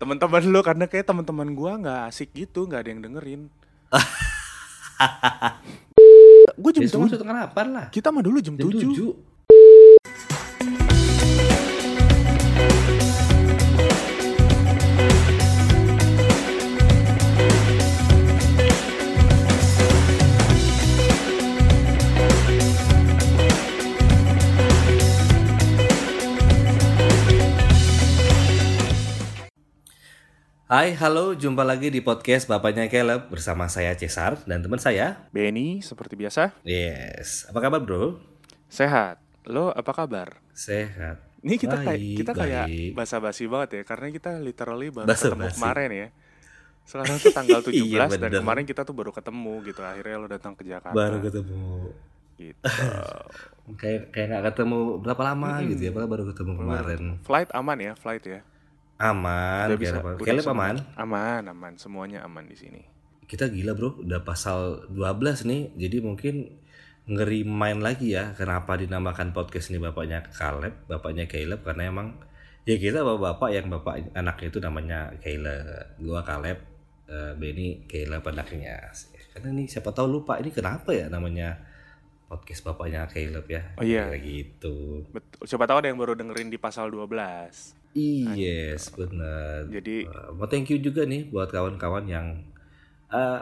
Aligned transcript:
teman-teman 0.00 0.42
lu 0.48 0.60
karena 0.64 0.84
kayak 0.88 1.06
teman-teman 1.06 1.48
gua 1.52 1.76
nggak 1.76 2.00
asik 2.08 2.32
gitu 2.32 2.64
nggak 2.64 2.80
ada 2.80 2.90
yang 2.90 3.02
dengerin 3.04 3.42
gue 6.60 6.70
jam 6.72 6.82
Ya 6.84 6.88
tujuh 6.88 7.20
lah. 7.72 7.86
kita 7.88 8.12
mah 8.12 8.20
dulu 8.20 8.36
jam, 8.40 8.54
tujuh. 8.56 9.16
Hai, 30.70 30.94
halo, 30.94 31.34
jumpa 31.34 31.66
lagi 31.66 31.90
di 31.90 31.98
podcast 31.98 32.46
Bapaknya 32.46 32.86
Caleb 32.86 33.26
bersama 33.26 33.66
saya 33.66 33.90
Cesar 33.92 34.38
dan 34.46 34.62
teman 34.62 34.78
saya. 34.78 35.26
Benny 35.28 35.82
seperti 35.82 36.14
biasa 36.14 36.54
Yes, 36.62 37.50
apa 37.50 37.58
kabar 37.60 37.80
bro? 37.80 38.22
sehat 38.70 39.18
lo 39.44 39.74
apa 39.74 39.90
kabar 39.90 40.38
Sehat. 40.54 41.18
ini 41.42 41.58
kita 41.58 41.74
kayak 41.74 41.98
kita 42.22 42.32
kayak 42.32 42.66
basa-basi 42.94 43.50
banget 43.50 43.68
ya 43.72 43.82
karena 43.82 44.14
kita 44.14 44.38
literally 44.38 44.94
baru 44.94 45.10
Basa-basi. 45.10 45.34
ketemu 45.34 45.58
kemarin 45.58 45.90
ya 45.90 46.08
sekarang 46.80 47.18
tuh 47.18 47.32
tanggal 47.32 47.60
17 47.60 47.74
Iya, 47.90 48.06
dan 48.14 48.30
kemarin 48.32 48.62
kita 48.62 48.82
tuh 48.84 48.94
baru 48.94 49.10
ketemu 49.10 49.54
gitu 49.64 49.82
akhirnya 49.82 50.16
lo 50.16 50.28
datang 50.28 50.54
ke 50.54 50.62
Jakarta 50.62 50.94
Baru 50.94 51.18
ketemu. 51.18 51.90
gitu 52.36 52.62
Kayak 53.80 54.00
kayak 54.08 54.26
nggak 54.28 54.44
ketemu 54.48 54.78
berapa 55.00 55.22
lama 55.24 55.50
gitu 55.64 55.80
ya, 55.80 55.90
padahal 55.90 56.10
baru 56.10 56.24
ketemu 56.30 56.52
kemarin. 56.56 57.02
flight 57.20 57.50
aman 57.50 57.78
ya 57.80 57.92
flight 57.96 58.22
ya 58.22 58.40
Aman, 59.00 59.72
Udah 59.72 59.80
bisa, 59.80 59.96
apa? 60.04 60.20
udah 60.20 60.44
aman. 60.52 60.76
aman 61.00 61.42
aman 61.48 61.72
semuanya 61.80 62.20
aman 62.20 62.44
di 62.44 62.52
sini 62.52 62.84
Kita 63.24 63.48
gila 63.48 63.72
bro, 63.72 63.96
udah 64.02 64.20
pasal 64.26 64.90
12 64.92 65.46
nih, 65.48 65.62
jadi 65.78 66.02
mungkin 66.02 66.50
ngeri 67.08 67.42
main 67.46 67.80
lagi 67.80 68.12
ya 68.12 68.34
kenapa 68.36 68.76
dinamakan 68.76 69.32
podcast 69.32 69.70
ini 69.72 69.80
bapaknya 69.80 70.26
Caleb, 70.30 70.84
bapaknya 70.86 71.24
Caleb 71.30 71.62
karena 71.64 71.88
emang 71.88 72.18
ya 72.68 72.76
kita 72.76 73.00
bapak-bapak 73.00 73.50
yang 73.50 73.66
bapak 73.72 73.94
anaknya 74.12 74.46
itu 74.52 74.58
namanya 74.60 74.98
Caleb, 75.18 75.96
gua 76.02 76.20
Caleb, 76.22 76.58
eh, 77.08 77.32
Benny 77.34 77.86
Caleb 77.88 78.22
anaknya. 78.22 78.92
Karena 79.32 79.48
nih 79.54 79.66
siapa 79.70 79.90
tahu 79.94 80.06
lupa 80.10 80.36
ini 80.42 80.50
kenapa 80.52 80.90
ya 80.92 81.06
namanya 81.08 81.56
podcast 82.28 82.62
bapaknya 82.62 83.06
Caleb 83.10 83.46
ya. 83.48 83.62
Oh 83.78 83.82
iya. 83.86 84.06
Kayak 84.10 84.22
gitu. 84.26 85.06
betul 85.10 85.42
siapa 85.48 85.64
tahu 85.66 85.82
ada 85.82 85.88
yang 85.90 85.98
baru 85.98 86.14
dengerin 86.14 86.50
di 86.52 86.58
pasal 86.60 86.90
12 86.92 87.79
Yes, 87.92 88.90
benar. 88.90 89.66
jadi 89.66 90.06
Uh, 90.06 90.28
mau 90.34 90.46
thank 90.46 90.68
you 90.68 90.78
juga 90.78 91.02
nih 91.02 91.26
buat 91.26 91.48
kawan-kawan 91.48 92.04
yang 92.06 92.26
uh, 93.08 93.40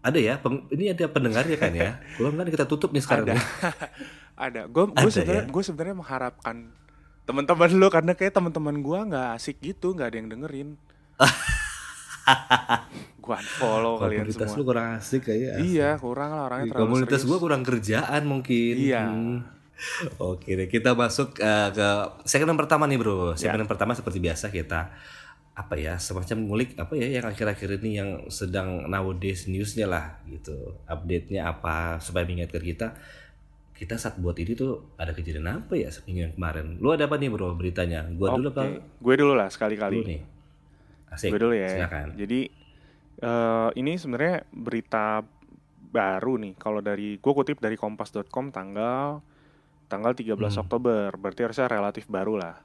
ada 0.00 0.18
ya, 0.18 0.36
peng- 0.36 0.66
ini 0.68 0.90
ada 0.90 1.06
pendengarnya 1.06 1.56
kan 1.56 1.70
ya. 1.70 1.90
Belum 2.18 2.34
kan 2.34 2.46
kita 2.46 2.64
tutup 2.64 2.90
nih 2.90 3.00
sekarang. 3.00 3.30
ada 3.30 3.34
nih. 3.34 3.44
ada 4.36 4.60
gue 4.66 4.82
gue 4.90 5.08
sebenarnya 5.08 5.40
ya? 5.40 5.48
gue 5.48 5.62
sebenarnya 5.62 5.94
mengharapkan 5.94 6.56
teman-teman 7.24 7.70
lo 7.72 7.88
karena 7.88 8.12
kayak 8.12 8.34
teman-teman 8.34 8.84
gua 8.84 9.00
nggak 9.08 9.28
asik 9.40 9.56
gitu 9.64 9.96
nggak 9.96 10.12
ada 10.12 10.16
yang 10.20 10.28
dengerin 10.28 10.68
gua 13.24 13.36
unfollow 13.40 13.96
kalian 13.96 14.28
Komunitas 14.28 14.44
semua 14.44 14.56
lu 14.60 14.64
kurang 14.64 14.86
asik 15.00 15.22
kayak. 15.24 15.52
iya 15.64 15.90
kurang 15.96 16.30
lah 16.36 16.42
orangnya 16.48 16.66
terlalu 16.68 16.82
Komunitas 16.84 17.20
serius. 17.20 17.30
gua 17.32 17.38
kurang 17.40 17.62
kerjaan 17.64 18.22
mungkin. 18.24 18.74
Iya. 18.76 19.02
Hmm. 19.08 19.36
Oke 20.20 20.56
deh, 20.56 20.68
kita 20.68 20.96
masuk 20.96 21.38
uh, 21.40 21.70
ke 21.70 21.88
segmen 22.24 22.56
pertama 22.56 22.88
nih 22.88 22.98
bro. 22.98 23.32
Ya. 23.34 23.50
Segmen 23.50 23.68
pertama 23.68 23.92
seperti 23.92 24.18
biasa 24.20 24.48
kita 24.48 24.92
apa 25.54 25.78
ya 25.78 26.02
semacam 26.02 26.50
ngulik 26.50 26.74
apa 26.74 26.98
ya 26.98 27.22
yang 27.22 27.30
akhir-akhir 27.30 27.78
ini 27.78 27.90
yang 27.94 28.10
sedang 28.26 28.90
nowadays 28.90 29.46
newsnya 29.46 29.86
lah 29.86 30.18
gitu. 30.26 30.78
Update-nya 30.90 31.46
apa 31.46 32.02
supaya 32.02 32.26
mengingatkan 32.26 32.62
kita. 32.62 32.88
Kita 33.74 33.98
saat 33.98 34.22
buat 34.22 34.38
ini 34.38 34.54
tuh 34.54 34.94
ada 34.94 35.10
kejadian 35.10 35.50
apa 35.50 35.74
ya 35.74 35.90
seminggu 35.90 36.30
yang 36.30 36.34
kemarin? 36.34 36.78
Lu 36.78 36.94
ada 36.94 37.06
apa 37.10 37.18
nih 37.18 37.30
bro 37.30 37.54
beritanya? 37.58 38.06
Gua 38.14 38.38
dulu 38.38 38.50
Oke, 38.50 38.54
apa 38.54 38.62
gue 38.82 39.14
dulu 39.18 39.32
lah 39.34 39.48
sekali-kali. 39.50 39.96
Nih. 40.02 40.22
Asik 41.10 41.34
gue 41.34 41.40
dulu 41.42 41.54
ya. 41.54 41.70
silakan. 41.70 42.14
Jadi 42.18 42.40
eh, 43.22 43.68
ini 43.78 43.92
sebenarnya 43.98 44.46
berita 44.50 45.22
baru 45.94 46.38
nih. 46.42 46.54
Kalau 46.58 46.82
dari 46.82 47.18
gue 47.18 47.32
kutip 47.34 47.62
dari 47.62 47.78
kompas.com 47.78 48.50
tanggal 48.50 49.22
tanggal 49.86 50.12
13 50.12 50.34
Hmm. 50.50 50.62
Oktober 50.62 51.12
berarti 51.14 51.40
harusnya 51.42 51.66
relatif 51.66 52.04
baru 52.06 52.36
lah 52.36 52.56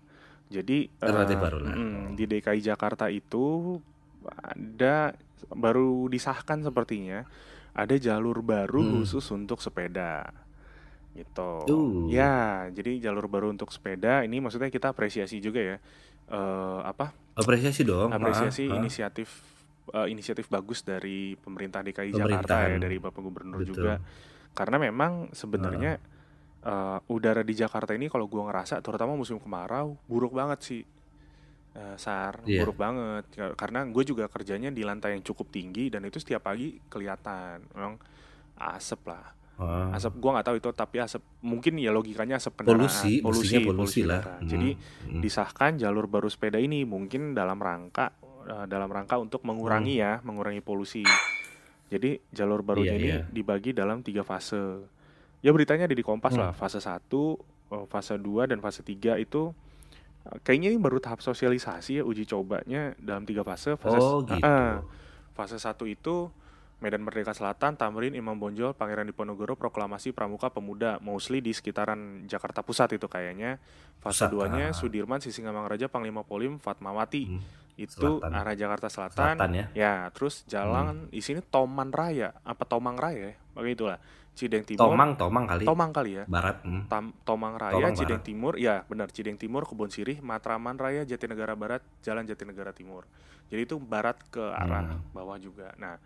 jadi 0.47 0.89
Relatif 0.97 1.37
baru 1.37 1.57
lah. 1.59 1.73
mm, 1.73 2.13
di 2.13 2.25
DKI 2.25 2.61
Jakarta 2.63 3.05
itu 3.07 3.77
ada 4.25 5.13
baru 5.47 6.05
disahkan 6.05 6.61
sepertinya 6.61 7.23
ada 7.71 7.95
jalur 7.95 8.41
baru 8.41 8.81
Hmm. 8.81 8.91
khusus 8.97 9.23
untuk 9.29 9.59
sepeda 9.59 10.25
gitu 11.11 11.51
Uh. 11.65 12.05
ya 12.07 12.33
jadi 12.69 13.01
jalur 13.01 13.25
baru 13.25 13.49
untuk 13.49 13.69
sepeda 13.69 14.21
ini 14.21 14.39
maksudnya 14.39 14.67
kita 14.67 14.89
apresiasi 14.89 15.39
juga 15.39 15.59
ya 15.59 15.77
Eh, 16.29 16.79
apa 16.85 17.09
apresiasi 17.33 17.81
dong 17.81 18.13
apresiasi 18.13 18.69
Ah, 18.69 18.73
ah. 18.73 18.77
inisiatif 18.77 19.41
eh, 19.89 20.07
inisiatif 20.07 20.45
bagus 20.45 20.83
dari 20.83 21.33
pemerintah 21.35 21.81
DKI 21.81 22.13
Jakarta 22.13 22.69
ya 22.69 22.77
dari 22.77 23.01
Bapak 23.01 23.17
Gubernur 23.17 23.57
Betul. 23.57 23.73
juga 23.73 23.97
karena 24.51 24.77
memang 24.79 25.33
sebenarnya 25.33 25.97
eh, 26.61 26.99
udara 27.07 27.41
di 27.41 27.53
Jakarta 27.53 27.91
ini 27.93 28.07
kalau 28.07 28.25
gua 28.25 28.47
ngerasa 28.47 28.79
terutama 28.79 29.13
musim 29.13 29.37
kemarau 29.37 29.95
buruk 30.05 30.33
banget 30.33 30.59
sih 30.61 30.83
Eh, 31.69 31.95
sar 32.01 32.41
Iya. 32.49 32.65
buruk 32.65 32.81
banget 32.81 33.29
karena 33.53 33.85
gue 33.85 34.01
juga 34.01 34.25
kerjanya 34.25 34.73
di 34.73 34.81
lantai 34.81 35.13
yang 35.13 35.21
cukup 35.21 35.53
tinggi 35.53 35.93
dan 35.93 36.01
itu 36.01 36.17
setiap 36.17 36.49
pagi 36.49 36.81
kelihatan 36.89 37.61
memang 37.77 37.93
asap 38.57 39.05
lah 39.05 39.37
Ah. 39.61 39.93
asap 39.93 40.17
gua 40.17 40.33
nggak 40.39 40.47
tahu 40.49 40.57
itu 40.57 40.69
tapi 40.73 40.97
asap 40.97 41.21
mungkin 41.45 41.77
ya 41.77 41.93
logikanya 41.93 42.41
asap 42.41 42.65
kendaraan 42.65 42.89
polusi, 42.89 43.21
mestinya 43.21 43.59
polusi, 43.69 44.01
lah 44.01 44.21
udara. 44.25 44.35
Hmm, 44.41 44.49
jadi 44.49 44.69
hmm. 45.13 45.21
disahkan 45.21 45.71
jalur 45.77 46.09
baru 46.09 46.25
sepeda 46.25 46.57
ini 46.57 46.87
mungkin 46.89 47.37
dalam 47.37 47.61
rangka 47.61 48.17
eh, 48.49 48.65
dalam 48.65 48.89
rangka 48.89 49.21
untuk 49.21 49.45
mengurangi 49.45 50.01
ya 50.01 50.25
mengurangi 50.25 50.65
polusi 50.65 51.05
jadi 51.85 52.17
jalur 52.33 52.65
barunya 52.65 52.97
Iya, 52.97 52.99
ini 52.99 53.09
iya. 53.13 53.19
dibagi 53.29 53.77
dalam 53.77 54.01
tiga 54.01 54.25
fase 54.25 54.89
ya 55.39 55.49
beritanya 55.49 55.85
ada 55.85 55.95
di 55.95 56.01
Kompas 56.01 56.33
Hmm. 56.33 56.41
lah 56.41 56.51
fase 56.51 56.79
1 56.79 57.05
fase 57.85 58.15
2 58.15 58.49
dan 58.49 58.59
fase 58.59 58.81
3 58.81 59.17
itu 59.17 59.53
eh, 60.25 60.37
kayaknya 60.41 60.73
ini 60.73 60.79
baru 60.79 60.97
tahap 60.97 61.21
sosialisasi 61.21 61.99
ya 61.99 62.03
uji 62.03 62.25
cobanya 62.25 62.97
dalam 62.97 63.23
tiga 63.23 63.41
fase 63.41 63.75
fase 63.75 63.97
oh 63.97 64.21
gitu 64.21 64.41
Ah, 64.41 64.81
fase 65.33 65.55
1 65.55 65.85
itu 65.85 66.33
Medan 66.79 67.03
Merdeka 67.03 67.35
Selatan, 67.35 67.75
Tamrin, 67.75 68.15
Imam 68.15 68.39
Bonjol, 68.39 68.71
Pangeran 68.71 69.03
Diponegoro, 69.03 69.59
Proklamasi 69.59 70.15
Pramuka 70.15 70.47
Pemuda, 70.47 70.95
mostly 71.03 71.43
di 71.43 71.51
sekitaran 71.51 72.23
Jakarta 72.23 72.63
Pusat 72.63 72.95
itu 72.95 73.11
kayaknya. 73.11 73.59
Fase 73.99 74.23
Pusat, 74.23 74.47
2-nya 74.47 74.65
ah. 74.71 74.71
Sudirman, 74.71 75.19
Sisingamangaraja, 75.19 75.91
Panglima 75.91 76.23
Polim, 76.23 76.55
Fatmawati. 76.55 77.35
Hmm, 77.35 77.43
Itu 77.79 78.19
Selatan. 78.19 78.35
arah 78.35 78.53
Jakarta 78.53 78.87
Selatan. 78.87 79.39
selatan 79.39 79.49
ya 79.53 79.65
Ya, 79.73 79.93
terus 80.11 80.43
jalan 80.45 81.07
di 81.07 81.19
sini 81.19 81.39
Toman 81.41 81.89
Raya, 81.89 82.35
apa 82.43 82.63
Tomang 82.63 82.95
Raya 82.95 83.31
ya? 83.31 83.35
Begitulah. 83.53 83.99
Cideng 84.31 84.63
Timur. 84.63 84.83
Tomang 84.85 85.15
Tomang 85.15 85.45
kali 85.45 85.63
Tomang 85.63 85.91
kali 85.91 86.11
ya. 86.13 86.23
barat 86.25 86.59
hmm. 86.61 86.87
Tam- 86.87 87.15
Tomang 87.21 87.55
Raya, 87.55 87.71
Tomang 87.73 87.91
Cideng 87.93 88.19
Barat. 88.19 88.27
Timur, 88.27 88.53
ya 88.55 88.75
benar 88.83 89.07
Cideng 89.09 89.35
Timur, 89.35 89.63
Kebon 89.63 89.87
Sirih, 89.89 90.19
Matraman 90.19 90.75
Raya, 90.75 91.03
Jatinegara 91.03 91.53
Barat, 91.53 91.79
Jalan 91.99 92.23
Jatinegara 92.23 92.71
Timur. 92.71 93.03
Jadi 93.47 93.61
itu 93.63 93.75
barat 93.77 94.19
ke 94.25 94.43
arah 94.43 94.95
Hmm. 94.95 95.03
bawah 95.09 95.35
juga. 95.35 95.71
Nah, 95.75 95.99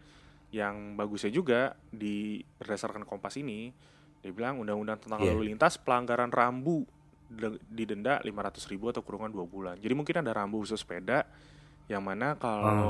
yang 0.49 0.93
bagusnya 0.93 1.29
juga 1.29 1.61
di 1.87 2.37
berdasarkan 2.55 3.03
Kompas 3.03 3.33
ini, 3.35 3.73
dia 4.19 4.29
bilang 4.29 4.57
undang-undang 4.57 4.97
tentang 4.97 5.19
Iya. 5.19 5.33
lalu 5.33 5.49
lintas 5.49 5.75
pelanggaran 5.75 6.29
rambu 6.29 6.85
de- 7.27 7.57
didenda 7.67 8.17
500 8.19 8.65
ribu 8.67 8.87
atau 8.87 9.01
kurungan 9.01 9.27
2 9.27 9.43
bulan. 9.43 9.75
Jadi 9.75 9.91
mungkin 9.91 10.15
ada 10.19 10.31
rambu 10.31 10.57
khusus 10.59 10.77
sepeda 10.79 11.25
yang 11.85 11.99
mana 11.99 12.35
kalau 12.35 12.89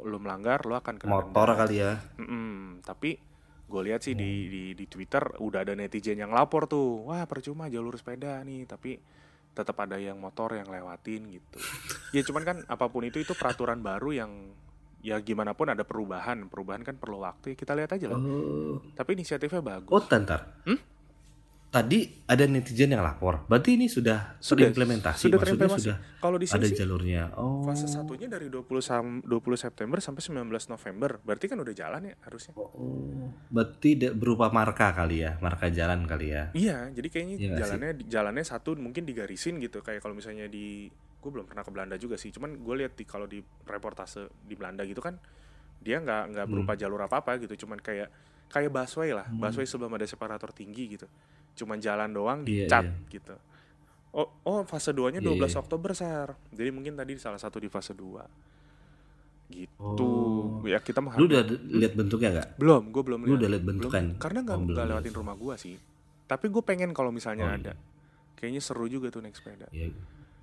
lu 0.00 0.16
melanggar 0.16 0.62
lu 0.62 0.72
akan 0.72 0.94
kena 0.94 1.10
Hmm. 1.10 1.28
motor 1.28 1.46
denda. 1.48 1.60
kali 1.60 1.76
ya 1.76 1.92
Mm-mm, 2.16 2.80
tapi 2.82 3.18
gue 3.64 3.80
lihat 3.82 4.00
sih 4.00 4.12
di, 4.12 4.24
Hmm. 4.24 4.48
di 4.48 4.62
di 4.74 4.84
Twitter 4.86 5.20
udah 5.36 5.60
ada 5.60 5.72
netizen 5.72 6.16
yang 6.16 6.30
lapor 6.30 6.64
tuh, 6.64 7.04
wah 7.04 7.24
percuma 7.24 7.66
jalur 7.66 7.92
sepeda 7.94 8.40
nih, 8.40 8.64
tapi 8.64 8.96
tetap 9.50 9.76
ada 9.76 9.98
yang 9.98 10.16
motor 10.16 10.54
yang 10.54 10.66
lewatin 10.66 11.28
gitu. 11.28 11.58
ya 12.16 12.22
cuman 12.22 12.42
kan 12.42 12.56
apa 12.64 12.86
pun 12.86 13.02
itu 13.02 13.18
itu 13.18 13.34
peraturan 13.34 13.78
baru 13.78 14.14
yang 14.14 14.32
ya 14.98 15.18
gimana 15.18 15.52
pun 15.52 15.68
ada 15.68 15.82
perubahan, 15.82 16.46
perubahan 16.46 16.80
kan 16.80 16.94
perlu 16.94 17.20
waktu. 17.20 17.52
Kita 17.52 17.70
lihat 17.72 17.92
aja 17.92 18.08
lah. 18.08 18.16
oh 18.16 18.80
Tapi 18.94 19.10
inisiatifnya 19.12 19.60
bagus. 19.60 19.90
oh 19.90 20.00
tantar 20.00 20.62
Hmm? 20.64 20.78
Tadi 21.68 22.00
ada 22.24 22.44
netizen 22.44 22.88
yang 22.88 23.00
lapor. 23.00 23.44
Berarti 23.44 23.76
ini 23.76 23.86
sudah 23.86 24.36
sudah 24.38 24.66
implementasi 24.66 25.28
sudah 25.28 25.36
maksudnya 25.36 25.68
sudah 25.68 25.96
Kalau 26.18 26.34
di 26.34 26.46
ada 26.46 26.56
sini 26.56 26.66
sih 26.66 26.76
jalurnya. 26.78 27.22
Oh. 27.36 27.60
fase 27.62 27.84
satunya 27.84 28.24
dari 28.24 28.48
20 28.48 28.64
sam- 28.80 29.20
20 29.20 29.28
September 29.54 30.00
sampai 30.00 30.22
19 30.22 30.48
November. 30.66 31.20
Berarti 31.20 31.44
kan 31.44 31.60
udah 31.60 31.70
jalan 31.70 32.00
ya 32.02 32.14
harusnya. 32.24 32.56
Oh, 32.56 32.72
berarti 33.48 33.90
de- 33.94 34.12
berupa 34.12 34.48
marka 34.48 34.90
kali 34.90 35.20
ya, 35.20 35.36
marka 35.38 35.68
jalan 35.68 36.02
kali 36.02 36.32
ya. 36.32 36.48
Iya, 36.52 36.88
jadi 36.90 37.08
kayaknya 37.08 37.36
Iya 37.36 37.44
nggak 37.44 37.52
sih? 37.52 37.60
jalannya 37.60 37.90
jalannya 38.08 38.44
satu 38.46 38.70
mungkin 38.74 39.04
digarisin 39.04 39.60
gitu. 39.60 39.78
Kayak 39.78 40.00
kalau 40.00 40.16
misalnya 40.16 40.48
di 40.48 40.88
gue 41.18 41.30
belum 41.30 41.44
pernah 41.44 41.62
ke 41.62 41.70
Belanda 41.70 41.94
juga 41.94 42.16
sih. 42.16 42.30
Cuman 42.30 42.56
gue 42.56 42.74
lihat 42.78 42.96
di 42.96 43.04
kalau 43.04 43.26
di 43.26 43.38
reportase 43.62 44.32
di 44.40 44.54
Belanda 44.54 44.82
gitu 44.82 44.98
kan 44.98 45.20
dia 45.78 46.00
nggak 46.00 46.22
nggak 46.32 46.44
Hmm. 46.44 46.52
berupa 46.54 46.72
jalur 46.74 46.98
apa 46.98 47.20
apa 47.20 47.36
gitu. 47.36 47.54
Cuman 47.60 47.76
kayak 47.76 48.08
kayak 48.48 48.72
busway 48.72 49.12
lah. 49.12 49.28
Busway 49.28 49.62
sebelum 49.62 49.92
ada 49.92 50.02
separator 50.02 50.48
tinggi 50.50 50.88
gitu 50.90 51.04
cuman 51.58 51.76
jalan 51.76 52.08
doang 52.08 52.38
Iya, 52.40 52.64
dicat 52.64 52.84
iya. 52.86 53.10
gitu 53.10 53.34
oh 54.10 54.28
oh 54.42 54.60
fase 54.62 54.90
2 54.90 55.10
nya 55.10 55.20
Iya, 55.20 55.28
12 55.28 55.42
iya. 55.44 55.58
Oktober 55.58 55.90
sar 55.92 56.28
jadi 56.50 56.70
mungkin 56.70 56.94
tadi 56.94 57.14
salah 57.16 57.36
satu 57.36 57.58
di 57.58 57.66
fase 57.66 57.92
2 57.92 58.22
gitu 59.48 59.80
Oh. 59.80 60.60
ya 60.62 60.76
kita 60.78 60.98
Lu 60.98 61.04
menghargai 61.04 61.24
udah 61.26 61.42
lihat 61.72 61.92
bentuknya 61.94 62.28
nggak? 62.30 62.48
belum 62.56 62.82
gue 62.88 63.02
belum 63.02 63.18
Lu 63.18 63.26
lihat. 63.26 63.38
udah 63.38 63.48
lihat 63.48 63.64
bentukan? 63.64 64.04
Belum. 64.06 64.20
karena 64.20 64.38
nggak 64.42 64.56
Oh, 64.58 64.88
lewatin 64.88 65.14
rumah 65.14 65.34
gue 65.34 65.54
sih 65.56 65.76
tapi 66.24 66.46
gue 66.46 66.60
pengen 66.60 66.90
kalau 66.92 67.08
misalnya 67.08 67.46
Oh, 67.46 67.54
ada 67.54 67.72
kayaknya 68.34 68.60
seru 68.60 68.84
juga 68.86 69.08
tuh 69.08 69.18
naik 69.18 69.34
sepeda 69.34 69.66
Ya, 69.70 69.88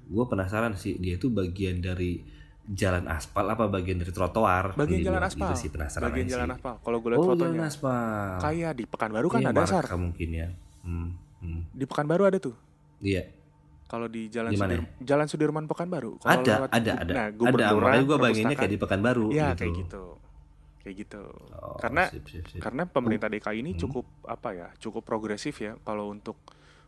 gue 0.04 0.24
penasaran 0.26 0.74
sih 0.74 0.98
dia 0.98 1.16
itu 1.16 1.30
bagian 1.30 1.80
dari 1.80 2.18
jalan 2.66 3.06
aspal 3.06 3.46
apa 3.46 3.68
bagian 3.68 3.98
dari 3.98 4.10
trotoar? 4.10 4.74
bagian 4.74 4.98
Ini 4.98 5.06
jalan 5.06 5.22
gua 5.22 5.30
aspal 5.30 5.54
sih 5.54 5.70
penasaran 5.70 6.10
bagian 6.10 6.26
jalan 6.28 6.50
aspal 6.50 6.76
kalau 6.80 6.98
gue 6.98 7.10
lihat 7.12 7.20
Oh 7.20 7.26
jalan 7.28 7.38
fotonya 7.38 7.64
aspal. 7.64 8.32
kayak 8.42 8.72
di 8.74 8.84
Pekanbaru 8.84 9.28
kan 9.30 9.40
Iya, 9.40 9.50
ada 9.52 9.64
sar 9.66 9.86
mungkin 9.94 10.30
ya. 10.32 10.48
Hmm, 10.86 11.18
hmm. 11.42 11.62
di 11.72 11.84
Pekanbaru 11.84 12.24
ada 12.24 12.38
tuh 12.38 12.54
Iya. 12.98 13.26
kalau 13.86 14.06
di 14.06 14.30
jalan 14.30 14.50
Di 14.50 14.58
mana 14.58 14.74
Sudir- 14.76 14.90
jalan 15.04 15.26
Sudirman 15.26 15.66
Pekanbaru 15.66 16.22
Ada, 16.22 16.54
lewat 16.62 16.70
ada, 16.72 16.92
ada. 16.96 17.14
nah, 17.14 17.26
ada. 17.28 17.74
Makanya 17.74 18.04
gue 18.04 18.18
bayanginnya 18.18 18.56
kayak 18.56 18.72
di 18.72 18.80
Pekanbaru. 18.80 19.26
ya 19.30 19.52
gitu. 19.52 19.60
kayak 19.60 19.74
gitu 19.80 20.04
kayak 20.78 20.96
gitu 21.00 21.24
Oh, 21.56 21.76
karena 21.76 22.04
sip, 22.08 22.24
sip, 22.26 22.46
sip. 22.48 22.62
karena 22.62 22.86
pemerintah 22.86 23.26
DKI 23.26 23.58
ini 23.60 23.74
Hmm. 23.74 23.82
cukup 23.82 24.06
apa 24.24 24.50
ya 24.54 24.68
cukup 24.78 25.02
progresif 25.02 25.58
ya 25.58 25.74
kalau 25.82 26.08
untuk 26.08 26.38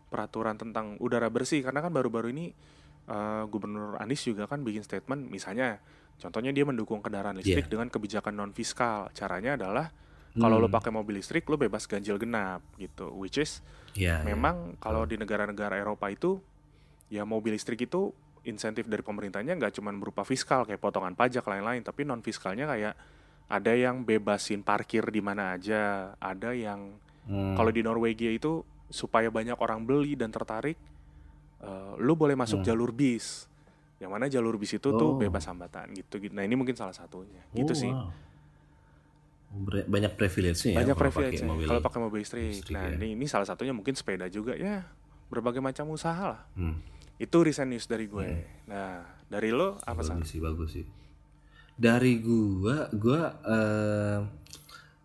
peraturan 0.07 0.53
tentang 0.53 0.95
udara 0.97 1.27
bersih 1.27 1.59
karena 1.59 1.81
kan 1.81 1.89
baru-baru 1.91 2.29
ini 2.29 2.53
eh, 3.05 3.43
Gubernur 3.45 3.97
Anies 3.97 4.21
juga 4.21 4.45
kan 4.45 4.61
bikin 4.61 4.81
statement 4.81 5.25
misalnya 5.25 5.79
contohnya 6.15 6.51
dia 6.51 6.61
mendukung 6.61 6.99
kendaraan 6.99 7.35
listrik 7.35 7.65
Iya. 7.65 7.71
dengan 7.71 7.87
kebijakan 7.87 8.33
non 8.33 8.51
fiskal 8.51 9.07
caranya 9.11 9.55
adalah 9.55 9.89
kalau 10.37 10.57
lo 10.57 10.65
Hmm. 10.65 10.73
pakai 10.73 10.89
mobil 10.89 11.17
listrik 11.17 11.43
lo 11.43 11.55
bebas 11.55 11.83
ganjil 11.83 12.15
genap 12.15 12.61
gitu 12.75 13.09
which 13.11 13.35
is 13.35 13.59
Iya, 13.91 14.21
iya. 14.21 14.25
memang 14.25 14.77
kalau 14.77 15.03
di 15.03 15.15
negara-negara 15.15 15.75
Eropa 15.75 16.07
itu 16.07 16.37
ya 17.07 17.23
mobil 17.23 17.51
listrik 17.51 17.81
itu 17.81 18.13
insentif 18.43 18.85
dari 18.85 19.01
pemerintahnya 19.01 19.53
nggak 19.53 19.73
cuma 19.73 19.91
berupa 19.91 20.21
fiskal 20.21 20.63
kayak 20.63 20.77
potongan 20.77 21.11
pajak 21.11 21.41
lain-lain 21.41 21.81
tapi 21.81 22.01
non 22.01 22.21
fiskalnya 22.21 22.63
kayak 22.65 22.93
ada 23.47 23.73
yang 23.73 24.01
bebasin 24.01 24.61
parkir 24.61 25.03
di 25.05 25.19
mana 25.19 25.51
aja 25.51 26.13
ada 26.15 26.51
yang 26.51 26.95
Hmm. 27.25 27.55
kalau 27.55 27.69
di 27.69 27.81
Norwegia 27.81 28.31
itu 28.31 28.61
supaya 28.87 29.27
banyak 29.27 29.57
orang 29.57 29.83
beli 29.83 30.13
dan 30.13 30.29
tertarik 30.29 30.79
eh, 31.57 31.93
lu 31.97 32.13
boleh 32.13 32.33
masuk 32.33 32.61
Hmm. 32.61 32.67
jalur 32.67 32.91
bis 32.91 33.49
yang 33.97 34.07
mana 34.09 34.27
jalur 34.27 34.55
bis 34.55 34.71
itu 34.71 34.87
tuh 34.87 35.11
Oh. 35.11 35.17
bebas 35.17 35.43
hambatan 35.43 35.89
gitu 35.91 36.19
gitu 36.19 36.31
nah 36.31 36.45
ini 36.45 36.53
mungkin 36.53 36.71
salah 36.71 36.93
satunya 36.93 37.41
gitu 37.51 37.73
Oh, 37.73 37.75
sih 37.75 37.89
wow. 37.89 38.13
Banyak 39.65 40.13
privilege-nya 40.13 40.71
ya 40.73 40.77
banyak 40.85 40.97
privilege 40.97 41.41
pakai 41.41 41.49
mobil. 41.49 41.67
kalau 41.67 41.81
pakai 41.81 41.99
mobil 41.99 42.19
listrik, 42.21 42.61
listrik 42.61 42.75
nah 42.77 42.85
ya. 42.91 42.95
ini, 43.01 43.17
ini 43.17 43.25
salah 43.25 43.47
satunya 43.49 43.73
mungkin 43.73 43.97
sepeda 43.97 44.29
juga 44.29 44.53
ya 44.53 44.85
berbagai 45.27 45.59
macam 45.59 45.89
usaha 45.91 46.37
lah 46.37 46.41
Hmm. 46.53 46.77
Itu 47.17 47.41
recent 47.41 47.73
news 47.73 47.89
dari 47.89 48.05
gue. 48.05 48.45
Nah, 48.69 49.01
dari 49.25 49.49
lo 49.49 49.81
apa 49.81 50.05
sih? 50.05 50.13
bagus 50.13 50.29
sih 50.29 50.39
bagus 50.39 50.69
sih 50.77 50.85
dari 51.77 52.17
gua 52.19 52.89
gua 52.89 53.21
eh, 53.45 54.19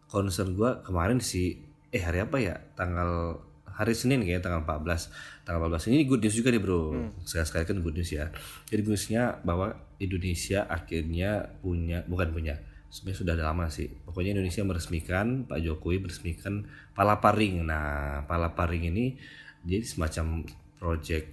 concern 0.09 0.57
gua 0.57 0.81
kemarin 0.81 1.21
sih 1.21 1.61
eh 1.93 2.01
hari 2.01 2.25
apa 2.25 2.41
ya 2.41 2.57
tanggal 2.73 3.43
hari 3.69 3.93
Senin 3.93 4.25
kayaknya 4.25 4.49
tanggal 4.49 4.65
14 4.65 5.45
tanggal 5.45 5.69
14 5.69 5.93
ini 5.93 6.09
good 6.09 6.25
news 6.25 6.37
juga 6.37 6.49
nih 6.49 6.61
bro 6.61 7.13
sekali 7.25 7.45
sekali 7.45 7.65
kan 7.69 7.79
good 7.85 7.97
news 8.01 8.09
ya 8.13 8.33
jadi 8.69 8.81
good 8.81 8.97
newsnya 8.97 9.23
bahwa 9.45 9.77
Indonesia 10.01 10.65
akhirnya 10.69 11.53
punya 11.61 12.05
bukan 12.09 12.33
punya 12.33 12.61
sebenarnya 12.93 13.19
sudah 13.25 13.33
ada 13.33 13.45
lama 13.49 13.73
sih. 13.73 13.89
Pokoknya 13.89 14.37
Indonesia 14.37 14.61
meresmikan 14.69 15.49
Pak 15.49 15.65
Jokowi 15.65 16.05
meresmikan 16.05 16.69
Palaparing 16.93 17.65
nah 17.65 18.21
Palaparing 18.29 18.93
ini 18.93 19.17
jadi 19.65 19.81
semacam 19.81 20.45
project 20.77 21.33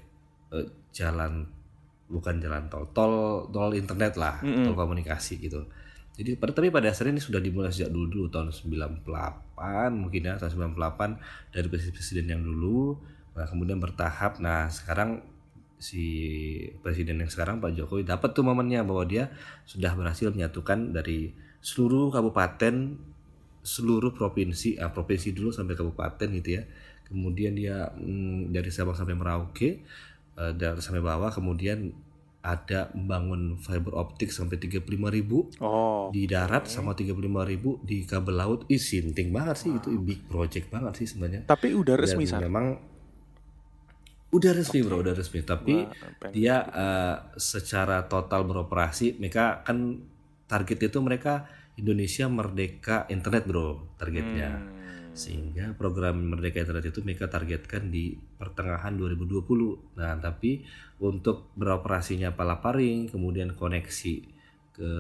eh, 0.56 0.68
jalan 0.96 1.44
bukan 2.10 2.42
jalan 2.42 2.66
tol 2.72 2.90
tol 2.96 3.46
tol 3.52 3.76
internet 3.76 4.18
lah 4.18 4.40
Mm-mm. 4.40 4.72
tol 4.72 4.76
komunikasi 4.80 5.38
gitu. 5.44 5.68
Jadi 6.16 6.40
pada 6.40 6.52
tapi 6.56 6.72
pada 6.72 6.92
dasarnya 6.92 7.20
ini 7.20 7.24
sudah 7.24 7.40
dimulai 7.44 7.72
sejak 7.72 7.92
dulu 7.92 8.08
dulu 8.08 8.26
tahun 8.32 8.52
98 8.52 9.08
mungkin 9.94 10.22
ya 10.26 10.36
tahun 10.40 10.74
98 10.74 11.56
dari 11.56 11.68
presiden 11.68 11.94
presiden 11.96 12.26
yang 12.32 12.42
dulu 12.42 12.96
nah 13.36 13.46
kemudian 13.46 13.84
bertahap. 13.84 14.40
Nah 14.40 14.72
sekarang 14.72 15.22
si 15.80 16.04
presiden 16.84 17.24
yang 17.24 17.32
sekarang 17.32 17.64
Pak 17.64 17.72
Jokowi 17.72 18.04
dapat 18.04 18.36
tuh 18.36 18.44
momennya 18.44 18.84
bahwa 18.84 19.08
dia 19.08 19.32
sudah 19.64 19.96
berhasil 19.96 20.28
menyatukan 20.28 20.92
dari 20.92 21.32
seluruh 21.60 22.12
kabupaten 22.12 22.96
seluruh 23.60 24.16
provinsi 24.16 24.80
ah, 24.80 24.90
provinsi 24.90 25.36
dulu 25.36 25.52
sampai 25.52 25.76
kabupaten 25.76 26.28
gitu 26.40 26.50
ya. 26.60 26.64
Kemudian 27.10 27.58
dia 27.58 27.90
mm, 27.94 28.54
dari 28.54 28.70
Sabang 28.72 28.96
sampai 28.96 29.18
Merauke 29.18 29.70
eh, 30.40 30.52
dari 30.56 30.80
sampai 30.80 31.04
bawah 31.04 31.30
kemudian 31.30 31.92
ada 32.40 32.88
membangun 32.96 33.60
fiber 33.60 34.00
optik 34.00 34.32
sampai 34.32 34.56
35.000 34.56 34.88
ribu 35.12 35.52
Oh, 35.60 36.08
di 36.08 36.24
darat 36.24 36.72
sama 36.72 36.96
35.000 36.96 37.52
ribu 37.52 37.84
di 37.84 38.08
kabel 38.08 38.40
laut. 38.40 38.60
Ih 38.72 38.80
sinting 38.80 39.36
banget 39.36 39.68
sih 39.68 39.72
itu. 39.76 39.92
Big 40.00 40.24
project 40.24 40.72
banget 40.72 41.04
sih 41.04 41.08
sebenarnya. 41.12 41.44
Tapi 41.44 41.76
udah 41.76 42.00
resmi 42.00 42.24
dan 42.24 42.48
memang 42.48 42.80
udah 44.30 44.52
resmi 44.56 44.80
bro 44.80 45.04
udah 45.04 45.12
resmi. 45.20 45.44
Tapi 45.44 45.84
Wah, 45.84 46.32
dia 46.32 46.64
eh, 46.64 47.16
secara 47.36 48.08
total 48.08 48.48
beroperasi 48.48 49.20
mereka 49.20 49.60
kan 49.68 50.00
target 50.50 50.90
itu 50.90 50.98
mereka 51.00 51.46
Indonesia 51.78 52.26
merdeka 52.28 53.06
internet 53.08 53.46
bro 53.46 53.86
targetnya 53.96 54.50
Hmm. 55.10 55.16
sehingga 55.16 55.76
program 55.76 56.16
Merdeka 56.22 56.64
Internet 56.64 56.96
itu 56.96 57.04
mereka 57.04 57.28
targetkan 57.28 57.92
di 57.92 58.14
pertengahan 58.40 58.94
2020. 58.96 59.44
Nah, 60.00 60.16
tapi 60.16 60.64
untuk 61.02 61.52
beroperasinya 61.60 62.32
Palaparing, 62.32 63.12
kemudian 63.12 63.52
koneksi 63.52 64.16
ke 64.72 64.92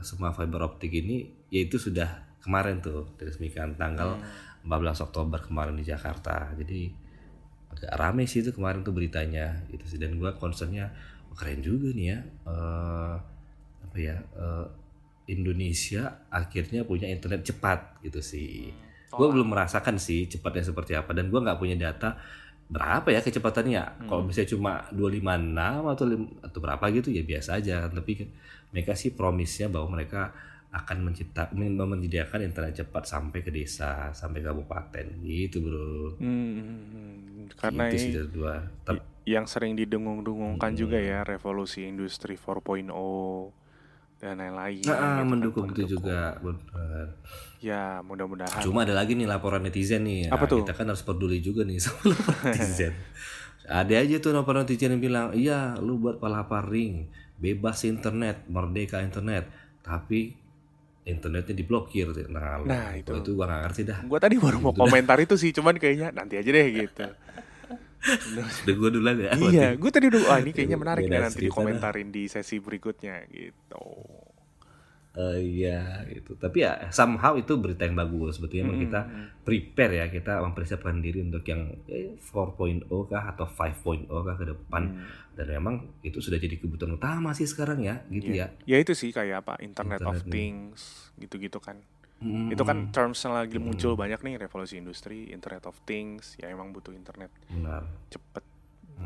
semua 0.00 0.32
fiber 0.32 0.64
optik 0.64 0.94
ini, 0.94 1.28
yaitu 1.52 1.76
sudah 1.76 2.08
kemarin 2.40 2.80
tuh 2.80 3.12
diresmikan 3.20 3.76
tanggal 3.76 4.16
14 4.64 5.04
Oktober 5.04 5.44
kemarin 5.44 5.76
di 5.76 5.84
Jakarta. 5.84 6.56
Jadi 6.56 6.88
agak 7.70 7.92
rame 8.00 8.24
sih 8.24 8.40
itu 8.40 8.56
kemarin 8.56 8.80
tuh 8.80 8.96
beritanya 8.96 9.60
gitu 9.68 9.84
sih. 9.84 9.98
Dan 10.00 10.16
gua 10.16 10.32
concernnya 10.40 10.88
"Wah, 11.28 11.36
keren 11.36 11.60
juga 11.60 11.92
nih 11.92 12.06
ya. 12.16 12.18
eh, 12.48 13.14
apa 13.84 13.96
ya? 13.98 14.16
eh, 14.16 14.66
Indonesia 15.30 16.02
akhirnya 16.28 16.82
punya 16.82 17.06
internet 17.06 17.42
cepat 17.44 18.02
gitu 18.02 18.18
sih. 18.18 18.74
Gue 19.08 19.26
belum 19.26 19.50
merasakan 19.50 19.96
sih 19.96 20.26
cepatnya 20.26 20.66
seperti 20.66 20.94
apa 20.94 21.10
dan 21.10 21.28
gue 21.28 21.38
nggak 21.38 21.56
punya 21.56 21.76
data 21.76 22.14
berapa 22.66 23.10
ya 23.10 23.18
kecepatannya. 23.18 24.06
Kalau 24.06 24.22
misalnya 24.22 24.50
cuma 24.50 24.72
256 24.90 25.58
atau 25.90 26.04
lim- 26.06 26.32
atau 26.38 26.58
berapa 26.58 26.84
gitu 26.92 27.10
ya 27.10 27.22
biasa 27.22 27.58
aja. 27.58 27.86
Tapi 27.86 28.12
mereka 28.70 28.94
sih 28.94 29.10
promisnya 29.10 29.66
bahwa 29.66 29.98
mereka 29.98 30.30
akan 30.70 31.02
mencipta 31.02 31.50
men- 31.50 31.74
menyediakan 31.74 32.46
internet 32.46 32.78
cepat 32.78 33.02
sampai 33.02 33.42
ke 33.42 33.50
desa, 33.50 34.14
sampai 34.14 34.38
kabupaten 34.38 35.02
gitu 35.20 35.58
bro. 35.58 36.14
Hmm, 36.22 37.50
karena 37.58 37.90
Itu 37.90 37.98
sih 37.98 38.10
dua. 38.30 38.62
Tapi 38.86 39.02
yang 39.26 39.50
sering 39.50 39.74
didengung-dengungkan 39.74 40.70
Hmm. 40.70 40.78
juga 40.78 41.02
ya 41.02 41.26
revolusi 41.26 41.82
industri 41.82 42.38
4.0 42.38 42.86
dan 44.20 44.36
lain-lain. 44.36 44.84
Nah, 44.84 44.92
ah, 44.92 44.96
gitu 45.00 45.00
kan, 45.00 45.24
mendukung 45.26 45.64
itu 45.64 45.80
mendukung. 45.80 45.90
juga 45.96 46.18
benar. 46.38 47.06
Ya, 47.58 48.00
mudah-mudahan. 48.00 48.60
Cuma 48.60 48.84
ada 48.84 48.92
lagi 48.92 49.12
nih 49.12 49.24
laporan 49.24 49.60
netizen 49.60 50.04
nih. 50.04 50.28
Apa 50.28 50.44
Nah, 50.44 50.48
tuh? 50.48 50.58
Kita 50.62 50.72
kan 50.72 50.86
harus 50.86 51.00
peduli 51.00 51.40
juga 51.40 51.64
nih 51.64 51.80
sama 51.84 52.04
laporan 52.06 52.42
netizen. 52.52 52.92
Ada 53.64 53.94
aja 53.98 54.16
tuh 54.18 54.30
laporan 54.30 54.62
netizen 54.62 54.92
yang 54.92 55.02
bilang, 55.02 55.26
iya 55.32 55.72
lu 55.76 55.96
buat 55.96 56.16
palaparing, 56.16 57.08
bebas 57.36 57.84
internet, 57.84 58.44
merdeka 58.46 59.00
internet, 59.00 59.48
tapi 59.80 60.36
internetnya 61.02 61.54
diblokir. 61.54 62.12
Nah, 62.28 62.60
Nah, 62.60 62.92
itu 62.92 63.12
itu. 63.14 63.32
gua 63.32 63.48
gak 63.48 63.60
ngerti 63.66 63.82
dah. 63.84 63.98
Gua 64.04 64.20
tadi 64.20 64.36
baru 64.36 64.60
mau 64.60 64.72
komentar 64.74 65.16
itu 65.16 65.34
sih, 65.34 65.48
cuman 65.50 65.76
kayaknya 65.76 66.12
nanti 66.12 66.36
aja 66.36 66.50
deh 66.50 66.66
gitu. 66.68 67.04
Udah 68.64 68.74
gua 68.80 68.90
duluan 68.90 69.16
ya. 69.20 69.32
iya, 69.52 69.68
gue 69.76 69.90
tadi 69.92 70.08
udah, 70.08 70.20
wah 70.24 70.38
ini 70.40 70.56
kayaknya 70.56 70.78
Beda 70.80 70.84
menarik 70.88 71.02
nih 71.04 71.20
nanti 71.20 71.40
dikomentarin 71.44 72.08
di 72.08 72.24
sesi 72.32 72.56
berikutnya 72.56 73.28
gitu. 73.28 73.84
Eh, 75.10 75.38
iya 75.42 76.06
gitu. 76.06 76.38
Tapi 76.38 76.62
ya 76.62 76.86
somehow 76.94 77.34
itu 77.34 77.58
berita 77.58 77.82
yang 77.82 77.98
bagus. 77.98 78.38
Sebetulnya 78.38 78.70
emang 78.70 78.78
kita 78.78 79.00
prepare 79.42 79.92
ya, 79.98 80.06
kita 80.06 80.38
mempersiapkan 80.38 81.02
diri 81.02 81.18
untuk 81.26 81.42
yang 81.50 81.66
eh, 81.90 82.14
4.0 82.14 82.86
kah 82.86 83.24
atau 83.34 83.46
5.0 83.50 84.06
kah 84.06 84.36
ke 84.38 84.46
depan. 84.48 84.82
Hmm. 84.86 85.34
Dan 85.34 85.46
memang 85.60 85.74
itu 86.06 86.22
sudah 86.22 86.38
jadi 86.38 86.56
kebutuhan 86.62 86.94
utama 86.94 87.34
sih 87.34 87.44
sekarang 87.44 87.82
ya, 87.82 88.06
gitu 88.06 88.30
ya. 88.30 88.54
Ya 88.64 88.78
itu 88.78 88.94
sih 88.94 89.10
kayak 89.10 89.42
apa 89.42 89.58
Internet, 89.58 89.98
of 90.06 90.22
Internet 90.22 90.24
nih. 90.24 90.32
Things 90.32 90.80
gitu-gitu 91.18 91.58
kan. 91.58 91.82
Mm, 92.20 92.52
Itu 92.52 92.68
kan 92.68 92.92
terms 92.92 93.16
yang 93.24 93.32
lagi 93.32 93.56
muncul 93.56 93.96
banyak 93.96 94.20
nih 94.20 94.36
revolusi 94.36 94.76
industri, 94.76 95.32
Internet 95.32 95.64
of 95.64 95.80
Things, 95.88 96.36
ya 96.36 96.52
emang 96.52 96.68
butuh 96.68 96.92
internet 96.92 97.32
benar. 97.48 97.88
cepet. 98.12 98.44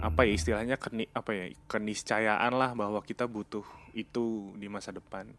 apa 0.03 0.27
ya 0.27 0.35
istilahnya 0.35 0.75
keni, 0.75 1.07
apa 1.15 1.31
ya 1.31 1.47
keniscayaan 1.71 2.51
lah 2.59 2.75
bahwa 2.75 2.99
kita 2.99 3.31
butuh 3.31 3.63
itu 3.95 4.51
di 4.59 4.67
masa 4.67 4.91
depan 4.91 5.31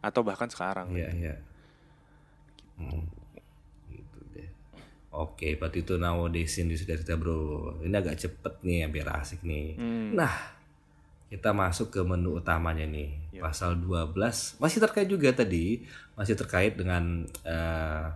atau 0.00 0.24
bahkan 0.24 0.48
sekarang. 0.48 0.96
Iya, 0.96 1.12
iya. 1.12 1.34
Hmm. 2.80 3.04
Gitu 3.92 4.18
deh. 4.32 4.48
Oke, 5.12 5.60
berarti 5.60 5.84
itu 5.84 6.00
nowadays 6.00 6.56
ini 6.56 6.72
sudah 6.72 6.96
kita 6.96 7.20
bro. 7.20 7.84
Ini 7.84 7.92
agak 7.92 8.16
cepet 8.16 8.54
nih, 8.64 8.88
biar 8.88 9.12
asik 9.20 9.44
nih. 9.44 9.76
Hmm. 9.76 10.16
Nah, 10.16 10.32
kita 11.32 11.56
masuk 11.56 11.88
ke 11.88 12.00
menu 12.04 12.36
utamanya 12.36 12.84
nih. 12.84 13.16
Yep. 13.32 13.40
Pasal 13.40 13.80
12 13.80 14.60
masih 14.60 14.78
terkait 14.84 15.08
juga 15.08 15.32
tadi, 15.32 15.80
masih 16.12 16.36
terkait 16.36 16.76
dengan 16.76 17.24
eh, 17.48 18.06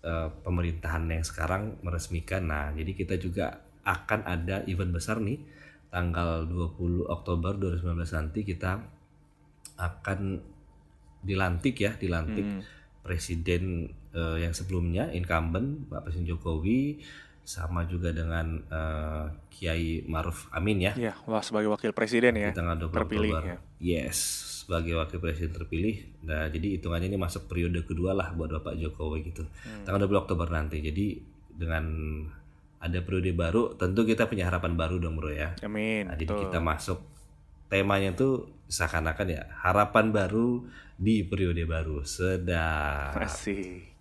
eh, 0.00 0.28
pemerintahan 0.40 1.04
yang 1.12 1.20
sekarang 1.20 1.76
meresmikan. 1.84 2.48
Nah, 2.48 2.72
jadi 2.72 2.96
kita 2.96 3.20
juga 3.20 3.60
akan 3.84 4.24
ada 4.24 4.64
event 4.64 4.96
besar 4.96 5.20
nih 5.20 5.44
tanggal 5.92 6.48
20 6.48 7.04
Oktober 7.04 7.52
2019 7.60 8.16
nanti 8.16 8.40
kita 8.48 8.80
akan 9.76 10.40
dilantik 11.20 11.76
ya, 11.84 11.92
dilantik 12.00 12.48
Hmm. 12.48 12.64
presiden 13.04 13.92
eh, 14.16 14.38
yang 14.40 14.56
sebelumnya 14.56 15.12
incumbent 15.12 15.84
Pak 15.92 16.08
Presiden 16.08 16.32
Jokowi 16.32 16.96
sama 17.42 17.84
juga 17.84 18.14
dengan 18.14 18.62
eh, 18.62 19.24
Kiai 19.50 20.06
Maruf 20.06 20.46
Amin 20.50 20.78
ya 20.78 20.94
Ya, 20.94 21.12
wah 21.26 21.42
sebagai 21.42 21.68
wakil 21.68 21.90
presiden 21.90 22.38
ya. 22.38 22.50
di 22.50 22.56
tanggal 22.56 22.78
20 22.78 22.94
terpilih, 22.94 23.30
Oktober. 23.34 23.44
ya. 23.44 23.56
Yes, 23.82 24.18
sebagai 24.62 24.94
wakil 24.94 25.18
presiden 25.18 25.50
terpilih. 25.50 26.06
Nah, 26.22 26.46
jadi 26.46 26.78
hitungannya 26.78 27.10
ini 27.10 27.18
masuk 27.18 27.50
periode 27.50 27.82
kedua 27.82 28.14
lah 28.14 28.30
buat 28.30 28.46
Bapak 28.48 28.78
Jokowi 28.78 29.26
gitu. 29.26 29.42
Hmm. 29.66 29.82
Tanggal 29.82 30.06
20 30.06 30.22
Oktober 30.22 30.46
nanti. 30.46 30.78
Jadi 30.78 31.18
dengan 31.50 31.84
ada 32.78 32.98
periode 33.02 33.30
baru, 33.34 33.74
tentu 33.74 34.02
kita 34.02 34.26
punya 34.26 34.46
harapan 34.46 34.74
baru 34.74 34.98
dong, 34.98 35.18
Bro 35.18 35.30
ya. 35.30 35.54
Amin. 35.62 36.10
Nah, 36.10 36.14
jadi 36.14 36.30
kita 36.30 36.58
masuk 36.58 37.02
temanya 37.66 38.14
tuh 38.14 38.50
seakan-akan 38.66 39.26
ya 39.28 39.42
harapan 39.60 40.14
baru 40.14 40.62
di 40.94 41.26
periode 41.26 41.66
baru. 41.66 42.06
Sedap. 42.06 43.18
Asik. 43.18 43.91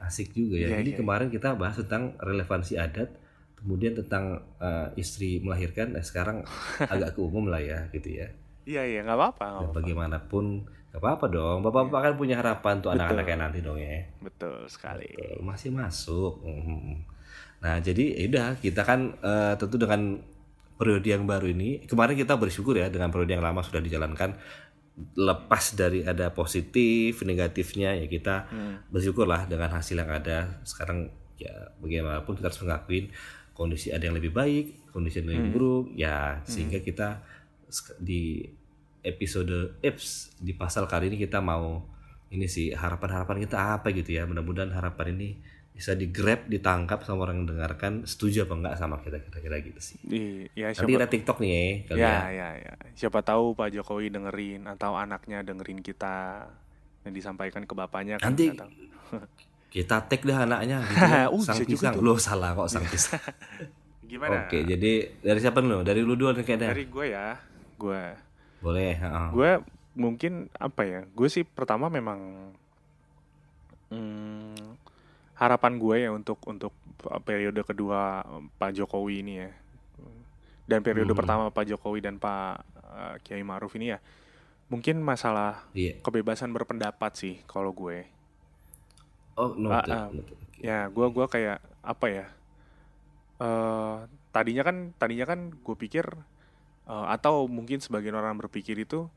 Asik 0.00 0.32
juga 0.32 0.56
ya. 0.56 0.72
Iya, 0.72 0.80
Jadi 0.80 0.90
iya, 0.96 0.98
kemarin 0.98 1.28
kita 1.28 1.54
bahas 1.54 1.76
tentang 1.76 2.16
relevansi 2.18 2.80
adat, 2.80 3.12
kemudian 3.60 3.92
tentang 3.92 4.40
eh, 4.58 4.88
istri 4.96 5.38
melahirkan. 5.44 5.92
Nah, 5.92 6.02
sekarang 6.02 6.42
agak 6.92 7.14
ke 7.14 7.20
umum 7.20 7.46
lah 7.52 7.60
ya, 7.60 7.86
gitu 7.92 8.20
ya. 8.20 8.28
Iya 8.68 8.82
iya 8.86 9.00
nggak 9.02 9.18
apa-apa 9.18 9.44
nggak 9.44 9.62
apa-apa. 9.66 9.76
bagaimanapun 9.80 10.44
gak 10.90 11.00
apa-apa 11.00 11.26
dong. 11.32 11.58
Bapak-bapak 11.64 12.00
kan 12.02 12.14
punya 12.14 12.34
harapan 12.38 12.74
tuh 12.82 12.90
Betul. 12.92 12.98
anak-anaknya 13.02 13.36
nanti 13.40 13.58
dong 13.62 13.78
ya. 13.78 14.04
Betul 14.20 14.66
sekali. 14.66 15.08
Tuh, 15.10 15.40
Masih 15.42 15.70
masuk. 15.72 16.42
Mhm. 16.44 16.94
Nah 17.60 17.76
jadi 17.80 18.04
ya 18.20 18.26
udah 18.30 18.48
kita 18.60 18.82
kan 18.84 19.16
eh, 19.22 19.54
tentu 19.56 19.78
dengan 19.80 20.18
periode 20.80 21.04
yang 21.12 21.28
baru 21.28 21.52
ini 21.52 21.84
kemarin 21.84 22.16
kita 22.16 22.40
bersyukur 22.40 22.72
ya 22.72 22.88
dengan 22.88 23.12
periode 23.12 23.36
yang 23.36 23.44
lama 23.44 23.60
sudah 23.60 23.84
dijalankan 23.84 24.32
lepas 25.14 25.74
dari 25.74 26.02
ada 26.02 26.30
positif 26.30 27.22
negatifnya 27.22 27.94
ya 27.94 28.06
kita 28.06 28.46
Hmm. 28.46 28.82
bersyukurlah 28.88 29.46
dengan 29.46 29.70
hasil 29.70 29.96
yang 29.96 30.08
ada 30.08 30.60
sekarang 30.62 31.08
ya 31.36 31.52
bagaimanapun 31.78 32.36
kita 32.36 32.48
harus 32.48 32.60
mengakuin 32.60 33.08
kondisi 33.52 33.90
ada 33.90 34.04
yang 34.04 34.16
lebih 34.16 34.30
baik 34.30 34.90
kondisi 34.90 35.20
yang 35.20 35.28
Hmm. 35.28 35.34
lebih 35.36 35.50
buruk 35.52 35.86
ya 35.94 36.40
sehingga 36.44 36.80
kita 36.80 37.22
di 37.96 38.44
episode 39.00 39.80
eps 39.80 40.34
di 40.36 40.52
pasal 40.52 40.84
kali 40.84 41.08
ini 41.08 41.16
kita 41.16 41.40
mau 41.40 41.80
ini 42.28 42.46
sih 42.46 42.70
harapan-harapan 42.70 43.42
kita 43.42 43.56
apa 43.78 43.90
gitu 43.90 44.12
ya 44.12 44.28
mudah-mudahan 44.28 44.70
harapan 44.70 45.16
ini 45.16 45.28
bisa 45.80 45.96
di 45.96 46.12
grab 46.12 46.44
ditangkap 46.44 47.00
sama 47.08 47.24
orang 47.24 47.40
yang 47.40 47.56
dengarkan 47.56 48.04
setuju 48.04 48.44
apa 48.44 48.52
enggak 48.52 48.74
sama 48.76 49.00
kita 49.00 49.16
kira-kira 49.24 49.56
gitu 49.64 49.80
sih 49.80 49.96
Di, 50.04 50.44
ya 50.52 50.76
nanti 50.76 50.84
siapa 50.84 51.00
ada 51.00 51.08
TikTok 51.08 51.36
nih 51.40 51.48
ya 51.48 51.64
ya, 51.64 51.96
ya. 51.96 52.14
ya 52.28 52.48
ya 52.60 52.72
Siapa 52.92 53.24
tahu 53.24 53.56
Pak 53.56 53.72
Jokowi 53.72 54.12
dengerin 54.12 54.68
atau 54.68 54.92
anaknya 55.00 55.40
dengerin 55.40 55.80
kita 55.80 56.44
yang 57.08 57.16
disampaikan 57.16 57.64
ke 57.64 57.72
bapaknya 57.72 58.20
kan 58.20 58.36
Nanti 58.36 58.52
kita 59.80 60.04
tag 60.04 60.20
dah 60.20 60.44
anaknya 60.44 60.84
gitu 60.84 61.00
ya. 61.00 61.24
Uh, 61.32 61.40
sang 61.40 61.64
pisang 61.64 61.96
lo 61.96 62.20
salah 62.20 62.52
kok 62.52 62.68
sang 62.68 62.84
pisang 62.92 63.24
Gimana? 64.04 64.44
oke 64.44 64.58
jadi 64.60 64.92
dari 65.24 65.40
siapa 65.40 65.64
dulu 65.64 65.80
dari 65.80 66.04
lu 66.04 66.12
dulu 66.12 66.36
nih 66.36 66.44
kayaknya 66.44 66.76
Dari 66.76 66.84
gue 66.92 67.06
ya, 67.08 67.40
gue 67.80 68.02
boleh 68.60 68.92
heeh. 69.00 69.28
gue 69.32 69.50
mungkin 69.96 70.48
apa 70.56 70.82
ya? 70.86 71.00
Gue 71.12 71.28
sih 71.32 71.42
pertama 71.42 71.88
memang 71.88 72.52
hmm, 73.90 74.79
harapan 75.40 75.80
gue 75.80 75.96
ya 76.04 76.10
untuk 76.12 76.36
untuk 76.44 76.76
periode 77.24 77.64
kedua 77.64 78.20
Pak 78.60 78.76
Jokowi 78.76 79.24
ini 79.24 79.34
ya. 79.40 79.50
Dan 80.68 80.84
periode 80.84 81.10
Hmm. 81.10 81.18
pertama 81.18 81.44
Pak 81.50 81.64
Jokowi 81.66 81.98
dan 81.98 82.20
Pak 82.20 82.62
eh, 82.76 83.14
Kiai 83.24 83.42
Maruf 83.42 83.72
ini 83.74 83.90
ya. 83.90 83.98
Mungkin 84.70 85.00
masalah 85.02 85.66
iya 85.74 85.98
kebebasan 85.98 86.52
berpendapat 86.52 87.12
sih 87.16 87.34
kalau 87.48 87.72
gue. 87.72 88.06
oh 89.34 89.56
noted, 89.56 89.90
Ah, 89.90 90.06
ah. 90.06 90.08
noted. 90.12 90.36
Oke. 90.36 90.60
Ya, 90.60 90.86
gua 90.92 91.08
gua 91.08 91.26
kayak 91.26 91.58
apa 91.80 92.06
ya? 92.06 92.26
eh 93.40 93.96
tadinya 94.30 94.62
kan 94.62 94.76
tadinya 95.00 95.24
kan 95.24 95.40
gue 95.50 95.76
pikir 95.76 96.04
eh, 96.86 97.06
atau 97.08 97.48
mungkin 97.48 97.80
sebagian 97.80 98.12
orang 98.14 98.36
berpikir 98.36 98.76
itu 98.76 99.08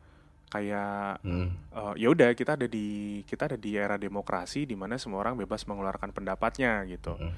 kayak 0.54 1.18
Hmm. 1.26 1.50
eh, 1.74 1.94
ya 1.98 2.14
udah 2.14 2.30
kita 2.38 2.54
ada 2.54 2.70
di 2.70 2.86
kita 3.26 3.50
ada 3.50 3.58
di 3.58 3.74
era 3.74 3.98
demokrasi 3.98 4.70
di 4.70 4.78
mana 4.78 5.02
semua 5.02 5.26
orang 5.26 5.34
bebas 5.34 5.66
mengeluarkan 5.66 6.14
pendapatnya 6.14 6.86
gitu. 6.86 7.18
Hmm. 7.18 7.34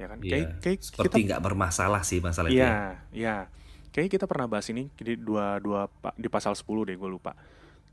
Ya 0.00 0.06
kan? 0.08 0.18
Iya. 0.24 0.30
Kayak 0.32 0.48
kayak 0.64 0.78
seperti 0.80 1.18
nggak 1.28 1.42
bermasalah 1.44 2.00
sih 2.00 2.24
masalah 2.24 2.48
itu 2.48 2.56
ya. 2.56 2.64
Iya, 2.64 2.76
iya. 3.12 3.36
Kayaknya 3.92 4.12
kita 4.16 4.26
pernah 4.26 4.46
bahas 4.48 4.66
ini 4.72 4.88
di 4.90 5.14
dua 5.14 5.60
dua 5.60 5.86
di 6.16 6.26
pasal 6.26 6.56
10 6.56 6.82
deh 6.82 6.96
gue 6.96 7.06
lupa. 7.06 7.36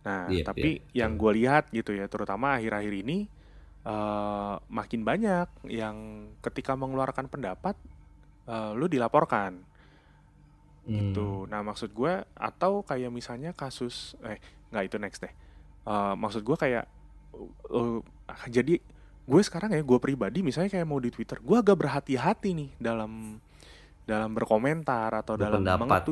Nah, 0.01 0.25
Iya, 0.33 0.41
tapi 0.49 0.81
iya, 0.89 1.05
yang 1.05 1.13
gue 1.13 1.31
lihat 1.37 1.69
gitu 1.69 1.93
ya, 1.93 2.09
terutama 2.09 2.57
akhir-akhir 2.57 2.93
ini 3.05 3.29
eh 3.81 4.55
makin 4.69 5.01
banyak 5.01 5.45
yang 5.69 5.97
ketika 6.41 6.73
mengeluarkan 6.73 7.25
pendapat 7.27 7.77
eh, 8.47 8.71
lu 8.73 8.89
dilaporkan 8.89 9.61
Hmm. 10.81 11.13
gitu. 11.13 11.45
Nah, 11.45 11.61
maksud 11.61 11.93
gue 11.93 12.25
atau 12.33 12.81
kayak 12.81 13.13
misalnya 13.13 13.53
kasus 13.53 14.17
eh 14.25 14.41
nggak 14.71 14.83
itu 14.87 14.97
next 14.97 15.19
deh. 15.21 15.33
Eh, 15.81 16.13
maksud 16.15 16.41
gue 16.41 16.57
kayak 16.57 16.85
eh, 17.71 17.99
jadi 18.49 18.79
gue 19.21 19.41
sekarang 19.45 19.71
ya 19.71 19.81
gue 19.85 19.99
pribadi 20.01 20.41
misalnya 20.41 20.73
kayak 20.73 20.87
mau 20.87 20.97
di 20.97 21.13
Twitter, 21.13 21.37
gue 21.39 21.57
agak 21.57 21.77
berhati-hati 21.77 22.49
nih 22.57 22.69
dalam 22.81 23.37
dalam 24.03 24.33
berkomentar 24.33 25.13
atau 25.13 25.37
dalam 25.37 25.61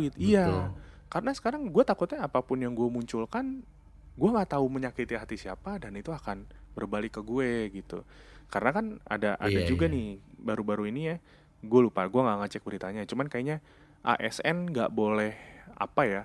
betul. 0.08 0.22
Iya. 0.22 0.72
Karena 1.10 1.32
sekarang 1.34 1.74
gue 1.74 1.84
takutnya 1.84 2.22
apa 2.24 2.40
pun 2.46 2.62
yang 2.62 2.78
gue 2.78 2.86
munculkan, 2.86 3.66
gue 4.14 4.30
nggak 4.30 4.54
tahu 4.54 4.66
menyakiti 4.70 5.18
hati 5.18 5.36
siapa 5.42 5.82
dan 5.82 5.98
itu 5.98 6.14
akan 6.14 6.46
berbalik 6.78 7.18
ke 7.18 7.22
gue 7.26 7.74
gitu. 7.74 8.06
Karena 8.50 8.70
kan 8.74 8.86
ada 9.10 9.36
ada 9.42 9.50
Iya, 9.50 9.66
juga 9.66 9.90
iya. 9.90 9.94
nih 9.98 10.08
baru-baru 10.38 10.86
ini 10.90 11.02
ya, 11.10 11.18
gue 11.66 11.82
lupa, 11.82 12.06
gue 12.06 12.22
nggak 12.22 12.38
ngecek 12.46 12.62
beritanya. 12.62 13.02
Cuman 13.10 13.26
kayaknya 13.26 13.58
ASN 14.06 14.70
nggak 14.70 14.94
boleh 14.94 15.34
apa 15.76 16.02
ya, 16.06 16.24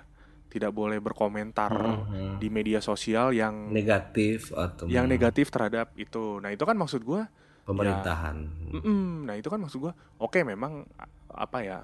tidak 0.54 0.70
boleh 0.70 0.96
berkomentar 0.98 1.74
Hmm. 1.74 2.38
di 2.38 2.46
media 2.46 2.78
sosial 2.78 3.34
yang 3.34 3.68
negatif 3.68 4.54
atau 4.54 4.86
yang 4.86 5.04
negatif 5.04 5.50
terhadap 5.50 5.90
itu. 5.94 6.38
Nah 6.38 6.48
itu 6.48 6.62
kan 6.62 6.74
maksud 6.74 7.02
gue 7.02 7.26
pemerintahan 7.64 8.36
Mm-mm. 8.70 9.24
Nah 9.24 9.34
itu 9.34 9.48
kan 9.48 9.58
maksud 9.58 9.80
gue, 9.80 9.90
oke 10.16 10.38
memang 10.40 10.86
a- 10.94 11.10
apa 11.36 11.58
ya 11.60 11.80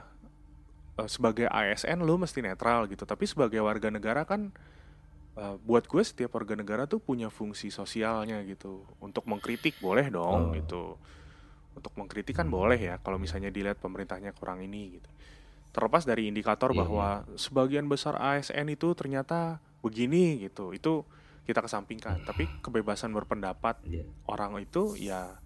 eh, 0.94 1.08
sebagai 1.08 1.46
ASN 1.46 1.98
lu 2.00 2.14
mesti 2.14 2.38
netral 2.40 2.86
gitu, 2.86 3.02
tapi 3.02 3.24
sebagai 3.24 3.58
warga 3.58 3.88
negara 3.88 4.22
kan 4.22 4.54
eh, 5.32 5.56
buat 5.60 5.84
gue 5.84 6.00
setiap 6.00 6.30
warga 6.32 6.54
negara 6.54 6.84
tuh 6.84 6.98
punya 6.98 7.26
fungsi 7.28 7.68
sosialnya 7.68 8.38
gitu. 8.44 8.86
Untuk 8.98 9.24
mengkritik 9.24 9.78
boleh 9.78 10.06
dong 10.08 10.50
Oh. 10.50 10.54
gitu. 10.54 10.94
Untuk 11.72 11.90
mengkritik 11.94 12.34
kan 12.34 12.46
Hmm. 12.46 12.54
boleh 12.56 12.76
ya 12.76 12.94
kalau 12.98 13.16
misalnya 13.16 13.48
dilihat 13.48 13.78
pemerintahnya 13.78 14.30
kurang 14.30 14.60
ini 14.60 14.94
gitu. 14.94 15.10
Terlepas 15.70 16.02
dari 16.02 16.26
indikator 16.26 16.74
Iya, 16.74 16.78
bahwa 16.82 17.08
sebagian 17.34 17.86
besar 17.86 18.18
ASN 18.18 18.66
itu 18.68 18.90
ternyata 18.92 19.62
begini 19.80 20.42
gitu, 20.42 20.74
itu 20.74 21.06
kita 21.46 21.62
kesampingkan. 21.62 22.22
Tapi 22.22 22.46
kebebasan 22.60 23.10
berpendapat 23.10 23.78
Iya. 23.86 24.04
orang 24.26 24.58
itu 24.58 24.94
ya 24.94 25.38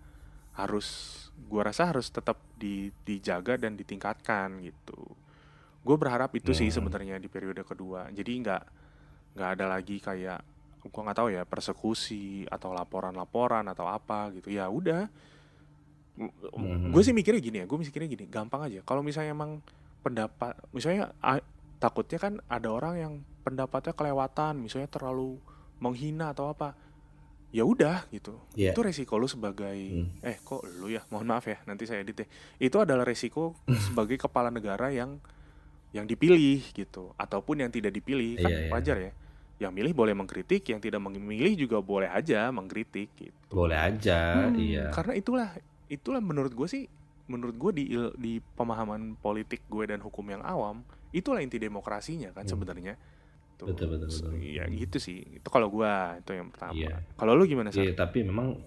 harus 0.54 1.18
gua 1.46 1.68
rasa 1.68 1.90
harus 1.90 2.08
tetap 2.08 2.38
di, 2.54 2.88
dijaga 3.04 3.58
dan 3.58 3.74
ditingkatkan 3.74 4.62
gitu. 4.62 4.96
Gue 5.84 5.96
berharap 5.98 6.32
itu 6.32 6.56
sih 6.56 6.72
Hmm. 6.72 6.76
sebenarnya 6.80 7.20
di 7.20 7.28
periode 7.28 7.60
kedua. 7.60 8.08
Jadi 8.08 8.32
nggak 8.40 8.62
nggak 9.36 9.50
ada 9.58 9.66
lagi 9.68 9.98
kayak 9.98 10.40
gua 10.88 11.02
nggak 11.04 11.18
tahu 11.18 11.28
ya 11.28 11.42
persekusi 11.44 12.46
atau 12.46 12.72
laporan-laporan 12.72 13.66
atau 13.68 13.84
apa 13.84 14.32
gitu. 14.32 14.48
Ya 14.48 14.70
udah. 14.70 15.10
Hmm. 16.16 16.94
Gue 16.94 17.02
sih 17.02 17.10
mikirnya 17.10 17.42
gini 17.42 17.56
ya. 17.60 17.66
Gue 17.66 17.76
mikirnya 17.76 18.06
gini, 18.06 18.24
gampang 18.30 18.70
aja. 18.70 18.80
Kalau 18.86 19.02
misalnya 19.02 19.34
emang 19.34 19.58
pendapat, 20.04 20.52
misalnya 20.70 21.16
a- 21.18 21.40
takutnya 21.76 22.18
kan 22.18 22.38
ada 22.46 22.68
orang 22.68 22.94
yang 22.94 23.12
pendapatnya 23.40 23.90
kelewatan, 23.90 24.56
misalnya 24.58 24.86
terlalu 24.86 25.40
menghina 25.76 26.30
atau 26.30 26.48
apa 26.48 26.76
ya 27.50 27.62
udah 27.62 28.04
gitu. 28.08 28.36
Iya. 28.52 28.70
itu 28.70 28.80
resiko 28.80 29.14
lu 29.14 29.24
sebagai 29.24 29.76
eh 30.20 30.36
kok 30.38 30.60
lu 30.76 30.88
ya? 30.88 31.00
Mohon 31.08 31.26
maaf 31.30 31.46
ya 31.46 31.58
nanti 31.64 31.84
saya 31.84 32.00
edit 32.00 32.16
deh 32.16 32.28
itu 32.58 32.76
adalah 32.76 33.02
resiko 33.02 33.54
sebagai 33.84 34.18
kepala 34.18 34.48
negara 34.48 34.90
yang 34.90 35.18
yang 35.90 36.04
dipilih 36.04 36.60
gitu. 36.68 37.14
Ataupun 37.14 37.58
yang 37.58 37.70
tidak 37.70 37.92
dipilih 37.92 38.38
kan 38.38 38.50
Iya, 38.50 38.58
iya. 38.60 38.70
wajar 38.70 38.96
ya. 39.00 39.12
Yang 39.56 39.72
milih 39.72 39.92
boleh 39.94 40.14
mengkritik 40.14 40.66
yang 40.66 40.78
tidak 40.78 40.98
memilih 41.00 41.54
juga 41.56 41.78
boleh 41.78 42.10
aja 42.10 42.50
mengkritik 42.50 43.14
gitu. 43.14 43.38
Boleh 43.48 43.78
aja 43.78 44.50
Hmm, 44.50 44.58
iya. 44.58 44.90
karena 44.90 45.14
itulah 45.14 45.48
itulah 45.86 46.18
menurut 46.18 46.50
gue 46.50 46.66
sih 46.66 46.84
menurut 47.24 47.56
gue 47.56 47.72
di 47.72 47.84
di 48.20 48.32
pemahaman 48.40 49.16
politik 49.16 49.64
gue 49.68 49.88
dan 49.88 50.00
hukum 50.04 50.28
yang 50.28 50.44
awam 50.44 50.84
itulah 51.14 51.40
inti 51.40 51.56
demokrasinya 51.56 52.34
kan 52.34 52.44
sebenarnya. 52.44 52.98
Tuh. 53.54 53.70
Hmm. 53.70 53.72
Betul, 53.72 53.86
betul, 53.96 54.08
betul. 54.10 54.30
Iya 54.42 54.66
gitu 54.68 54.98
sih. 54.98 55.22
Itu 55.38 55.48
kalau 55.48 55.70
gue 55.70 55.92
itu 56.20 56.30
yang 56.34 56.50
pertama. 56.50 56.74
Iya. 56.74 57.00
kalau 57.14 57.32
lu 57.38 57.46
gimana 57.46 57.70
sih 57.70 57.86
Iya, 57.86 57.94
tapi 57.94 58.26
memang 58.26 58.58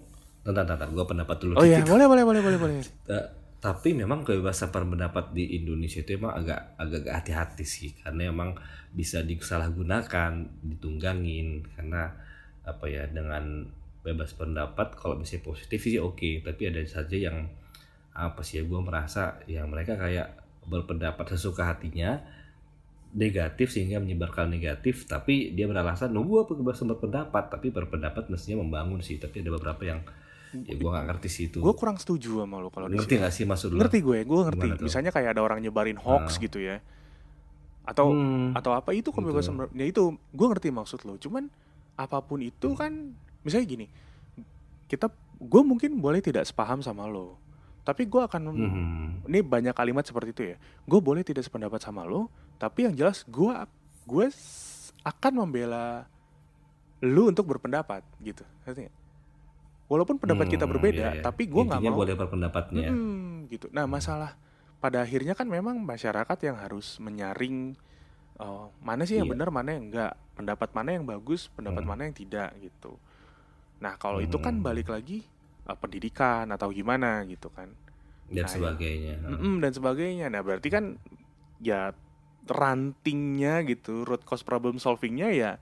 tentang 0.42 0.64
tentang 0.64 0.90
gue 0.96 1.04
pendapat 1.04 1.36
dulu 1.44 1.60
oh 1.60 1.66
iya 1.66 1.84
boleh 1.84 2.08
boleh 2.08 2.24
boleh 2.24 2.40
boleh 2.40 2.58
boleh. 2.58 2.74
Eh, 3.12 3.26
tapi 3.58 3.90
memang 3.90 4.22
kebebasan 4.22 4.70
berpendapat 4.70 5.34
di 5.34 5.58
Indonesia 5.58 6.00
itu 6.00 6.14
emang 6.14 6.30
agak 6.34 6.78
agak 6.78 7.04
agak 7.04 7.14
hati-hati 7.20 7.64
sih. 7.68 7.90
Karena 8.00 8.32
emang 8.32 8.56
bisa 8.90 9.20
disalahgunakan 9.22 10.62
ditunggangin. 10.64 11.68
Karena 11.76 12.08
apa 12.64 12.84
ya 12.88 13.04
dengan 13.10 13.68
bebas 14.06 14.32
pendapat 14.38 14.96
kalau 14.96 15.20
bisa 15.20 15.36
positif 15.44 15.84
sih 15.84 16.00
oke. 16.00 16.40
Tapi 16.46 16.62
ada 16.70 16.80
saja 16.86 17.18
yang 17.18 17.50
apa 18.18 18.42
sih 18.42 18.58
ya 18.58 18.66
gue 18.66 18.80
merasa 18.82 19.38
yang 19.46 19.70
mereka 19.70 19.94
kayak 19.94 20.34
berpendapat 20.66 21.38
sesuka 21.38 21.64
hatinya 21.64 22.18
negatif 23.14 23.72
sehingga 23.72 24.02
menyebarkan 24.04 24.52
negatif 24.52 25.08
tapi 25.08 25.54
dia 25.56 25.64
beralasan 25.64 26.12
no 26.12 26.20
gue 26.26 26.44
kebebasan 26.44 26.92
berpendapat 26.92 27.48
tapi 27.48 27.72
berpendapat 27.72 28.28
mestinya 28.28 28.60
membangun 28.60 29.00
sih. 29.00 29.16
Tapi 29.16 29.40
ada 29.40 29.54
beberapa 29.54 29.80
yang 29.86 30.00
ya 30.52 30.74
gue 30.76 30.90
gak 30.90 31.06
ngerti 31.08 31.28
sih 31.30 31.44
itu. 31.48 31.62
Gue 31.62 31.72
kurang 31.72 31.96
setuju 31.96 32.44
sama 32.44 32.60
lu 32.60 32.68
kalau 32.68 32.90
ngerti 32.90 33.14
gak 33.16 33.32
sih 33.32 33.48
maksud 33.48 33.72
lu 33.72 33.80
ngerti 33.80 34.04
gue 34.04 34.26
gue 34.26 34.40
ngerti. 34.52 34.68
Misalnya 34.84 35.14
kayak 35.14 35.38
ada 35.38 35.40
orang 35.40 35.62
nyebarin 35.64 35.96
hoax 35.96 36.36
gitu 36.42 36.60
ya. 36.60 36.82
Atau 37.88 38.12
Hmm, 38.12 38.52
atau 38.52 38.76
apa 38.76 38.92
itu 38.92 39.08
kebebasan 39.08 39.56
ber- 39.56 39.72
ya 39.72 39.88
itu 39.88 40.12
gue 40.12 40.46
ngerti 40.52 40.68
maksud 40.68 41.00
lo. 41.08 41.16
Cuman 41.16 41.48
apa 41.96 42.20
pun 42.20 42.44
itu 42.44 42.76
kan 42.76 43.16
misalnya 43.42 43.66
gini 43.66 43.86
kita 44.86 45.10
gue 45.38 45.62
mungkin 45.62 45.98
boleh 45.98 46.22
tidak 46.22 46.46
sepaham 46.46 46.78
sama 46.78 47.06
lo 47.06 47.34
tapi 47.88 48.04
gue 48.04 48.20
akan 48.20 48.52
mhm. 48.52 49.32
ini 49.32 49.40
banyak 49.40 49.72
kalimat 49.72 50.04
seperti 50.04 50.30
itu 50.36 50.42
ya 50.52 50.56
gue 50.60 51.00
boleh 51.00 51.24
tidak 51.24 51.48
sependapat 51.48 51.80
sama 51.80 52.04
lo 52.04 52.28
tapi 52.60 52.84
yang 52.84 52.92
jelas 52.92 53.24
gue 53.24 53.48
gue 54.04 54.26
akan 55.08 55.32
membela 55.32 56.04
lu 57.00 57.32
untuk 57.32 57.48
berpendapat 57.48 58.04
gitu 58.20 58.44
nggak? 58.68 58.92
walaupun 59.88 60.20
pendapat 60.20 60.52
kita 60.52 60.68
Hmm, 60.68 60.72
berbeda 60.76 61.00
iya, 61.00 61.16
iya. 61.16 61.24
tapi 61.24 61.48
gue 61.48 61.62
nggak 61.64 61.80
mau 61.80 61.96
boleh 62.04 62.12
berpendapatnya 62.12 62.92
Mm-mm, 62.92 63.48
gitu. 63.48 63.72
Nah, 63.72 63.88
masalah 63.88 64.36
pada 64.78 65.00
akhirnya 65.00 65.32
kan 65.32 65.48
memang 65.48 65.80
masyarakat 65.80 66.38
yang 66.44 66.60
harus 66.60 67.00
menyaring 67.00 67.72
oh, 68.36 68.68
mana 68.84 69.08
sih 69.08 69.16
yang 69.16 69.26
Iya. 69.26 69.34
benar, 69.34 69.48
mana 69.50 69.74
yang 69.74 69.88
enggak, 69.90 70.12
pendapat 70.36 70.68
mana 70.76 70.90
yang 70.94 71.08
bagus, 71.08 71.48
pendapat 71.50 71.82
Hmm. 71.82 71.90
mana 71.90 72.00
yang 72.06 72.14
tidak 72.14 72.52
gitu. 72.60 73.00
Nah, 73.80 73.96
kalau 73.96 74.20
itu 74.20 74.36
kan 74.38 74.60
Hmm. 74.60 74.66
balik 74.66 74.92
lagi 74.92 75.24
eh, 75.68 75.76
pendidikan 75.76 76.48
atau 76.48 76.72
gimana 76.72 77.22
gitu 77.28 77.52
kan. 77.52 77.68
dan 78.28 78.44
Nah, 78.44 78.52
sebagainya 78.52 79.14
Mm-mm, 79.24 79.60
dan 79.60 79.72
sebagainya. 79.72 80.26
Nah, 80.28 80.40
berarti 80.40 80.68
kan 80.68 80.96
ya 81.60 81.92
rantingnya 82.48 83.60
gitu, 83.64 84.04
root 84.04 84.24
cause 84.24 84.42
problem 84.42 84.80
solvingnya 84.80 85.28
ya 85.32 85.52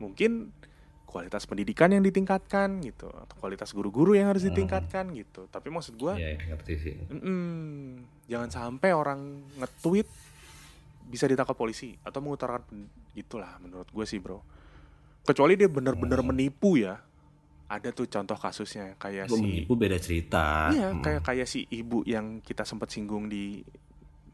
mungkin 0.00 0.56
kualitas 1.04 1.44
pendidikan 1.44 1.90
yang 1.90 2.00
ditingkatkan 2.00 2.80
gitu 2.80 3.10
atau 3.10 3.34
kualitas 3.36 3.74
guru-guru 3.74 4.14
yang 4.14 4.30
harus 4.30 4.46
Hmm. 4.46 4.54
ditingkatkan 4.54 5.10
gitu. 5.12 5.50
Tapi 5.50 5.68
maksud 5.68 5.98
gua 5.98 6.16
Iya, 6.16 6.38
iya, 6.38 6.40
ngerti 6.48 6.74
sih 6.78 6.94
Mm-mm. 7.10 8.00
Jangan 8.30 8.48
sampai 8.48 8.94
orang 8.94 9.20
nge-tweet 9.58 10.06
bisa 11.10 11.26
ditangkap 11.26 11.58
polisi 11.58 11.98
atau 12.06 12.22
mengutarakan 12.22 12.86
gitulah 13.12 13.58
menurut 13.58 13.90
gue 13.90 14.06
sih 14.06 14.22
bro. 14.22 14.38
Kecuali 15.26 15.58
dia 15.58 15.66
benar-benar 15.66 16.22
menipu 16.22 16.78
ya. 16.78 17.02
Ada 17.70 17.94
tuh 17.94 18.04
contoh 18.04 18.34
kasusnya 18.34 18.98
kayak 18.98 19.30
Gua 19.30 19.38
si 19.38 19.42
menipu 19.46 19.72
beda 19.74 19.94
cerita 19.96 20.68
iya 20.68 20.90
Hmm. 20.90 21.00
kayak 21.00 21.22
kayak 21.22 21.46
si 21.46 21.62
ibu 21.70 22.02
yang 22.02 22.40
kita 22.40 22.66
sempat 22.66 22.90
singgung 22.90 23.26
di 23.26 23.62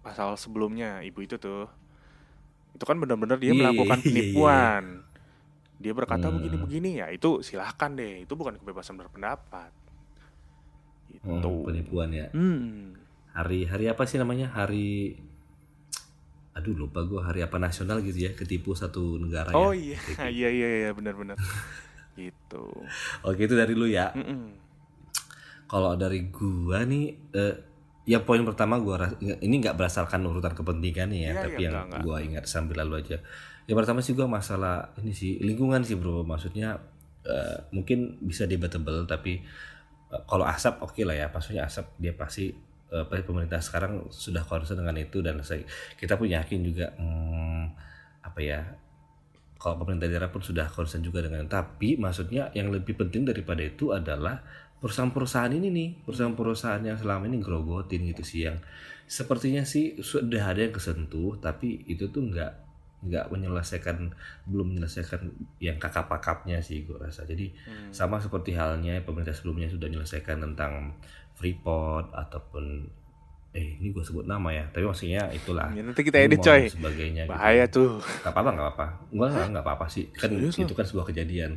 pasal 0.00 0.34
sebelumnya 0.34 1.04
ibu 1.04 1.20
itu 1.20 1.36
tuh 1.36 1.68
itu 2.72 2.80
kan 2.82 2.96
benar-benar 2.96 3.36
dia 3.36 3.52
Iya, 3.52 3.60
melakukan 3.62 3.98
iya, 3.98 4.04
iya. 4.04 4.12
penipuan. 4.32 4.84
Dia 5.76 5.92
berkata 5.92 6.26
Hmm. 6.26 6.40
begini-begini 6.40 6.90
ya 6.96 7.06
itu 7.08 7.40
silahkan 7.40 7.92
deh 7.92 8.24
itu 8.24 8.32
bukan 8.32 8.56
kebebasan 8.56 8.96
berpendapat. 8.96 9.68
Hmm, 11.18 11.36
Gitu. 11.38 11.52
penipuan 11.62 12.08
ya 12.10 12.26
Hmm. 12.30 12.96
hari 13.30 13.64
hari 13.64 13.86
apa 13.86 14.04
sih 14.04 14.16
namanya 14.16 14.48
hari 14.48 15.16
aduh 16.52 16.72
lupa 16.74 17.00
gue 17.02 17.20
hari 17.20 17.40
apa 17.40 17.56
nasional 17.56 18.00
gitu 18.00 18.16
ya 18.18 18.32
ketipu 18.32 18.72
satu 18.72 19.16
negara 19.16 19.52
Oh 19.52 19.70
ya 19.70 19.92
iya, 19.92 19.98
iya 20.32 20.48
iya 20.50 20.68
iya 20.80 20.90
benar-benar. 20.90 21.36
gitu. 22.16 22.64
oke 23.22 23.40
itu 23.40 23.54
dari 23.54 23.72
lu 23.76 23.86
ya. 23.86 24.10
Kalau 25.66 25.98
dari 25.98 26.30
gua 26.30 26.86
nih 26.86 27.04
eh, 27.34 27.54
ya 28.06 28.22
poin 28.22 28.38
pertama 28.46 28.78
gua 28.78 29.10
ini 29.18 29.54
nggak 29.58 29.74
berdasarkan 29.74 30.22
urutan 30.22 30.54
kepentingan 30.54 31.10
ya 31.10 31.34
Iya, 31.34 31.42
tapi 31.42 31.60
iya, 31.60 31.66
yang 31.66 31.74
enggak, 31.74 31.86
enggak. 31.90 32.02
gua 32.06 32.16
ingat 32.22 32.44
sambil 32.46 32.76
lalu 32.86 33.02
aja. 33.02 33.18
Yang 33.66 33.76
pertama 33.82 33.98
sih 33.98 34.14
gua 34.14 34.28
masalah 34.30 34.94
ini 35.02 35.10
sih 35.10 35.42
lingkungan 35.42 35.82
sih 35.82 35.98
bro. 35.98 36.22
Maksudnya 36.22 36.78
eh, 37.26 37.56
mungkin 37.74 38.22
bisa 38.22 38.46
debatable 38.46 39.04
tapi 39.10 39.42
eh, 40.14 40.22
kalau 40.30 40.46
asap 40.46 40.78
oke 40.86 41.02
lah 41.02 41.18
ya. 41.18 41.26
Maksudnya 41.34 41.66
asap 41.66 41.98
dia 41.98 42.14
pasti 42.14 42.54
eh, 42.94 43.04
pemerintah 43.26 43.58
sekarang 43.58 44.06
sudah 44.14 44.46
concern 44.46 44.78
dengan 44.78 44.94
itu 45.02 45.18
dan 45.18 45.42
saya 45.42 45.66
kita 45.98 46.14
pun 46.14 46.30
yakin 46.30 46.62
juga 46.62 46.94
hmm, 46.94 47.64
apa 48.22 48.38
ya 48.38 48.60
kalau 49.56 49.80
pemerintah 49.80 50.08
daerah 50.08 50.28
pun 50.28 50.44
sudah 50.44 50.68
concern 50.68 51.00
juga 51.00 51.24
dengan 51.24 51.48
tapi 51.48 51.96
maksudnya 51.96 52.52
yang 52.52 52.68
lebih 52.68 52.96
penting 52.96 53.24
daripada 53.24 53.64
itu 53.64 53.92
adalah 53.92 54.44
perusahaan-perusahaan 54.80 55.52
ini 55.56 55.68
nih. 55.72 55.88
Perusahaan-perusahaan 56.04 56.84
yang 56.84 57.00
selama 57.00 57.24
ini 57.24 57.40
grogotin 57.40 58.04
gitu 58.12 58.22
sih 58.22 58.48
yang 58.48 58.60
sepertinya 59.08 59.62
sih 59.64 59.96
sudah 60.02 60.52
ada 60.52 60.66
yang 60.66 60.74
kesentuh 60.74 61.38
tapi 61.38 61.86
itu 61.88 62.10
tuh 62.10 62.26
nggak 62.26 62.52
nggak 63.06 63.30
menyelesaikan 63.30 64.10
belum 64.50 64.74
menyelesaikan 64.74 65.30
yang 65.62 65.78
kakap-kakapnya 65.78 66.58
sih 66.60 66.84
gue 66.84 66.96
rasa. 66.98 67.24
Jadi 67.24 67.52
Hmm. 67.54 67.92
sama 67.94 68.18
seperti 68.18 68.56
halnya 68.56 69.00
pemerintah 69.04 69.36
sebelumnya 69.36 69.70
sudah 69.70 69.86
menyelesaikan 69.88 70.42
tentang 70.42 70.96
Freeport 71.36 72.16
ataupun 72.16 72.88
eh 73.56 73.80
ini 73.80 73.88
gue 73.88 74.04
sebut 74.04 74.22
nama 74.22 74.52
ya 74.52 74.68
tapi 74.68 74.84
maksudnya 74.84 75.32
itulah 75.32 75.72
Ya, 75.72 75.80
nanti 75.80 76.04
kita 76.04 76.20
edit 76.20 76.38
coy. 76.38 76.68
sebagainya 76.68 77.24
gitu. 77.24 77.32
Bahaya 77.32 77.64
tuh. 77.66 78.04
Gak 78.20 78.28
apa-apa, 78.28 78.50
gak 78.52 78.64
apa-apa. 78.66 78.86
Enggak, 79.08 79.28
enggak, 79.32 79.46
enggak 79.48 79.64
apa-apa 79.64 79.86
sih. 79.88 80.04
Kan 80.12 80.28
Serius 80.30 80.56
itu 80.60 80.72
kan 80.72 80.84
sebuah 80.84 81.06
kejadian. 81.08 81.52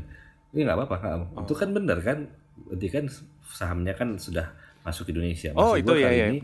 Ini 0.49 0.63
nggak 0.63 0.77
apa-apa, 0.79 0.95
nggak 0.97 1.13
apa-apa. 1.13 1.39
Itu 1.43 1.53
kan 1.53 1.69
benar 1.69 1.99
kan? 1.99 2.17
Berarti 2.65 2.87
kan 2.87 3.05
sahamnya 3.45 3.93
kan 3.93 4.15
sudah 4.15 4.47
masuk 4.81 5.05
ke 5.05 5.11
Indonesia. 5.11 5.51
Oh 5.53 5.75
Maksud 5.75 5.81
itu 5.81 5.91
gua 5.91 5.99
ya 5.99 6.09
ya. 6.09 6.27
Ini. 6.31 6.39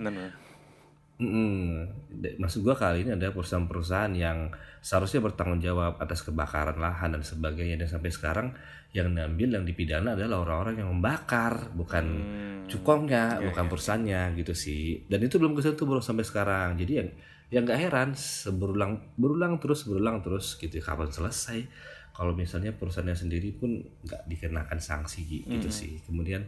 De- 2.12 2.36
maksud 2.36 2.60
gua 2.62 2.76
kali 2.76 3.02
ini 3.02 3.16
ada 3.16 3.32
perusahaan-perusahaan 3.32 4.12
yang 4.12 4.52
seharusnya 4.80 5.24
bertanggung 5.24 5.60
jawab 5.60 5.96
atas 5.98 6.22
kebakaran 6.22 6.76
lahan 6.76 7.16
dan 7.16 7.24
sebagainya 7.24 7.80
dan 7.80 7.90
sampai 7.90 8.12
sekarang 8.12 8.48
yang 8.92 9.12
ngambil 9.12 9.60
yang 9.60 9.64
dipidana 9.64 10.14
adalah 10.14 10.44
orang-orang 10.44 10.84
yang 10.84 10.90
membakar, 10.90 11.72
bukan 11.72 12.06
Hmm. 12.06 12.55
Cukongnya, 12.66 13.38
Iya, 13.38 13.52
bukan 13.52 13.66
iya. 13.66 13.72
perusahaannya 13.72 14.22
gitu 14.38 14.54
sih. 14.54 15.06
Dan 15.06 15.22
itu 15.22 15.38
belum 15.38 15.54
kesentuh 15.54 15.86
bro 15.86 16.00
sampai 16.00 16.26
sekarang. 16.26 16.76
Jadi 16.76 16.94
yang 16.98 17.10
yang 17.46 17.64
nggak 17.64 17.78
heran 17.80 18.10
berulang 18.54 18.94
berulang 19.16 19.62
terus 19.62 19.86
berulang 19.86 20.18
terus 20.20 20.58
gitu 20.58 20.82
kapan 20.82 21.08
selesai 21.08 21.62
kalau 22.10 22.34
misalnya 22.34 22.74
perusahaannya 22.74 23.14
sendiri 23.14 23.54
pun 23.54 23.70
nggak 24.02 24.26
dikenakan 24.26 24.82
sanksi 24.82 25.20
gi- 25.22 25.46
gitu 25.46 25.70
Hmm. 25.70 25.78
sih 25.78 25.94
kemudian 26.10 26.42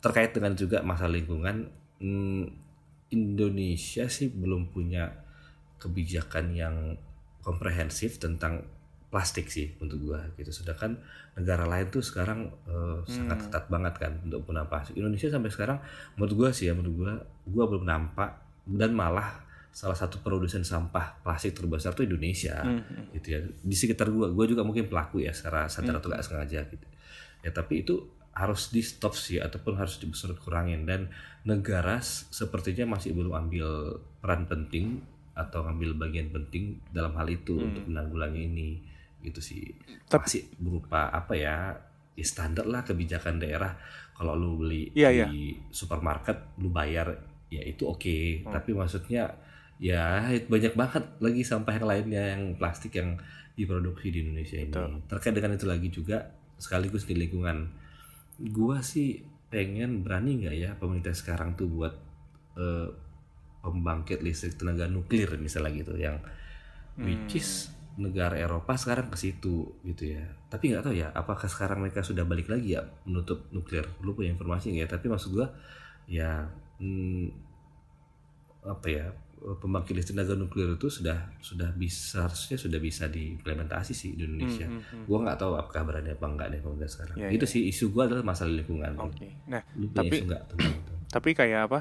terkait 0.00 0.32
dengan 0.32 0.56
juga 0.56 0.80
masalah 0.80 1.20
lingkungan 1.20 1.68
hmm, 2.00 2.44
Indonesia 3.12 4.08
sih 4.08 4.32
belum 4.32 4.72
punya 4.72 5.10
kebijakan 5.76 6.54
yang 6.54 6.96
komprehensif 7.40 8.16
tentang 8.16 8.64
plastik 9.08 9.48
sih 9.48 9.72
untuk 9.78 9.98
gua 10.02 10.20
gitu 10.34 10.48
sedangkan 10.48 11.00
negara 11.32 11.64
lain 11.64 11.88
tuh 11.88 12.00
sekarang 12.00 12.52
sangat 13.04 13.38
Hmm. 13.38 13.44
ketat 13.46 13.64
banget 13.66 13.94
kan 13.96 14.12
untuk 14.20 14.42
penggunaan 14.42 14.68
plastik 14.68 14.94
Indonesia 14.94 15.28
sampai 15.28 15.48
sekarang 15.48 15.78
menurut 16.14 16.34
gua 16.34 16.48
sih 16.50 16.68
ya 16.68 16.76
menurut 16.76 16.94
gua 16.94 17.12
gua 17.44 17.64
belum 17.66 17.84
nampak 17.84 18.30
dan 18.64 18.92
malah 18.92 19.40
salah 19.70 19.94
satu 19.94 20.18
produsen 20.18 20.60
sampah 20.60 21.20
plastik 21.20 21.54
terbesar 21.54 21.92
tuh 21.92 22.04
Indonesia 22.04 22.60
Hmm, 22.60 22.84
gitu 23.10 23.26
ya 23.30 23.40
di 23.40 23.72
sekitar 23.72 24.08
gua 24.08 24.28
gua 24.28 24.44
juga 24.44 24.60
mungkin 24.60 24.84
pelaku 24.84 25.20
ya 25.20 25.32
secara 25.32 25.64
sadar 25.66 25.96
Hmm. 25.96 26.00
atau 26.00 26.08
gak 26.10 26.24
sengaja 26.24 26.60
gitu 26.66 26.86
ya 27.40 27.50
tapi 27.50 27.80
itu 27.82 27.94
harus 28.30 28.68
di 28.68 28.82
stop 28.82 29.14
sih 29.14 29.38
ataupun 29.38 29.74
harus 29.74 29.96
dibesar 29.96 30.30
kurangin 30.36 30.84
dan 30.84 31.08
negara 31.42 31.98
sepertinya 32.02 32.94
masih 32.94 33.10
belum 33.10 33.34
ambil 33.34 33.68
peran 34.20 34.44
penting 34.44 35.00
atau 35.32 35.62
ambil 35.64 35.94
bagian 35.94 36.28
penting 36.28 36.76
dalam 36.90 37.14
hal 37.14 37.26
itu 37.26 37.54
Hmm. 37.54 37.66
untuk 37.70 37.84
menanggulangi 37.86 38.42
ini 38.44 38.68
gitu 39.22 39.40
sih. 39.42 39.74
Tapi- 40.06 40.26
masih 40.28 40.44
berupa 40.58 41.10
apa 41.10 41.34
ya 41.34 41.74
ya 42.14 42.24
standar 42.26 42.66
lah 42.66 42.82
kebijakan 42.82 43.38
daerah. 43.38 43.78
Kalau 44.14 44.34
lu 44.34 44.58
beli 44.58 44.90
Iya, 44.98 45.30
di 45.30 45.54
supermarket 45.70 46.58
lu 46.58 46.74
bayar 46.74 47.14
ya 47.48 47.62
itu 47.62 47.86
oke. 47.86 48.44
Hmm. 48.44 48.52
tapi 48.52 48.74
maksudnya 48.74 49.30
ya 49.78 50.26
banyak 50.50 50.74
banget 50.74 51.04
lagi 51.22 51.46
sampah 51.46 51.78
yang 51.78 51.86
lainnya 51.86 52.22
yang 52.34 52.42
plastik 52.58 52.98
yang 52.98 53.14
diproduksi 53.54 54.10
di 54.10 54.26
Indonesia 54.26 54.58
ini. 54.58 54.74
Betul. 54.74 54.92
terkait 55.06 55.34
dengan 55.38 55.54
itu 55.54 55.66
lagi 55.66 55.88
juga 55.88 56.18
sekaligus 56.58 57.06
di 57.06 57.14
lingkungan. 57.14 57.70
Gua 58.50 58.82
sih 58.82 59.22
pengen 59.48 60.02
berani 60.02 60.44
nggak 60.44 60.56
ya 60.58 60.70
pemerintah 60.76 61.14
sekarang 61.14 61.54
tuh 61.54 61.70
buat 61.70 61.94
eh, 62.58 62.88
pembangkit 63.62 64.18
listrik 64.20 64.58
tenaga 64.58 64.86
nuklir 64.86 65.30
misalnya 65.38 65.72
gitu 65.74 65.94
yang 65.94 66.18
which 66.98 67.38
is 67.38 67.70
negara 67.98 68.38
Eropa 68.38 68.78
sekarang 68.78 69.10
ke 69.10 69.18
situ 69.18 69.76
gitu 69.82 70.14
ya. 70.14 70.24
Tapi 70.46 70.70
nggak 70.70 70.86
tahu 70.86 70.94
ya 70.94 71.10
apakah 71.10 71.50
sekarang 71.50 71.82
mereka 71.82 72.06
sudah 72.06 72.22
balik 72.22 72.46
lagi 72.46 72.78
ya 72.78 72.82
menutup 73.04 73.50
nuklir? 73.50 73.84
Lu 74.00 74.14
punya 74.14 74.30
informasi 74.32 74.72
nggak 74.72 74.86
ya? 74.86 74.88
Tapi 74.94 75.06
maksud 75.10 75.30
gua 75.34 75.50
ya 76.08 76.46
hmm, 76.80 77.26
apa 78.64 78.86
ya 78.86 79.06
pembangkit 79.38 79.94
listrik 79.94 80.18
tenaga 80.18 80.34
nuklir 80.34 80.74
itu 80.74 80.90
sudah 80.90 81.30
sudah 81.38 81.70
bisa 81.74 82.26
harusnya 82.26 82.58
sudah 82.58 82.78
bisa 82.82 83.06
diimplementasi 83.06 83.92
sih 83.94 84.14
di 84.14 84.26
Indonesia. 84.26 84.66
Hmm, 84.66 84.78
hmm, 84.78 84.90
hmm. 84.94 85.04
gua 85.10 85.18
nggak 85.26 85.38
tahu 85.38 85.52
apakah 85.58 85.82
berani 85.82 86.10
apa 86.14 86.26
enggak 86.26 86.48
deh 86.54 86.60
pemerintah 86.62 86.90
sekarang. 86.90 87.16
Iya, 87.18 87.28
itu 87.34 87.46
sih 87.50 87.62
isu 87.66 87.90
gua 87.90 88.06
adalah 88.06 88.22
masalah 88.22 88.54
lingkungan. 88.54 88.94
Oke. 88.98 89.26
Nah, 89.50 89.62
lu 89.74 89.90
punya 89.90 90.06
Tapi- 90.06 90.18
isu 90.22 90.26
tapi 91.08 91.32
kayak 91.32 91.72
apa? 91.72 91.80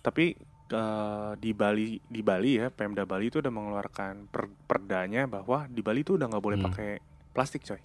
Tapi 0.00 0.38
eh, 0.70 1.30
di 1.36 1.50
Bali 1.52 1.98
di 2.06 2.20
Bali 2.22 2.58
ya, 2.58 2.70
Pemda 2.70 3.04
Bali 3.04 3.28
itu 3.28 3.42
udah 3.42 3.52
mengeluarkan 3.52 4.30
per- 4.30 4.54
perdanya 4.64 5.26
bahwa 5.26 5.66
di 5.66 5.82
Bali 5.82 6.00
itu 6.02 6.14
udah 6.16 6.26
nggak 6.30 6.44
boleh 6.44 6.58
Hmm. 6.58 6.66
pakai 6.70 6.90
plastik, 7.34 7.62
coy. 7.66 7.80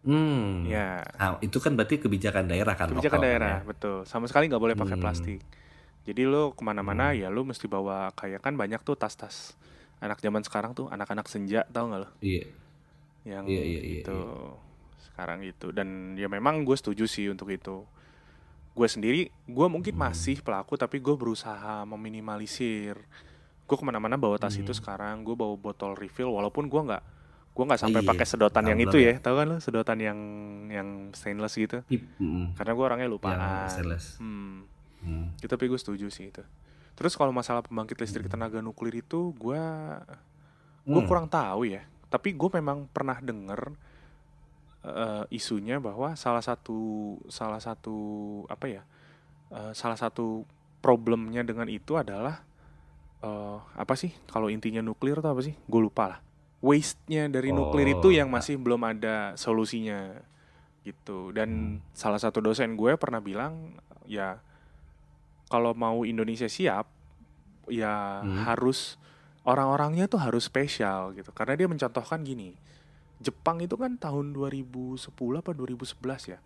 hmm 0.00 0.64
Ya, 0.66 1.04
Nah, 1.18 1.36
itu 1.44 1.58
kan 1.60 1.76
berarti 1.76 2.00
kebijakan 2.00 2.48
daerah 2.48 2.72
kan 2.72 2.88
kebijakan 2.88 3.20
lokal 3.20 3.20
kan 3.20 3.26
daerah, 3.28 3.54
ya? 3.60 3.68
betul. 3.68 3.96
Sama 4.06 4.24
sekali 4.30 4.48
nggak 4.48 4.62
boleh 4.62 4.74
pakai 4.74 4.96
Hmm. 4.96 5.02
plastik. 5.02 5.40
Jadi 6.08 6.22
lo 6.24 6.56
ke 6.56 6.62
mana-mana 6.64 7.12
ya 7.12 7.28
lo 7.28 7.44
mesti 7.44 7.68
bawa 7.68 8.08
kayak 8.16 8.40
kan 8.40 8.56
banyak 8.56 8.80
tuh 8.80 8.96
tas-tas 8.96 9.52
anak 10.00 10.16
zaman 10.24 10.40
sekarang 10.40 10.72
tuh 10.72 10.88
anak-anak 10.88 11.28
senja 11.28 11.68
tau 11.68 11.92
nggak 11.92 12.00
lo? 12.00 12.08
iya 12.24 12.48
Yang 13.28 13.44
Iya, 13.52 13.60
iya, 13.60 13.80
iya, 13.84 14.00
itu 14.00 14.18
sekarang 15.04 15.44
itu 15.44 15.68
dan 15.76 16.16
ya 16.16 16.24
memang 16.32 16.64
gue 16.64 16.72
setuju 16.72 17.04
sih 17.04 17.28
untuk 17.28 17.52
itu. 17.52 17.84
Gue 18.70 18.86
sendiri, 18.86 19.20
gue 19.44 19.66
mungkin 19.66 19.92
Hmm. 19.92 20.02
masih 20.06 20.40
pelaku 20.40 20.74
tapi 20.74 20.96
gue 20.96 21.12
berusaha 21.12 21.82
meminimalisir. 21.84 22.96
Gue 23.62 23.76
ke 23.76 23.82
mana-mana 23.82 24.14
bawa 24.14 24.36
tas 24.36 24.52
Hmm. 24.52 24.62
itu 24.62 24.72
sekarang, 24.72 25.20
gue 25.20 25.32
bawa 25.32 25.54
botol 25.54 25.94
refill 25.94 26.30
walaupun 26.30 26.66
gue 26.66 26.82
nggak 26.84 27.02
gue 27.50 27.64
nggak 27.66 27.82
sampai 27.82 28.00
Iya, 28.00 28.08
pakai 28.08 28.24
sedotan 28.24 28.62
yang 28.64 28.78
itu 28.78 28.94
ya. 28.96 29.10
ya, 29.10 29.14
tau 29.20 29.34
kan 29.34 29.44
lo 29.44 29.58
sedotan 29.58 29.98
yang 29.98 30.18
yang 30.68 30.88
stainless 31.10 31.54
gitu. 31.54 31.82
Ip, 31.88 31.98
mm, 32.16 32.54
Karena 32.54 32.72
gue 32.72 32.84
orangnya 32.84 33.04
yang 33.04 33.14
lupaan. 33.16 33.66
stainless 33.66 34.16
Hmm. 34.16 34.64
Hmm. 35.02 35.34
Ya, 35.36 35.46
tapi 35.46 35.66
gue 35.66 35.76
setuju 35.76 36.06
sih 36.08 36.30
itu. 36.30 36.40
Terus 36.94 37.12
kalau 37.12 37.32
masalah 37.32 37.60
pembangkit 37.60 37.96
listrik 37.96 38.28
tenaga 38.28 38.60
nuklir 38.60 38.94
itu 38.96 39.34
gue 39.34 39.60
gue 40.80 40.94
Hmm. 40.96 41.06
kurang 41.06 41.26
tahu 41.26 41.66
ya. 41.66 41.82
Tapi 42.06 42.32
gue 42.32 42.50
memang 42.52 42.86
pernah 42.86 43.18
denger 43.18 43.74
eh, 44.82 45.24
isunya 45.30 45.76
bahwa 45.78 46.16
salah 46.16 46.40
satu 46.40 46.78
salah 47.28 47.60
satu 47.60 47.96
apa 48.48 48.66
ya 48.68 48.82
eh, 49.50 49.72
salah 49.72 49.98
satu 49.98 50.44
problemnya 50.80 51.44
dengan 51.44 51.68
itu 51.68 51.96
adalah 52.00 52.40
eh, 53.20 53.58
apa 53.76 53.94
sih 53.94 54.12
kalau 54.28 54.48
intinya 54.48 54.80
nuklir 54.80 55.20
itu 55.20 55.28
apa 55.28 55.42
sih? 55.44 55.54
Gue 55.68 55.82
lupa 55.84 56.16
lah. 56.16 56.20
Waste-nya 56.60 57.28
dari 57.32 57.56
nuklir 57.56 57.88
Oh, 57.88 57.94
itu 58.00 58.08
yang 58.12 58.28
ah. 58.28 58.36
masih 58.36 58.60
belum 58.60 58.84
ada 58.84 59.32
solusinya 59.36 60.12
gitu. 60.84 61.32
Dan 61.32 61.48
Hmm. 61.48 61.76
salah 61.92 62.20
satu 62.20 62.40
dosen 62.40 62.76
gue 62.76 62.96
pernah 63.00 63.20
bilang 63.20 63.76
ya 64.04 64.40
kalau 65.48 65.72
mau 65.72 66.04
Indonesia 66.04 66.48
siap 66.48 66.88
ya 67.68 68.20
Hmm. 68.24 68.44
harus 68.44 68.96
orang-orangnya 69.44 70.04
tuh 70.04 70.20
harus 70.20 70.46
spesial 70.46 71.16
gitu 71.16 71.32
karena 71.32 71.56
dia 71.56 71.64
mencontohkan 71.64 72.20
gini 72.20 72.54
Jepang 73.20 73.60
itu 73.60 73.76
kan 73.76 73.94
tahun 73.94 74.32
2010 74.32 74.96
apa 75.36 75.52
2011 75.52 75.92
ya? 76.26 76.38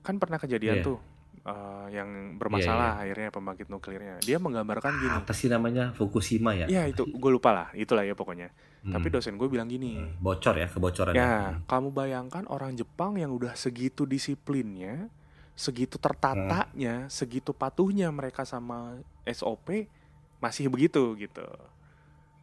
Kan 0.00 0.16
pernah 0.16 0.38
kejadian 0.38 0.80
Iya. 0.80 0.86
tuh 0.86 0.98
eh, 1.38 1.86
yang 1.92 2.08
bermasalah 2.36 2.98
akhirnya 2.98 3.30
pembangkit 3.30 3.66
nuklirnya. 3.66 4.18
Dia 4.18 4.38
menggambarkan 4.38 4.92
gini. 4.96 5.14
Apa 5.14 5.30
sih 5.30 5.46
namanya? 5.46 5.90
Fukushima 5.92 6.54
ya? 6.54 6.66
Ya 6.66 6.82
itu. 6.86 7.06
Gue 7.06 7.30
lupa 7.30 7.50
lah. 7.50 7.68
Itulah 7.72 8.02
ya 8.02 8.14
pokoknya. 8.14 8.50
Hmm. 8.82 8.94
tapi 8.94 9.10
dosen 9.10 9.34
gue 9.34 9.46
bilang 9.46 9.66
gini. 9.66 9.98
Hmm. 9.98 10.14
bocor 10.16 10.54
ya 10.54 10.66
kebocoran 10.66 11.10
Ya, 11.10 11.58
kamu 11.66 11.90
bayangkan 11.90 12.46
orang 12.46 12.74
Jepang 12.74 13.18
yang 13.18 13.34
udah 13.34 13.54
segitu 13.54 14.06
disiplinnya, 14.06 15.10
segitu 15.52 15.98
tertatanya, 15.98 17.06
segitu 17.08 17.50
patuhnya 17.50 18.10
mereka 18.10 18.42
sama 18.42 19.02
SOP 19.24 19.90
masih 20.38 20.70
begitu 20.70 21.02
gitu. 21.16 21.42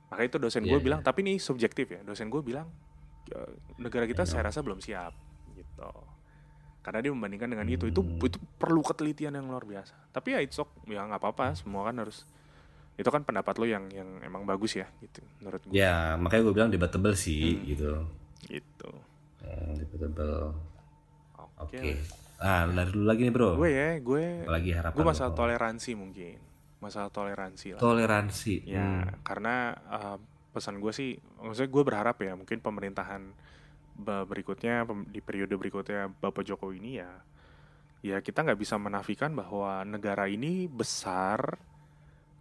Maka 0.08 0.22
itu 0.22 0.36
dosen 0.36 0.64
gue 0.64 0.76
Iya, 0.76 0.84
bilang, 0.84 1.00
tapi 1.00 1.24
ini 1.24 1.40
subjektif 1.40 1.88
ya. 1.90 2.04
Dosen 2.04 2.28
gue 2.28 2.40
bilang 2.40 2.68
"Ya, 2.68 2.93
negara 3.78 4.04
kita 4.04 4.24
saya 4.24 4.46
rasa 4.46 4.60
belum 4.60 4.78
siap 4.78 5.14
gitu. 5.54 5.90
Karena 6.80 7.00
dia 7.00 7.10
membandingkan 7.10 7.48
dengan 7.48 7.64
itu, 7.66 7.88
itu 7.88 8.02
itu 8.20 8.38
perlu 8.54 8.82
ketelitian 8.82 9.34
yang 9.34 9.48
luar 9.48 9.64
biasa. 9.64 9.96
Tapi 10.10 10.28
ya 10.30 10.40
it's 10.40 10.56
ok, 10.56 10.68
ya 10.86 11.02
nggak 11.02 11.18
apa-apa, 11.18 11.56
semua 11.56 11.88
kan 11.88 11.96
harus 11.98 12.28
itu 12.94 13.10
kan 13.10 13.22
pendapat 13.22 13.58
lo 13.58 13.66
yang 13.66 13.90
yang 13.90 14.06
emang 14.22 14.46
bagus 14.46 14.78
ya 14.78 14.86
gitu 15.02 15.18
menurut 15.42 15.66
gue 15.66 15.74
ya 15.74 16.14
makanya 16.14 16.46
gue 16.46 16.54
bilang 16.54 16.70
debatable 16.70 17.18
sih 17.18 17.58
Hmm. 17.58 17.66
gitu 17.66 17.92
gitu. 18.46 18.90
Hmm, 19.42 19.74
debatable 19.74 20.54
oke 21.58 21.74
Oke. 21.74 21.98
ah 22.38 22.70
dari 22.70 22.94
dulu 22.94 23.10
lagi 23.10 23.26
nih 23.26 23.34
bro 23.34 23.58
Gue 23.58 23.74
ya, 23.74 23.98
gue 23.98 24.46
apalagi 24.46 24.70
harapan 24.72 24.94
gue 24.94 25.02
lo? 25.02 25.10
masalah 25.10 25.34
toleransi 25.34 25.92
mungkin 25.98 26.38
masalah 26.78 27.10
toleransi 27.10 27.68
lah 27.74 27.80
toleransi 27.82 28.56
ya 28.62 28.86
Hmm. 28.86 29.26
karena 29.26 29.56
uh, 29.90 30.18
pesan 30.54 30.78
gue 30.78 30.94
sih 30.94 31.12
maksudnya 31.42 31.70
gue 31.70 31.84
berharap 31.84 32.18
ya 32.22 32.38
mungkin 32.38 32.62
pemerintahan 32.62 33.34
be- 33.94 34.26
berikutnya 34.26 34.86
di 35.10 35.20
periode 35.20 35.58
berikutnya 35.58 36.14
bapak 36.14 36.46
jokowi 36.46 36.78
ini 36.78 36.92
ya 37.02 37.12
ya 38.04 38.18
kita 38.20 38.46
nggak 38.46 38.60
bisa 38.60 38.78
menafikan 38.78 39.34
bahwa 39.34 39.82
negara 39.84 40.30
ini 40.30 40.70
besar 40.70 41.58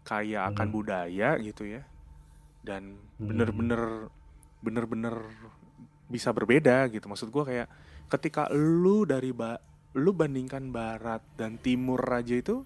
kaya 0.03 0.51
akan 0.51 0.69
Hmm. 0.69 0.77
budaya 0.77 1.39
gitu 1.39 1.65
ya 1.65 1.83
dan 2.61 2.99
Hmm. 3.17 3.33
bener-bener 3.33 3.83
bener-bener 4.61 5.17
bisa 6.07 6.31
berbeda 6.31 6.87
gitu 6.93 7.09
maksud 7.09 7.33
gue 7.33 7.45
kayak 7.47 7.69
ketika 8.11 8.53
lu 8.53 9.09
dari 9.09 9.33
ba 9.33 9.57
lu 9.97 10.13
bandingkan 10.13 10.69
barat 10.69 11.25
dan 11.37 11.57
timur 11.57 12.01
aja 12.07 12.37
itu 12.37 12.65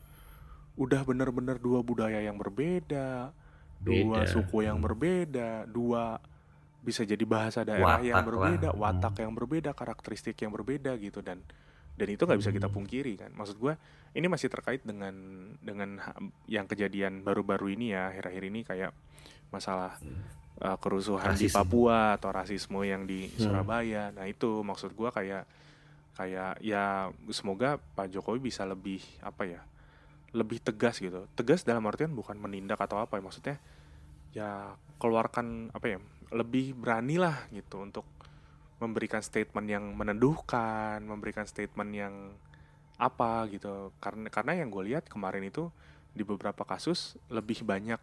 udah 0.77 1.03
bener-bener 1.03 1.57
dua 1.57 1.81
budaya 1.81 2.21
yang 2.21 2.37
berbeda 2.37 3.31
dua 3.79 4.23
Beda. 4.23 4.29
suku 4.29 4.59
yang 4.61 4.79
berbeda 4.79 5.65
dua 5.67 6.19
bisa 6.81 7.03
jadi 7.03 7.23
bahasa 7.23 7.61
daerah 7.61 7.99
yang 7.99 8.19
Watak 8.19 8.29
berbeda 8.29 8.69
lah. 8.69 8.79
watak 8.79 9.13
Hmm. 9.13 9.23
yang 9.23 9.33
berbeda 9.35 9.71
karakteristik 9.73 10.37
yang 10.39 10.51
berbeda 10.51 10.95
gitu 10.97 11.19
dan 11.19 11.43
dan 11.93 12.09
itu 12.09 12.23
nggak 12.23 12.39
bisa 12.39 12.51
kita 12.51 12.69
Hmm. 12.69 12.77
pungkiri 12.77 13.15
kan 13.17 13.31
maksud 13.33 13.57
gue 13.57 13.75
ini 14.13 14.27
masih 14.27 14.47
terkait 14.47 14.81
dengan 14.81 15.13
dengan 15.59 15.99
yang 16.47 16.65
kejadian 16.65 17.21
baru-baru 17.21 17.71
ini 17.71 17.91
ya 17.91 18.09
akhir-akhir 18.09 18.43
ini 18.45 18.61
kayak 18.63 18.91
masalah 19.49 19.97
uh, 20.57 20.77
kerusuhan 20.77 21.33
di 21.33 21.47
Rasisme. 21.47 21.59
Papua 21.59 22.15
atau 22.15 22.31
rasisme 22.31 22.81
yang 22.81 23.03
di 23.03 23.29
Hmm. 23.29 23.41
Surabaya 23.41 24.09
nah 24.11 24.25
itu 24.25 24.63
maksud 24.63 24.93
gue 24.93 25.11
kayak 25.11 25.45
kayak 26.15 26.61
ya 26.61 27.09
semoga 27.29 27.77
Pak 27.93 28.09
Jokowi 28.09 28.41
bisa 28.43 28.63
lebih 28.63 29.05
apa 29.21 29.45
ya 29.45 29.61
lebih 30.37 30.61
tegas 30.61 31.01
gitu 31.01 31.25
tegas 31.33 31.65
dalam 31.65 31.89
artian 31.89 32.13
bukan 32.13 32.37
menindak 32.37 32.77
atau 32.77 33.01
apa 33.01 33.17
ya 33.17 33.23
maksudnya 33.25 33.57
ya 34.37 34.77
keluarkan 35.01 35.73
apa 35.73 35.97
ya 35.97 35.99
lebih 36.37 36.77
beranilah 36.77 37.49
gitu 37.57 37.81
untuk 37.81 38.05
memberikan 38.77 39.25
statement 39.25 39.65
yang 39.73 39.85
meneduhkan 39.97 41.01
memberikan 41.01 41.49
statement 41.49 41.91
yang 41.97 42.15
apa 43.01 43.49
gitu 43.49 43.93
karena 44.01 44.29
karena 44.29 44.53
yang 44.61 44.69
gue 44.69 44.93
lihat 44.93 45.09
kemarin 45.09 45.49
itu 45.49 45.73
di 46.13 46.25
beberapa 46.25 46.65
kasus 46.69 47.17
lebih 47.33 47.65
banyak 47.65 48.01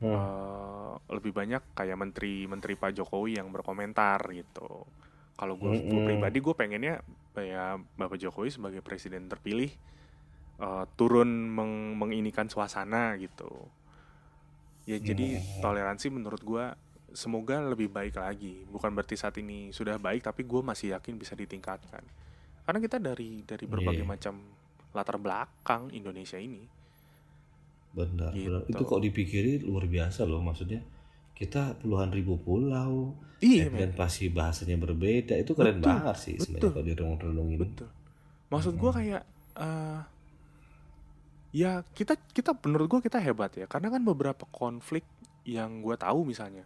Hmm. 0.00 0.16
eh, 0.16 0.94
lebih 1.12 1.36
banyak 1.36 1.76
kayak 1.76 1.92
menteri 2.00 2.48
menteri 2.48 2.72
Pak 2.72 2.96
Jokowi 2.96 3.36
yang 3.36 3.52
berkomentar 3.52 4.16
gitu 4.32 4.88
kalau 5.36 5.54
gue 5.60 5.76
gue 5.76 6.00
Mm-mm. 6.00 6.08
pribadi 6.08 6.40
gue 6.40 6.54
pengennya 6.56 7.04
ya 7.36 7.76
Bapak 7.76 8.16
Jokowi 8.16 8.48
sebagai 8.48 8.80
presiden 8.80 9.28
terpilih 9.28 9.68
eh, 10.60 10.84
turun 10.94 11.26
meng- 11.48 11.96
menginikan 11.96 12.46
suasana 12.46 13.16
gitu. 13.16 13.48
Ya 14.84 14.96
jadi 14.96 15.38
Mm. 15.38 15.60
toleransi 15.60 16.06
menurut 16.08 16.40
gue 16.40 16.64
semoga 17.10 17.58
lebih 17.60 17.88
baik 17.88 18.14
lagi. 18.14 18.64
Bukan 18.66 18.90
berarti 18.90 19.14
saat 19.14 19.36
ini 19.36 19.70
sudah 19.70 19.96
baik 19.96 20.20
tapi 20.22 20.42
gue 20.42 20.60
masih 20.60 20.92
yakin 20.92 21.16
bisa 21.16 21.32
ditingkatkan. 21.32 22.04
Karena 22.60 22.78
kita 22.78 22.96
dari 22.98 23.40
dari 23.40 23.64
berbagai 23.64 24.04
Iya. 24.04 24.10
macam 24.10 24.34
latar 24.90 25.16
belakang 25.16 25.90
Indonesia 25.90 26.36
ini. 26.36 26.62
Benar 27.90 28.30
Gitu. 28.30 28.46
benar 28.46 28.62
itu 28.68 28.82
kok 28.84 29.00
dipikiri 29.00 29.52
luar 29.60 29.84
biasa 29.84 30.22
loh 30.22 30.38
maksudnya 30.40 30.78
kita 31.32 31.74
puluhan 31.76 32.10
ribu 32.10 32.36
pulau. 32.36 33.16
Iya 33.40 33.72
dan 33.72 33.90
men. 33.90 33.96
pasti 33.96 34.28
bahasanya 34.28 34.76
berbeda. 34.76 35.32
Itu 35.34 35.56
keren 35.56 35.80
Betul, 35.80 35.88
banget 35.88 36.16
sih 36.20 36.34
sebenarnya 36.36 36.70
kalau 36.70 36.84
direnung-renungin 36.84 37.58
betul. 37.58 37.88
Maksud 38.48 38.74
gue 38.76 38.90
kayak 38.92 39.22
eh, 39.56 39.98
ya 41.50 41.82
kita 41.88 42.14
kita 42.30 42.54
menurut 42.60 42.86
gue 42.88 43.00
kita 43.02 43.18
hebat 43.18 43.52
ya. 43.54 43.66
Karena 43.66 43.88
kan 43.88 44.02
beberapa 44.02 44.44
konflik 44.46 45.02
yang 45.42 45.80
gue 45.80 45.94
tahu 45.94 46.22
misalnya. 46.24 46.62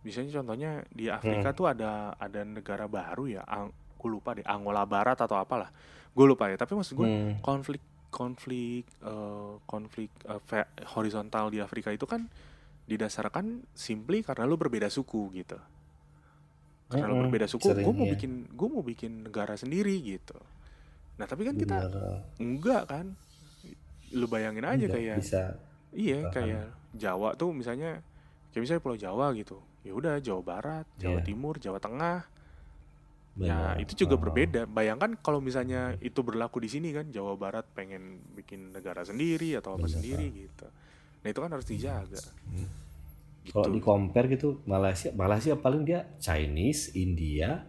Misalnya 0.00 0.32
contohnya 0.34 0.70
di 0.88 1.06
Afrika 1.06 1.52
tuh 1.52 1.68
ada 1.68 1.90
ada 2.14 2.40
negara 2.40 2.84
baru 2.84 3.28
ya 3.28 3.42
Ang, 3.42 3.68
gue 3.70 4.08
lupa 4.08 4.32
deh 4.32 4.44
Angola 4.44 4.84
Barat 4.84 5.18
atau 5.18 5.36
apalah. 5.36 5.68
Gue 6.10 6.24
lupa 6.24 6.46
ya 6.46 6.56
tapi 6.56 6.72
maksud 6.72 6.94
gue 6.94 7.06
Hmm. 7.06 7.32
konflik 7.40 7.82
konflik 8.08 8.82
eh, 9.00 9.52
konflik 9.64 10.10
ve- 10.44 10.70
horizontal 10.90 11.46
di 11.46 11.58
Afrika 11.58 11.88
itu 11.88 12.04
kan 12.04 12.26
didasarkan 12.84 13.62
simply 13.70 14.18
karena 14.20 14.42
lu 14.44 14.56
berbeda 14.56 14.88
suku 14.88 15.30
gitu. 15.32 15.54
Karena 16.86 17.06
lu 17.06 17.14
Mm-mm, 17.14 17.24
berbeda 17.28 17.46
suku 17.46 17.62
gue 17.62 17.76
mau 17.76 17.86
seringnya. 18.02 18.10
bikin 18.10 18.32
gue 18.50 18.68
mau 18.68 18.82
bikin 18.82 19.12
negara 19.22 19.54
sendiri 19.54 19.94
gitu. 20.02 20.34
Nah 21.16 21.26
tapi 21.26 21.44
kan 21.44 21.54
kita 21.54 21.76
Bener. 21.86 22.18
enggak 22.36 22.82
kan 22.88 23.06
lu 24.12 24.26
bayangin 24.26 24.64
aja 24.64 24.76
Nggak 24.80 24.92
kayak 24.92 25.16
bisa 25.18 25.42
iya 25.90 26.18
tahan. 26.22 26.32
kayak 26.32 26.64
Jawa 26.92 27.28
tuh 27.34 27.50
misalnya 27.50 28.02
kayak 28.50 28.62
misalnya 28.62 28.82
Pulau 28.82 28.96
Jawa 28.96 29.26
gitu 29.32 29.56
ya 29.80 29.92
udah 29.92 30.18
Jawa 30.18 30.42
Barat 30.42 30.86
Jawa 30.96 31.18
Iya. 31.18 31.24
Timur 31.24 31.54
Jawa 31.56 31.78
Tengah 31.78 32.18
ya 33.38 33.78
itu 33.78 33.94
juga 33.96 34.14
Oh. 34.14 34.20
berbeda 34.20 34.66
bayangkan 34.66 35.16
kalau 35.16 35.38
misalnya 35.38 35.96
itu 35.98 36.20
berlaku 36.20 36.58
di 36.58 36.68
sini 36.68 36.90
kan 36.90 37.08
Jawa 37.08 37.34
Barat 37.34 37.64
pengen 37.70 38.20
bikin 38.34 38.70
negara 38.70 39.00
sendiri 39.00 39.54
atau 39.54 39.74
apa 39.74 39.86
Bener, 39.86 39.94
sendiri 39.96 40.26
gitu 40.36 40.66
nah 41.20 41.28
itu 41.28 41.38
kan 41.38 41.50
harus 41.50 41.64
dijaga 41.64 42.20
Hmm. 42.44 42.68
gitu 43.40 43.56
Kalau 43.56 43.70
di 43.70 43.80
compare 43.80 44.26
gitu 44.28 44.60
Malaysia 44.64 45.08
Malaysia 45.10 45.54
paling 45.54 45.82
dia 45.82 46.04
Chinese, 46.18 46.92
India, 46.92 47.64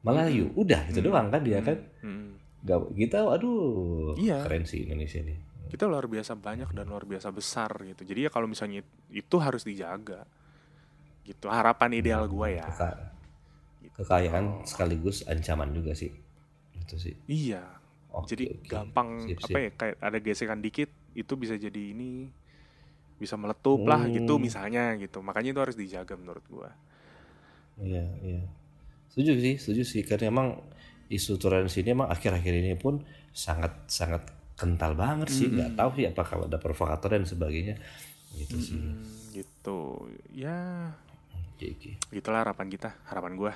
Melayu, 0.00 0.48
udah 0.54 0.88
itu 0.88 0.98
Hmm. 0.98 1.06
doang 1.06 1.28
kan 1.28 1.42
dia 1.42 1.60
kan. 1.60 1.76
Mm-mm. 2.00 2.32
Gak, 2.62 2.78
kita 2.96 3.20
aduh 3.22 4.16
Iya. 4.16 4.40
keren 4.40 4.64
sih 4.64 4.82
Indonesia 4.82 5.20
ini. 5.20 5.36
Kita 5.70 5.84
luar 5.86 6.06
biasa 6.06 6.32
banyak 6.34 6.70
dan 6.72 6.86
luar 6.88 7.04
biasa 7.04 7.28
besar 7.30 7.70
gitu 7.84 8.02
jadi 8.02 8.28
ya 8.28 8.30
kalau 8.32 8.46
misalnya 8.48 8.82
itu 9.10 9.36
harus 9.38 9.62
dijaga 9.62 10.24
gitu 11.22 11.46
harapan 11.46 11.90
ideal 11.94 12.26
gue 12.26 12.48
ya 12.58 12.66
Keka- 12.66 13.10
Gitu. 13.82 13.98
kekayaan 13.98 14.62
sekaligus 14.62 15.26
ancaman 15.26 15.74
juga 15.74 15.90
sih. 15.92 16.14
Itu 16.78 16.94
sih. 17.02 17.18
iya 17.26 17.66
Oke, 18.14 18.30
jadi 18.30 18.44
oke. 18.46 18.62
gampang 18.70 19.26
Sip, 19.26 19.38
apa 19.42 19.48
sip. 19.50 19.58
ya 19.58 19.70
kayak 19.74 19.96
ada 19.98 20.18
gesekan 20.22 20.60
dikit 20.62 20.86
itu 21.18 21.32
bisa 21.34 21.58
jadi 21.58 21.82
ini 21.90 22.30
bisa 23.18 23.34
meletup 23.34 23.82
lah 23.82 24.06
gitu 24.06 24.38
Hmm. 24.38 24.42
misalnya 24.42 24.94
gitu 24.98 25.18
makanya 25.18 25.50
itu 25.50 25.60
harus 25.62 25.76
dijaga 25.78 26.14
menurut 26.14 26.46
gua 26.46 26.70
Iya, 27.80 28.04
iya. 28.22 28.42
Setuju 29.10 29.32
sih, 29.40 29.54
setuju 29.58 29.82
sih 29.82 30.02
karena 30.06 30.30
emang 30.30 30.48
isu 31.10 31.36
toleransi 31.36 31.82
ini 31.84 31.90
emang 31.92 32.08
akhir-akhir 32.08 32.54
ini 32.54 32.74
pun 32.78 33.02
sangat 33.34 33.72
sangat 33.88 34.24
kental 34.58 34.92
banget 34.94 35.28
sih. 35.32 35.48
Nggak 35.50 35.76
tahu 35.78 35.90
sih 35.98 36.04
apakah 36.08 36.46
ada 36.46 36.58
provokator 36.60 37.12
dan 37.16 37.24
sebagainya. 37.24 37.76
Gitu 38.32 38.56
sih. 38.60 38.78
Hmm, 38.80 39.04
gitu 39.32 40.08
ya 40.32 40.88
Oke, 41.52 41.72
oke. 41.76 41.90
gitulah 42.16 42.40
harapan 42.44 42.68
kita 42.72 42.96
harapan 43.06 43.36
gua 43.36 43.52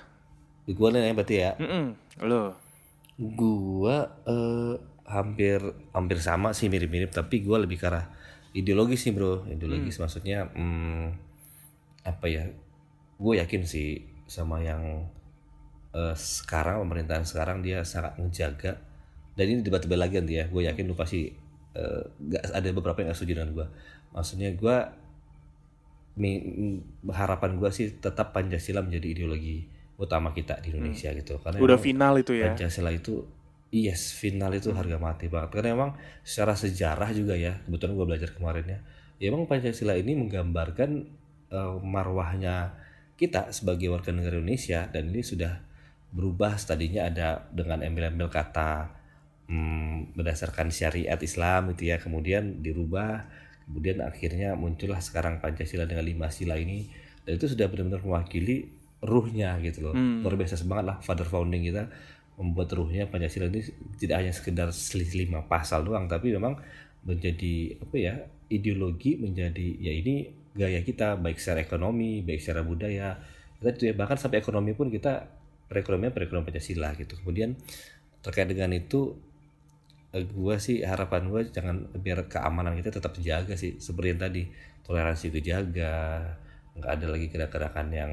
Di 0.69 0.73
gua 0.77 0.93
nih 0.93 1.11
ya 1.11 1.13
berarti 1.17 1.35
ya. 1.37 1.53
Mm-mm. 1.57 1.87
lo 2.29 2.55
Gua 3.17 4.05
eh, 4.29 4.75
hampir 5.09 5.61
hampir 5.97 6.19
sama 6.21 6.53
sih 6.53 6.69
mirip-mirip 6.69 7.09
tapi 7.09 7.41
gua 7.41 7.57
lebih 7.63 7.81
ke 7.81 7.87
arah 7.89 8.05
ideologis 8.53 9.05
sih 9.05 9.13
bro. 9.17 9.45
Ideologis 9.49 9.97
maksudnya 10.01 10.49
hmm, 10.53 11.05
apa 12.05 12.27
ya? 12.29 12.45
Gue 13.17 13.41
yakin 13.41 13.65
sih 13.65 14.05
sama 14.29 14.61
yang 14.61 15.09
eh, 15.97 16.17
sekarang 16.17 16.85
pemerintahan 16.85 17.25
sekarang 17.25 17.65
dia 17.65 17.81
sangat 17.85 18.21
menjaga 18.21 18.77
dan 19.37 19.47
ini 19.53 19.61
debat-debat 19.61 20.01
lagi 20.01 20.15
nanti 20.19 20.35
ya. 20.41 20.45
Gue 20.49 20.65
yakin 20.65 20.85
lu 20.89 20.97
pasti 20.97 21.29
eh, 21.77 22.03
nggak 22.09 22.57
ada 22.57 22.69
beberapa 22.73 23.05
yang 23.05 23.13
gak 23.13 23.19
setuju 23.21 23.33
dengan 23.39 23.51
gua. 23.53 23.67
Maksudnya 24.17 24.49
m- 26.41 27.13
harapan 27.13 27.61
gua 27.61 27.69
sih 27.69 28.01
tetap 28.01 28.33
Pancasila 28.33 28.81
menjadi 28.81 29.13
ideologi 29.13 29.69
utama 30.01 30.33
kita 30.33 30.61
di 30.65 30.73
Indonesia 30.73 31.13
gitu. 31.13 31.37
Karena 31.45 31.61
udah 31.61 31.79
final 31.81 32.17
itu 32.17 32.33
ya 32.33 32.53
Pancasila 32.53 32.91
itu 32.93 33.21
yes 33.75 34.15
final 34.17 34.55
itu 34.55 34.71
harga 34.73 34.97
mati 34.97 35.27
banget 35.27 35.59
karena 35.59 35.75
emang 35.75 35.91
secara 36.23 36.55
sejarah 36.55 37.11
juga 37.13 37.35
ya 37.35 37.61
kebetulan 37.67 37.93
gue 37.99 38.07
belajar 38.07 38.31
kemarin 38.33 38.65
ya 38.65 38.79
ya 39.21 39.25
emang 39.29 39.45
Pancasila 39.51 39.99
ini 39.99 40.15
menggambarkan 40.17 40.91
eh, 41.51 41.75
marwahnya 41.83 42.73
kita 43.17 43.51
sebagai 43.51 43.89
warga 43.89 44.13
negara 44.13 44.37
Indonesia 44.39 44.87
dan 44.93 45.09
ini 45.11 45.25
sudah 45.25 45.61
berubah 46.13 46.55
tadinya 46.61 47.09
ada 47.09 47.49
dengan 47.51 47.83
embel-embel 47.83 48.31
kata 48.31 48.93
hmm, 49.47 50.17
berdasarkan 50.19 50.71
syariat 50.71 51.19
Islam 51.19 51.73
gitu 51.75 51.91
ya 51.91 51.97
kemudian 51.99 52.63
dirubah 52.63 53.27
kemudian 53.67 53.99
akhirnya 54.03 54.55
muncullah 54.55 55.03
sekarang 55.03 55.43
Pancasila 55.43 55.87
dengan 55.87 56.07
lima 56.07 56.31
sila 56.31 56.55
ini 56.55 56.87
dan 57.27 57.35
itu 57.39 57.51
sudah 57.51 57.67
benar-benar 57.67 58.03
mewakili 58.07 58.71
ruhnya 59.03 59.59
gitu 59.63 59.91
loh 59.91 59.95
Hmm. 59.95 60.23
luar 60.23 60.39
biasa 60.39 60.55
semangat 60.59 60.85
lah 60.87 60.97
father 61.03 61.27
founding 61.27 61.67
kita 61.67 61.91
membuat 62.39 62.69
ruhnya 62.77 63.09
Pancasila 63.11 63.49
ini 63.51 63.63
tidak 63.99 64.17
hanya 64.23 64.33
sekedar 64.33 64.69
selisih 64.71 65.27
lima 65.27 65.43
pasal 65.47 65.83
doang 65.83 66.07
tapi 66.07 66.31
memang 66.35 66.57
menjadi 67.07 67.79
apa 67.83 67.97
ya 67.97 68.15
ideologi 68.51 69.19
menjadi 69.19 69.67
ya 69.79 69.93
ini 69.95 70.31
gaya 70.57 70.81
kita 70.83 71.19
baik 71.21 71.37
secara 71.37 71.63
ekonomi 71.63 72.23
baik 72.23 72.41
secara 72.41 72.63
budaya 72.65 73.19
kita 73.61 73.71
tuh 73.75 73.85
ya 73.91 73.95
bahkan 73.95 74.17
sampai 74.17 74.41
ekonomi 74.41 74.73
pun 74.75 74.89
kita 74.89 75.27
perekonomian 75.67 76.15
perekonomian 76.15 76.47
Pancasila 76.47 76.95
gitu 76.95 77.19
kemudian 77.21 77.59
terkait 78.23 78.47
dengan 78.47 78.71
itu 78.75 79.15
gua 80.25 80.57
sih 80.57 80.81
harapan 80.81 81.29
gua 81.29 81.45
jangan 81.45 81.91
biar 81.93 82.25
keamanan 82.31 82.79
kita 82.79 82.95
tetap 82.95 83.13
terjaga 83.13 83.53
sih. 83.55 83.77
Seperti 83.77 84.09
yang 84.17 84.23
tadi 84.23 84.43
toleransi 84.87 85.27
dijaga 85.29 86.23
nggak 86.77 86.91
ada 86.93 87.07
lagi 87.09 87.27
gerakan-gerakan 87.29 87.89
yang 87.93 88.13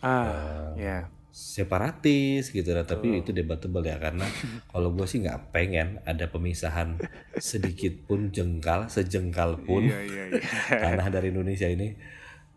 ah 0.00 0.70
ya 0.74 1.06
separatis 1.34 2.54
gitu 2.54 2.70
lah. 2.70 2.86
Tapi 2.86 3.22
itu 3.22 3.34
debatable 3.34 3.82
ya 3.82 3.98
karena 3.98 4.22
kalau 4.72 4.94
gue 4.94 5.06
sih 5.06 5.18
nggak 5.22 5.50
pengen 5.50 5.98
ada 6.06 6.30
pemisahan 6.30 6.94
sedikit 7.38 7.94
pun 8.06 8.30
jengkal 8.30 8.86
sejengkal 8.86 9.58
pun 9.62 9.82
iya 9.86 9.98
iya 10.06 10.24
iya. 10.30 10.40
tanah 10.86 11.10
dari 11.10 11.34
Indonesia 11.34 11.66
ini 11.66 11.94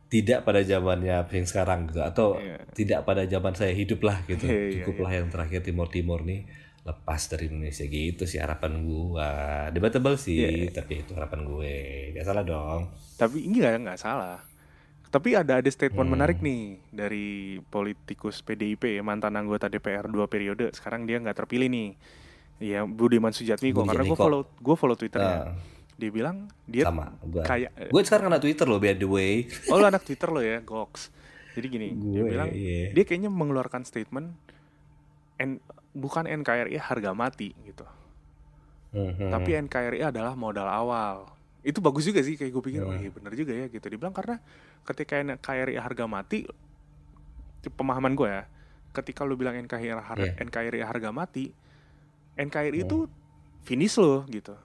tidak 0.08 0.48
pada 0.48 0.64
zamannya 0.64 1.20
yang 1.28 1.48
sekarang 1.48 1.92
gitu. 1.92 2.00
Atau 2.00 2.40
Iya. 2.40 2.64
tidak 2.72 3.00
pada 3.04 3.28
zaman 3.28 3.52
saya 3.58 3.76
hidup 3.76 4.06
lah 4.08 4.24
gitu. 4.24 4.48
Iya, 4.48 4.56
iya, 4.56 4.70
cukuplah 4.86 5.12
yang 5.12 5.28
terakhir 5.28 5.66
Timur 5.66 5.92
Timur 5.92 6.24
nih 6.24 6.48
lepas 6.88 7.28
dari 7.28 7.52
Indonesia 7.52 7.84
gitu 7.84 8.24
sih 8.24 8.40
harapan 8.40 8.80
gua. 8.82 9.30
Debatable 9.70 10.16
sih 10.16 10.40
Iya. 10.40 10.72
tapi 10.74 11.04
itu 11.04 11.12
harapan 11.12 11.44
gue. 11.44 11.76
Gak 12.16 12.24
salah 12.24 12.42
dong. 12.42 12.88
Tapi 13.14 13.44
ini 13.44 13.60
nggak 13.60 13.76
nggak 13.84 14.00
salah. 14.00 14.40
Tapi 15.08 15.36
ada 15.36 15.60
ada 15.60 15.68
statement 15.68 16.04
Hmm. 16.04 16.16
menarik 16.16 16.40
nih 16.40 16.80
dari 16.88 17.28
politikus 17.62 18.40
PDIP 18.40 19.00
mantan 19.02 19.36
anggota 19.36 19.68
DPR 19.68 20.08
dua 20.08 20.26
periode. 20.26 20.72
Sekarang 20.72 21.04
dia 21.04 21.16
nggak 21.18 21.38
terpilih 21.38 21.68
nih. 21.68 21.90
Ya 22.58 22.82
Budiman 22.84 23.30
Sujatmiko 23.30 23.84
Budi 23.84 23.90
karena 23.90 24.04
gue 24.06 24.18
follow 24.18 24.42
gue 24.48 24.76
follow 24.76 24.96
twitternya. 24.96 25.38
Ah, 25.44 25.56
dia 25.94 26.10
bilang 26.10 26.38
dia 26.64 26.84
sama 26.84 27.14
gua. 27.22 27.44
kayak 27.44 27.72
gue 27.88 28.02
sekarang 28.02 28.28
kena 28.28 28.40
Twitter 28.40 28.66
loh 28.66 28.80
by 28.80 28.94
the 28.94 29.06
way. 29.06 29.34
Oh 29.70 29.76
lu 29.76 29.86
anak 29.86 30.02
twitter 30.02 30.28
lo 30.28 30.40
ya? 30.40 30.60
Goks. 30.60 31.12
Jadi 31.54 31.68
gini 31.68 31.88
dia 31.90 32.22
Gue, 32.22 32.30
bilang 32.30 32.50
iya. 32.52 32.92
dia 32.92 33.04
kayaknya 33.04 33.28
mengeluarkan 33.28 33.82
statement 33.82 34.30
N, 35.38 35.62
bukan 35.98 36.30
NKRI 36.30 36.78
harga 36.78 37.12
mati 37.12 37.58
gitu 37.66 37.84
Mhm. 38.94 39.30
tapi 39.30 39.50
NKRI 39.58 40.00
adalah 40.06 40.38
modal 40.38 40.70
awal 40.70 41.28
itu 41.62 41.84
bagus 41.84 42.08
juga 42.08 42.24
sih 42.24 42.40
kayak 42.40 42.54
gue 42.54 42.64
pikir 42.64 42.82
Hmm. 42.82 42.96
iya 42.96 43.12
bener 43.12 43.34
juga 43.36 43.52
ya 43.52 43.68
gitu 43.68 43.84
dibilang 43.84 44.16
karena 44.16 44.40
ketika 44.86 45.20
NKRI 45.20 45.76
harga 45.76 46.06
mati 46.08 46.48
pemahaman 47.68 48.16
gue 48.16 48.30
ya 48.32 48.44
ketika 48.96 49.28
lu 49.28 49.36
bilang 49.36 49.54
NKRI 49.54 49.92
harga, 49.92 50.24
Iya. 50.24 50.40
NKRI 50.40 50.80
harga 50.82 51.10
mati 51.12 51.52
NKRI 52.40 52.80
Hmm. 52.80 52.86
itu 52.88 52.98
finish 53.68 54.00
lo 54.00 54.24
gitu 54.26 54.56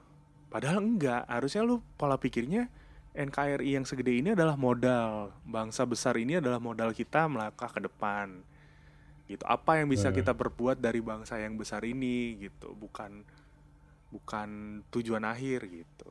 padahal 0.49 0.79
enggak 0.79 1.27
harusnya 1.27 1.67
lu 1.67 1.83
pola 1.99 2.15
pikirnya 2.15 2.71
NKRI 3.13 3.77
yang 3.77 3.85
segede 3.85 4.15
ini 4.15 4.33
adalah 4.33 4.55
modal 4.55 5.35
bangsa 5.43 5.83
besar 5.85 6.17
ini 6.17 6.39
adalah 6.39 6.57
modal 6.57 6.95
kita 6.95 7.27
melangkah 7.27 7.69
ke 7.69 7.81
depan 7.83 8.41
gitu 9.33 9.45
apa 9.45 9.81
yang 9.81 9.89
bisa 9.89 10.09
Hmm. 10.09 10.17
kita 10.17 10.33
berbuat 10.33 10.77
dari 10.77 11.01
bangsa 11.01 11.37
yang 11.37 11.57
besar 11.57 11.81
ini 11.83 12.37
gitu 12.39 12.73
bukan 12.73 13.25
bukan 14.09 14.49
tujuan 14.91 15.25
akhir 15.25 15.65
gitu 15.67 16.09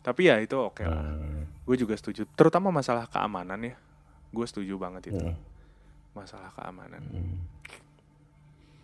tapi 0.00 0.28
ya 0.28 0.40
itu 0.40 0.56
oke 0.56 0.80
lah 0.82 1.04
Hmm. 1.04 1.44
gue 1.64 1.76
juga 1.76 1.92
setuju 1.94 2.24
terutama 2.32 2.68
masalah 2.68 3.04
keamanan 3.04 3.60
ya 3.62 3.76
gue 4.30 4.46
setuju 4.46 4.74
banget 4.76 5.12
itu 5.12 5.22
Hmm. 5.22 5.36
masalah 6.12 6.48
keamanan 6.52 7.04
Hmm. 7.04 7.36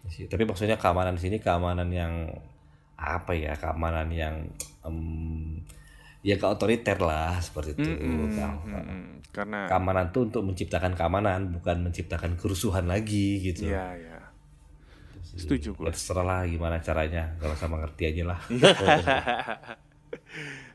Sih, 0.08 0.26
Tapi 0.26 0.42
maksudnya 0.42 0.74
keamanan 0.74 1.14
sini 1.14 1.38
keamanan 1.38 1.86
yang 1.92 2.34
apa 2.96 3.30
ya? 3.30 3.52
Keamanan 3.54 4.08
yang 4.10 4.48
em, 4.82 5.60
ya 6.20 6.36
ke 6.36 6.46
otoriter 6.46 7.00
lah 7.00 7.40
seperti 7.40 7.80
itu. 7.80 7.90
Kang. 8.36 8.60
mm-mm. 8.68 9.02
karena 9.32 9.70
Keamanan 9.70 10.12
tuh 10.12 10.28
untuk 10.28 10.42
menciptakan 10.44 10.92
keamanan, 10.92 11.48
bukan 11.54 11.80
menciptakan 11.86 12.36
kerusuhan 12.36 12.84
lagi 12.84 13.40
gitu. 13.40 13.72
ya 13.72 13.96
ya 13.96 14.18
Itu 15.32 15.56
Setuju 15.56 15.68
gue. 15.78 15.86
Ya, 15.88 15.92
terserah 15.94 16.26
lah 16.26 16.40
gimana 16.44 16.82
caranya. 16.82 17.38
Kalau 17.38 17.54
sama 17.56 17.80
ngerti 17.80 18.02
aja 18.10 18.22
lah. 18.34 18.40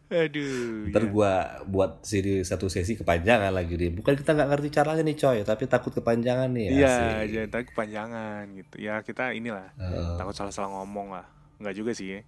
Aduh. 0.06 0.94
Ntar 0.94 1.02
ya. 1.02 1.10
gua 1.10 1.32
buat 1.66 2.06
seri 2.06 2.46
satu 2.46 2.70
sesi 2.70 2.94
kepanjangan 2.94 3.50
lagi 3.50 3.74
nih. 3.74 3.90
Bukan 3.90 4.14
kita 4.14 4.38
nggak 4.38 4.50
ngerti 4.54 4.70
caranya 4.70 5.02
nih 5.02 5.18
coy, 5.18 5.38
tapi 5.42 5.66
takut 5.66 5.92
kepanjangan 5.98 6.50
nih. 6.54 6.78
Iya, 6.78 7.26
jangan 7.26 7.50
takut 7.50 7.68
kepanjangan 7.74 8.42
gitu. 8.54 8.76
Ya 8.78 9.02
kita 9.02 9.34
inilah 9.34 9.74
Heeh. 9.82 10.16
takut 10.22 10.38
salah-salah 10.38 10.70
ngomong 10.78 11.18
lah. 11.18 11.26
Enggak 11.58 11.74
juga 11.74 11.92
sih. 11.98 12.08
Ya, 12.14 12.20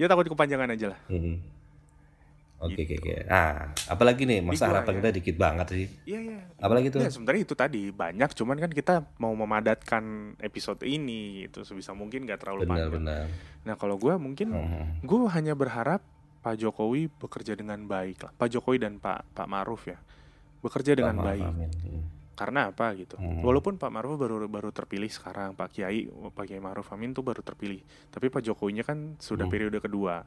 ya 0.00 0.06
takut 0.08 0.24
kepanjangan 0.32 0.72
aja 0.72 0.96
lah. 0.96 1.00
Hmm. 1.12 1.55
Oke 2.58 2.82
oke 2.82 2.94
oke. 2.98 3.12
Ah, 3.26 3.68
apalagi 3.86 4.24
nih 4.24 4.40
masa 4.40 4.56
Gitu. 4.58 4.70
harapan 4.70 4.92
ya. 4.92 4.98
kita 4.98 5.10
dikit 5.12 5.36
banget 5.36 5.66
sih. 5.68 5.86
Iya, 6.04 6.18
iya. 6.22 6.40
Apalagi 6.56 6.88
tuh? 6.88 6.98
Ya 6.98 7.08
sebenarnya 7.08 7.42
itu 7.42 7.54
tadi 7.54 7.82
banyak, 7.90 8.30
cuman 8.32 8.56
kan 8.56 8.70
kita 8.70 8.94
mau 9.16 9.32
memadatkan 9.32 10.04
episode 10.38 10.80
ini 10.82 11.44
itu 11.44 11.60
sebisa 11.62 11.92
mungkin 11.92 12.24
gak 12.24 12.40
terlalu 12.40 12.64
panjang. 12.64 12.88
Benar-benar. 12.88 13.24
Nah 13.62 13.74
kalau 13.74 13.96
gue 13.96 14.14
mungkin 14.16 14.48
Hmm. 14.50 14.88
gue 14.98 15.18
hanya 15.28 15.52
berharap 15.52 16.00
Pak 16.38 16.56
Jokowi 16.56 17.10
bekerja 17.10 17.52
dengan 17.52 17.82
baik 17.82 18.22
lah. 18.22 18.32
Pak 18.32 18.48
Jokowi 18.48 18.78
dan 18.78 18.96
Pak 18.96 19.34
Pak 19.34 19.46
Maruf 19.46 19.84
ya 19.84 20.00
bekerja 20.58 20.94
dengan 20.94 21.14
Maaf, 21.14 21.26
baik. 21.28 21.44
amin. 21.44 21.70
Hmm. 21.82 22.02
Karena 22.32 22.68
apa 22.68 22.92
gitu? 22.94 23.16
Hmm. 23.16 23.40
Walaupun 23.40 23.74
Pak 23.74 23.88
Maruf 23.88 24.16
baru 24.16 24.44
baru 24.44 24.68
terpilih 24.68 25.08
sekarang, 25.08 25.52
Pak 25.52 25.72
Kiai 25.72 26.04
Pak 26.08 26.44
Kiai 26.46 26.58
Maruf 26.58 26.88
Amin 26.90 27.10
tuh 27.10 27.20
baru 27.20 27.40
terpilih. 27.40 27.80
Tapi 28.08 28.28
Pak 28.28 28.40
Jokowinya 28.42 28.80
kan 28.80 29.16
sudah 29.18 29.44
Hmm. 29.44 29.52
periode 29.52 29.76
kedua. 29.78 30.24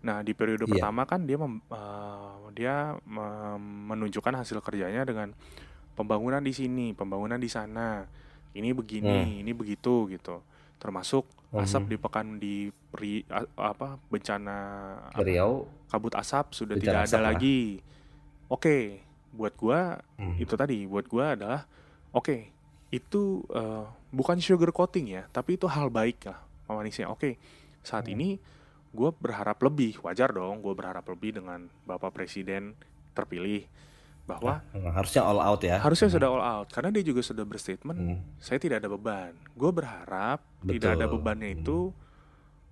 Nah 0.00 0.20
di 0.20 0.32
periode 0.32 0.64
Iya. 0.64 0.72
pertama 0.74 1.04
kan 1.04 1.22
dia 1.22 1.36
mem- 1.36 1.60
eh, 1.62 2.28
dia 2.52 2.74
mem- 3.02 3.60
menunjukkan 3.86 4.32
hasil 4.34 4.58
kerjanya 4.58 5.02
dengan 5.02 5.36
pembangunan 5.92 6.40
di 6.40 6.50
sini, 6.50 6.92
pembangunan 6.92 7.36
di 7.36 7.46
sana. 7.46 8.08
Ini 8.50 8.72
begini, 8.72 9.38
ini 9.38 9.52
begitu 9.52 10.08
gitu. 10.08 10.40
Termasuk 10.76 11.28
asap 11.52 11.82
Hmm. 11.82 11.90
di 11.90 11.96
pekan 11.96 12.26
di 12.36 12.54
peri- 12.88 13.26
a- 13.26 13.46
apa 13.68 14.00
bencana 14.08 14.58
Riau. 15.16 15.66
kabut 15.86 16.14
asap 16.14 16.54
sudah 16.54 16.74
Bencana 16.74 16.86
tidak 16.98 17.02
asap 17.04 17.14
ada 17.14 17.22
lah. 17.22 17.32
lagi. 17.32 17.60
Oke, 18.46 18.76
buat 19.30 19.54
gua 19.54 20.00
Hmm. 20.16 20.34
itu 20.36 20.54
tadi 20.54 20.82
buat 20.84 21.06
gua 21.06 21.34
adalah 21.34 21.62
oke 22.10 22.50
itu 22.90 23.22
eh, 23.48 23.84
bukan 24.10 24.38
sugar 24.38 24.70
coating 24.70 25.06
ya 25.12 25.22
tapi 25.28 25.54
itu 25.54 25.70
hal 25.70 25.86
baik 25.86 26.18
lah 26.24 26.42
manusia 26.66 27.06
oke 27.06 27.38
saat 27.80 28.04
Hmm. 28.04 28.14
ini 28.16 28.28
gua 28.90 29.10
berharap 29.12 29.58
lebih 29.60 29.98
wajar 30.00 30.28
dong 30.28 30.58
gua 30.58 30.74
berharap 30.74 31.06
lebih 31.06 31.36
dengan 31.36 31.66
bapak 31.84 32.10
presiden 32.12 32.74
terpilih 33.12 33.66
bahwa 34.22 34.62
Hmm, 34.70 34.90
harusnya 34.92 35.22
all 35.22 35.38
out 35.38 35.58
ya. 35.60 35.78
harusnya 35.78 36.06
Hmm. 36.06 36.16
sudah 36.16 36.28
all 36.28 36.44
out 36.44 36.68
karena 36.68 36.90
dia 36.90 37.02
juga 37.04 37.18
sudah 37.20 37.42
berstatement 37.42 37.98
Hmm. 37.98 38.18
saya 38.36 38.58
tidak 38.58 38.78
ada 38.78 38.88
beban 38.88 39.34
gue 39.50 39.70
berharap 39.70 40.38
tidak 40.62 40.90
ada 40.94 41.04
Betul. 41.04 41.14
bebannya 41.18 41.48
Hmm. 41.48 41.58
itu 41.58 41.78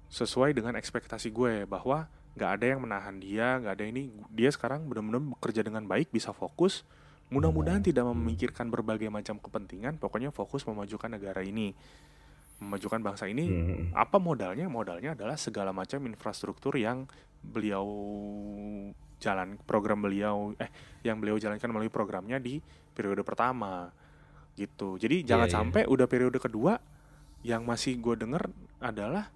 sesuai 0.08 0.50
dengan 0.52 0.72
ekspektasi 0.72 1.28
gue 1.28 1.66
bahwa 1.66 2.06
nggak 2.32 2.50
ada 2.52 2.66
yang 2.68 2.80
menahan 2.80 3.16
dia 3.18 3.58
nggak 3.58 3.74
ada 3.74 3.84
ini 3.84 4.02
dia 4.28 4.48
sekarang 4.48 4.86
benar-benar 4.86 5.18
bekerja 5.34 5.60
dengan 5.60 5.82
baik 5.84 6.08
bisa 6.08 6.30
fokus 6.30 6.86
mudah-mudahan 7.28 7.82
Hmm. 7.82 7.90
tidak 7.90 8.04
memikirkan 8.08 8.66
berbagai 8.68 9.06
macam 9.08 9.36
kepentingan 9.36 9.98
pokoknya 9.98 10.30
fokus 10.30 10.62
memajukan 10.62 11.10
negara 11.10 11.42
ini 11.42 11.74
memajukan 12.58 13.00
bangsa 13.00 13.30
ini 13.30 13.46
Hmm. 13.46 13.94
apa 13.94 14.18
modalnya 14.18 14.66
modalnya 14.66 15.14
adalah 15.14 15.38
segala 15.38 15.70
macam 15.70 16.02
infrastruktur 16.04 16.74
yang 16.74 17.06
beliau 17.38 17.86
jalan 19.18 19.58
program 19.66 20.02
beliau 20.02 20.54
eh 20.58 20.70
yang 21.02 21.18
beliau 21.18 21.38
jalankan 21.38 21.70
melalui 21.70 21.90
programnya 21.90 22.38
di 22.38 22.62
periode 22.94 23.22
pertama 23.22 23.90
gitu 24.54 24.98
jadi 24.98 25.22
jangan 25.22 25.48
iya. 25.50 25.54
sampai 25.54 25.82
udah 25.86 26.06
periode 26.10 26.38
kedua 26.38 26.78
yang 27.46 27.62
masih 27.62 27.98
gue 27.98 28.18
denger 28.18 28.50
adalah 28.82 29.30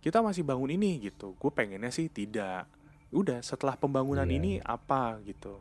kita 0.00 0.24
masih 0.24 0.44
bangun 0.44 0.72
ini 0.72 0.96
gitu 1.00 1.36
gue 1.36 1.50
pengennya 1.52 1.92
sih 1.92 2.08
tidak 2.08 2.64
udah 3.12 3.44
setelah 3.44 3.76
pembangunan 3.76 4.24
Iya. 4.24 4.36
ini 4.40 4.52
apa 4.64 5.20
gitu 5.24 5.60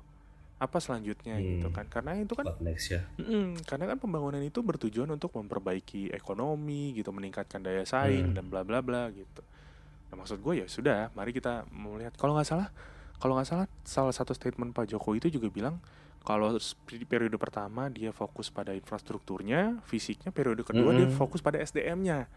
apa 0.62 0.78
selanjutnya 0.78 1.42
gitu 1.42 1.68
Hmm. 1.68 1.76
kan 1.76 1.86
karena 1.90 2.14
itu 2.16 2.38
kan 2.38 2.46
What 2.46 2.62
next 2.62 2.94
ya? 2.94 3.02
Mm-mm, 3.18 3.66
karena 3.66 3.90
kan 3.90 3.98
pembangunan 3.98 4.38
itu 4.40 4.62
bertujuan 4.62 5.10
untuk 5.10 5.34
memperbaiki 5.34 6.14
ekonomi 6.14 6.94
gitu, 6.94 7.10
meningkatkan 7.10 7.60
daya 7.60 7.82
saing 7.82 8.30
Hmm. 8.30 8.36
dan 8.38 8.46
bla 8.46 8.62
bla 8.62 8.80
bla 8.80 9.10
gitu. 9.10 9.42
Nah 10.08 10.16
maksud 10.16 10.38
gue 10.38 10.62
ya 10.62 10.68
sudah, 10.68 11.10
mari 11.12 11.32
kita 11.32 11.66
melihat. 11.68 12.14
Kalau 12.14 12.38
nggak 12.38 12.46
salah, 12.46 12.70
kalau 13.18 13.34
nggak 13.34 13.48
salah 13.48 13.66
salah 13.82 14.14
satu 14.14 14.32
statement 14.32 14.70
Pak 14.70 14.86
Jokowi 14.88 15.18
itu 15.20 15.34
juga 15.34 15.50
bilang 15.50 15.82
kalau 16.22 16.54
periode 17.04 17.34
pertama 17.36 17.90
dia 17.90 18.14
fokus 18.14 18.48
pada 18.48 18.70
infrastrukturnya, 18.72 19.82
fisiknya, 19.84 20.30
periode 20.30 20.62
kedua 20.62 20.94
dia 20.94 21.10
Mm-mm. 21.10 21.18
fokus 21.18 21.42
pada 21.42 21.58
SDM-nya. 21.58 22.30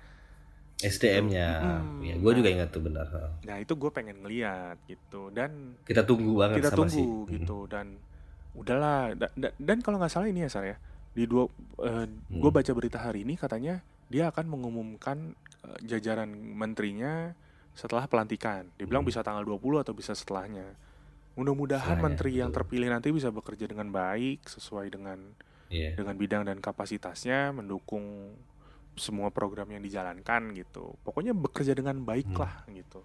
SDM-nya. 0.77 1.49
Hmm. 1.61 2.01
Ya, 2.01 2.15
gue 2.15 2.25
Nah. 2.25 2.37
juga 2.37 2.49
ingat 2.51 2.69
tuh 2.71 2.83
benar. 2.83 3.07
Nah 3.39 3.57
itu 3.59 3.73
gue 3.73 3.91
pengen 3.91 4.19
ngeliat 4.19 4.81
gitu 4.85 5.31
dan 5.31 5.77
Kita 5.83 6.03
tunggu 6.03 6.35
banget 6.35 6.59
kita 6.59 6.73
sama 6.73 6.79
tunggu 6.83 6.97
sih. 6.97 7.05
Hmm. 7.05 7.31
gitu 7.31 7.59
dan 7.69 7.87
udahlah 8.55 9.15
Da- 9.15 9.35
da- 9.35 9.55
dan 9.57 9.79
kalau 9.79 9.99
nggak 9.99 10.11
salah 10.11 10.27
ini 10.27 10.43
ya 10.43 10.49
Sar 10.49 10.65
ya 10.65 10.79
di 11.11 11.25
dua 11.25 11.47
gue 11.47 12.11
Hmm. 12.43 12.51
baca 12.53 12.73
berita 12.73 12.99
hari 12.99 13.23
ini 13.23 13.35
katanya 13.35 13.79
dia 14.07 14.29
akan 14.29 14.47
mengumumkan 14.49 15.35
eh, 15.61 15.79
jajaran 15.87 16.29
menterinya 16.31 17.35
setelah 17.73 18.07
pelantikan 18.07 18.71
dibilang 18.75 19.03
Hmm. 19.03 19.11
bisa 19.11 19.21
tanggal 19.21 19.43
20 19.43 19.81
atau 19.81 19.93
bisa 19.93 20.13
setelahnya 20.13 20.75
mudah-mudahan 21.35 21.99
menteri 21.99 22.39
yang 22.39 22.49
betul. 22.49 22.63
terpilih 22.63 22.89
nanti 22.89 23.11
bisa 23.11 23.27
bekerja 23.29 23.67
dengan 23.67 23.91
baik 23.91 24.47
sesuai 24.47 24.87
dengan 24.89 25.19
Iya. 25.67 25.99
dengan 25.99 26.15
bidang 26.15 26.43
dan 26.45 26.59
kapasitasnya 26.59 27.51
mendukung 27.51 28.31
semua 28.95 29.35
program 29.35 29.67
yang 29.69 29.83
dijalankan 29.83 30.55
gitu 30.55 30.95
pokoknya 31.03 31.35
bekerja 31.35 31.75
dengan 31.75 31.99
baik 32.01 32.31
Hmm. 32.31 32.41
lah 32.41 32.55
gitu 32.69 33.03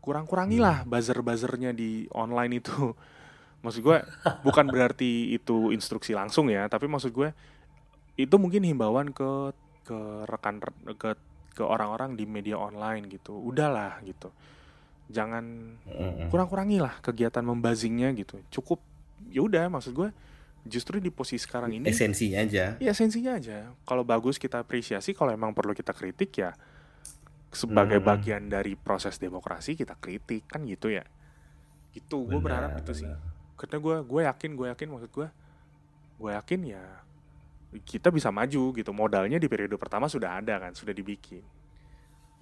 kurang-kurangilah 0.00 0.84
buzzer-buzzernya 0.84 1.70
di 1.70 2.04
online 2.10 2.58
itu 2.58 2.92
maksud 3.62 3.80
gue 3.80 3.98
bukan 4.42 4.66
berarti 4.66 5.32
itu 5.32 5.70
instruksi 5.70 6.12
langsung 6.12 6.50
ya 6.50 6.66
tapi 6.66 6.90
maksud 6.90 7.10
gue 7.10 7.30
itu 8.14 8.34
mungkin 8.36 8.66
himbauan 8.66 9.14
ke 9.14 9.54
ke 9.82 9.98
rekan 10.28 10.60
ke 10.98 11.14
ke 11.52 11.64
orang-orang 11.64 12.16
di 12.16 12.24
media 12.24 12.56
online 12.56 13.08
gitu. 13.08 13.36
Udahlah 13.36 14.00
gitu. 14.04 14.32
Jangan 15.08 15.76
kurang-kurangilah 16.28 17.04
kegiatan 17.04 17.44
membazingnya 17.44 18.08
gitu. 18.16 18.40
Cukup 18.48 18.80
ya 19.28 19.44
udah 19.44 19.68
maksud 19.68 19.92
gue 19.92 20.08
justru 20.62 21.02
di 21.02 21.10
posisi 21.10 21.42
sekarang 21.42 21.74
ini 21.74 21.90
Esensinya 21.90 22.38
aja. 22.40 22.78
ya 22.78 22.90
esensinya 22.90 23.36
aja. 23.36 23.74
Kalau 23.84 24.06
bagus 24.06 24.38
kita 24.38 24.62
apresiasi 24.62 25.12
kalau 25.12 25.34
emang 25.34 25.52
perlu 25.52 25.74
kita 25.74 25.92
kritik 25.92 26.32
ya 26.38 26.54
sebagai 27.52 28.00
Hmm. 28.00 28.08
bagian 28.08 28.42
dari 28.48 28.72
proses 28.78 29.20
demokrasi 29.20 29.76
kita 29.76 29.98
kritik 30.00 30.48
kan 30.48 30.64
gitu 30.64 30.88
ya. 30.88 31.04
Gitu 31.92 32.16
gue 32.24 32.40
berharap 32.40 32.80
itu 32.80 33.04
sih 33.04 33.08
karena 33.62 33.78
gue 33.78 33.96
gue 34.02 34.20
yakin 34.26 34.50
gue 34.58 34.66
yakin 34.74 34.88
maksud 34.90 35.10
gue 35.14 35.28
gue 36.18 36.30
yakin 36.34 36.60
ya 36.66 36.82
kita 37.86 38.10
bisa 38.10 38.28
maju 38.34 38.74
gitu 38.74 38.90
modalnya 38.90 39.38
di 39.38 39.46
periode 39.46 39.78
pertama 39.78 40.10
sudah 40.10 40.42
ada 40.42 40.58
kan 40.58 40.74
sudah 40.74 40.90
dibikin 40.90 41.46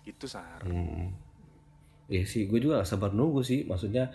gitu 0.09 0.25
sar 0.25 0.65
Hmm. 0.65 1.13
Iya 2.11 2.27
sih, 2.27 2.51
gue 2.51 2.59
juga 2.59 2.83
sabar 2.83 3.15
nunggu 3.15 3.39
sih. 3.47 3.63
Maksudnya 3.63 4.11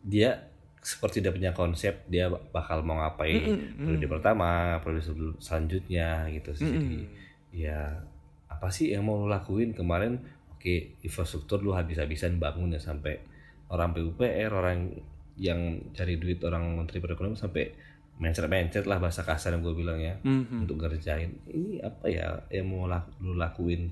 dia 0.00 0.48
seperti 0.80 1.20
dia 1.20 1.28
punya 1.28 1.52
konsep 1.52 2.08
dia 2.08 2.28
bakal 2.28 2.80
mau 2.80 2.96
ngapain 3.04 3.40
periode 3.76 4.08
mm. 4.08 4.12
pertama, 4.16 4.80
periode 4.80 5.04
sel- 5.04 5.36
selanjutnya 5.36 6.24
gitu 6.32 6.56
sih. 6.56 6.64
Jadi 6.64 6.96
Mm-mm. 7.04 7.52
ya 7.52 8.00
apa 8.48 8.72
sih 8.72 8.96
yang 8.96 9.04
mau 9.04 9.20
lu 9.20 9.28
lakuin 9.28 9.76
kemarin? 9.76 10.24
Oke, 10.56 10.96
infrastruktur 11.04 11.60
lu 11.60 11.76
habis-habisan 11.76 12.40
bangun 12.40 12.72
ya 12.72 12.80
sampai 12.80 13.20
orang 13.68 13.92
PUPR, 13.92 14.48
orang 14.48 14.96
yang 15.36 15.60
cari 15.90 16.14
duit 16.14 16.38
orang 16.40 16.62
menteri 16.74 16.98
perekonomian 16.98 17.36
sampai 17.36 17.74
mencet-mencet 18.14 18.84
lah 18.84 18.96
bahasa 18.96 19.20
kasar 19.20 19.52
yang 19.52 19.62
gue 19.62 19.74
bilang 19.74 19.98
ya 19.98 20.14
Mhm. 20.20 20.62
untuk 20.62 20.78
ngerjain 20.78 21.34
ini 21.44 21.78
apa 21.80 22.06
ya 22.06 22.46
yang 22.48 22.66
mau 22.68 22.86
lak- 22.86 23.10
lu 23.18 23.34
lakuin 23.34 23.90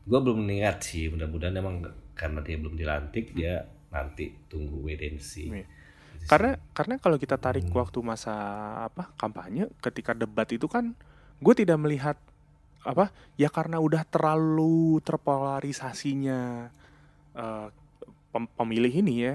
gue 0.00 0.18
belum 0.20 0.44
niat 0.44 0.78
sih 0.80 1.08
mudah-mudahan 1.08 1.54
emang 1.54 1.82
karena 2.12 2.38
dia 2.38 2.54
belum 2.54 2.74
dilantik 2.74 3.32
dia 3.32 3.66
nanti 3.90 4.30
tunggu 4.46 4.78
wait 4.80 5.02
and 5.02 5.18
see 5.18 5.50
sih. 5.50 5.66
karena 6.24 6.54
karena 6.70 6.94
kalau 6.96 7.16
kita 7.16 7.34
tarik 7.34 7.64
Hmm. 7.64 7.74
waktu 7.76 7.98
masa 8.00 8.34
apa 8.84 9.10
kampanye 9.14 9.66
ketika 9.80 10.12
debat 10.12 10.46
itu 10.48 10.64
kan 10.64 10.94
gue 11.36 11.54
tidak 11.54 11.76
melihat 11.76 12.14
apa 12.80 13.08
ya 13.34 13.48
karena 13.48 13.76
udah 13.76 14.04
terlalu 14.04 15.02
terpolarisasinya 15.02 16.70
eh, 17.34 17.66
pem- 18.30 18.52
pemilih 18.52 18.94
ini 18.94 19.14
ya 19.20 19.34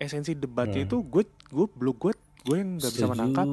esensi 0.00 0.32
debatnya 0.32 0.80
Hmm. 0.80 0.88
itu 0.88 0.96
gue 0.98 1.22
gue 1.46 1.66
belum 1.70 1.94
gue 1.94 2.12
gue 2.40 2.56
yang 2.56 2.70
nggak 2.76 2.92
bisa 2.92 3.06
menangkap 3.06 3.46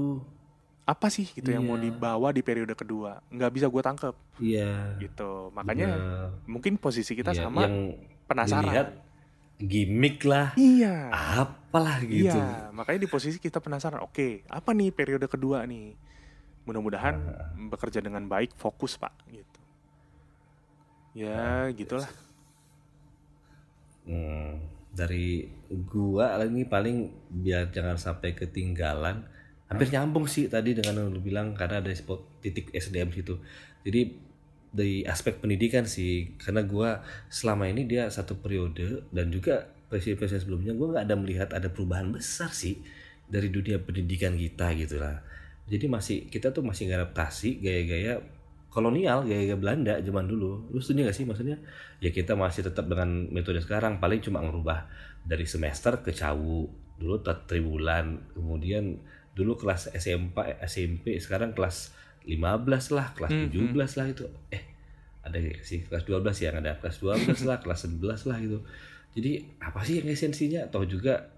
apa 0.87 1.07
sih 1.07 1.27
gitu 1.27 1.51
yang 1.51 1.61
mau 1.61 1.75
Iya. 1.75 1.91
dibawa 1.91 2.31
di 2.31 2.39
periode 2.39 2.71
kedua 2.71 3.19
nggak 3.27 3.51
bisa 3.51 3.67
gue 3.67 3.81
tangkap 3.81 4.15
iya 4.39 4.95
gitu 4.97 5.51
makanya 5.51 5.87
bener. 5.91 6.27
mungkin 6.47 6.73
posisi 6.77 7.11
kita 7.11 7.31
Iya, 7.31 7.43
sama 7.43 7.61
yang 7.61 7.75
penasaran 8.23 8.63
dilihat 8.63 8.87
gimmick 9.59 10.23
lah 10.23 10.55
iya 10.55 11.11
apalah 11.11 11.99
gitu 11.99 12.31
Iya, 12.31 12.71
makanya 12.71 13.03
di 13.03 13.09
posisi 13.09 13.35
kita 13.35 13.59
penasaran. 13.59 13.99
Oke, 13.99 14.47
apa 14.47 14.71
nih 14.71 14.89
periode 14.89 15.25
kedua 15.25 15.61
nih? 15.63 15.93
Mudah-mudahan 16.63 17.15
Ah. 17.17 17.51
bekerja 17.67 17.99
dengan 17.99 18.23
baik, 18.23 18.55
fokus 18.55 18.95
pak, 18.95 19.11
gitu. 19.27 19.59
ya 21.13 21.67
gitulah 21.71 22.07
Hmm, 24.05 24.61
dari 24.93 25.45
gua 25.87 26.39
ini 26.43 26.63
paling 26.63 27.11
biar 27.29 27.69
jangan 27.71 27.99
sampai 27.99 28.33
ketinggalan. 28.33 29.23
Hampir 29.67 29.91
nyambung 29.91 30.31
sih 30.31 30.47
tadi 30.47 30.71
dengan 30.71 31.03
yang 31.03 31.09
lu 31.11 31.19
bilang 31.19 31.51
karena 31.51 31.83
ada 31.83 31.91
spot 31.91 32.39
titik 32.39 32.71
SDM 32.71 33.11
situ. 33.11 33.35
Jadi 33.83 34.15
dari 34.71 35.03
aspek 35.03 35.39
pendidikan 35.43 35.83
sih 35.83 36.35
karena 36.39 36.63
gua 36.63 37.03
selama 37.27 37.67
ini 37.67 37.83
dia 37.83 38.07
satu 38.07 38.39
periode 38.39 39.07
dan 39.11 39.27
juga 39.31 39.67
presiden-presiden 39.91 40.43
sebelumnya 40.43 40.73
gua 40.75 40.87
nggak 40.95 41.05
ada 41.07 41.15
melihat 41.19 41.49
ada 41.51 41.67
perubahan 41.67 42.11
besar 42.15 42.51
sih 42.51 42.79
dari 43.27 43.51
dunia 43.51 43.79
pendidikan 43.83 44.39
kita 44.39 44.71
gitu 44.79 45.03
lah. 45.03 45.19
Jadi 45.67 45.85
masih 45.91 46.17
kita 46.31 46.55
tuh 46.55 46.63
masih 46.63 46.87
ngadaptasi 46.87 47.59
gaya-gaya 47.59 48.23
kolonial 48.77 49.25
gaya-gaya 49.25 49.57
Belanda 49.57 49.97
zaman 49.97 50.29
dulu. 50.29 50.69
Lu 50.69 50.77
setuju 50.77 51.09
gak 51.09 51.17
sih? 51.17 51.25
Maksudnya 51.25 51.57
ya 51.97 52.13
kita 52.13 52.37
masih 52.37 52.61
tetap 52.61 52.85
dengan 52.85 53.25
metode 53.33 53.57
sekarang. 53.57 53.97
Paling 53.97 54.21
cuma 54.21 54.45
ngerubah 54.45 54.85
dari 55.25 55.49
semester 55.49 56.05
ke 56.05 56.13
cawu. 56.13 56.69
Dulu 57.01 57.25
tribulan 57.25 58.37
kemudian 58.37 59.01
dulu 59.33 59.57
kelas 59.57 59.89
SMP 59.97 60.61
SMP 60.61 61.17
sekarang 61.17 61.57
kelas 61.57 61.97
15 62.29 62.93
lah 62.93 63.17
kelas 63.17 63.31
Hmm, 63.33 63.49
17 63.49 63.97
lah 63.97 64.07
itu. 64.13 64.29
Eh 64.53 64.63
ada 65.25 65.41
gak 65.41 65.65
sih 65.65 65.81
kelas 65.81 66.05
12 66.05 66.45
yang 66.45 66.55
ada 66.61 66.77
kelas 66.77 67.01
12 67.01 67.49
lah 67.49 67.57
kelas 67.65 67.89
11 67.89 68.29
lah 68.29 68.37
gitu. 68.45 68.61
Jadi 69.17 69.57
apa 69.57 69.81
sih 69.81 70.05
yang 70.05 70.13
esensinya? 70.13 70.69
Atau 70.69 70.85
juga 70.85 71.33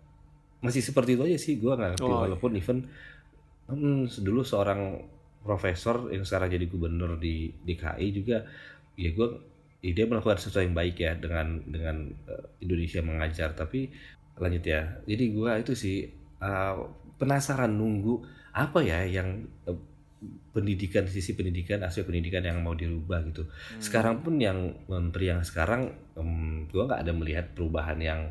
masih 0.59 0.83
seperti 0.83 1.15
itu 1.15 1.23
aja 1.23 1.39
sih. 1.39 1.55
Gua 1.55 1.79
nggak 1.79 1.95
ngerti. 1.95 2.03
Oh, 2.03 2.11
iya. 2.11 2.19
walaupun 2.27 2.51
even 2.59 2.83
hmm, 3.71 4.11
dulu 4.27 4.43
seorang 4.43 4.99
profesor 5.49 6.13
yang 6.13 6.21
sekarang 6.21 6.53
jadi 6.53 6.69
gubernur 6.69 7.17
di 7.17 7.49
DKI 7.49 8.07
juga 8.13 8.45
ya 8.93 9.09
gue 9.09 9.27
ya 9.81 9.91
dia 9.97 10.05
melakukan 10.05 10.37
sesuatu 10.37 10.61
yang 10.61 10.77
baik 10.77 11.01
ya 11.01 11.17
dengan 11.17 11.65
dengan 11.65 12.13
eh, 12.29 12.45
Indonesia 12.61 13.01
mengajar. 13.01 13.57
Tapi 13.57 13.89
lanjut 14.37 14.61
ya. 14.61 15.01
Jadi 15.09 15.25
gue 15.33 15.51
itu 15.65 15.73
sih 15.73 16.05
eh, 16.37 16.75
penasaran 17.17 17.73
nunggu 17.73 18.21
apa 18.53 18.85
ya 18.85 19.01
yang 19.09 19.41
eh, 19.65 19.79
pendidikan 20.51 21.07
sisi 21.07 21.31
pendidikan 21.33 21.79
aspek 21.81 22.03
pendidikan 22.03 22.43
yang 22.43 22.59
mau 22.59 22.75
dirubah 22.75 23.23
gitu. 23.31 23.47
Hmm. 23.47 23.79
sekarang 23.79 24.19
pun 24.19 24.35
yang 24.35 24.75
menteri 24.91 25.31
yang 25.31 25.47
sekarang 25.47 25.95
em, 26.19 26.67
gue 26.67 26.83
nggak 26.83 27.07
ada 27.07 27.13
melihat 27.15 27.45
perubahan 27.55 27.95
yang 28.03 28.27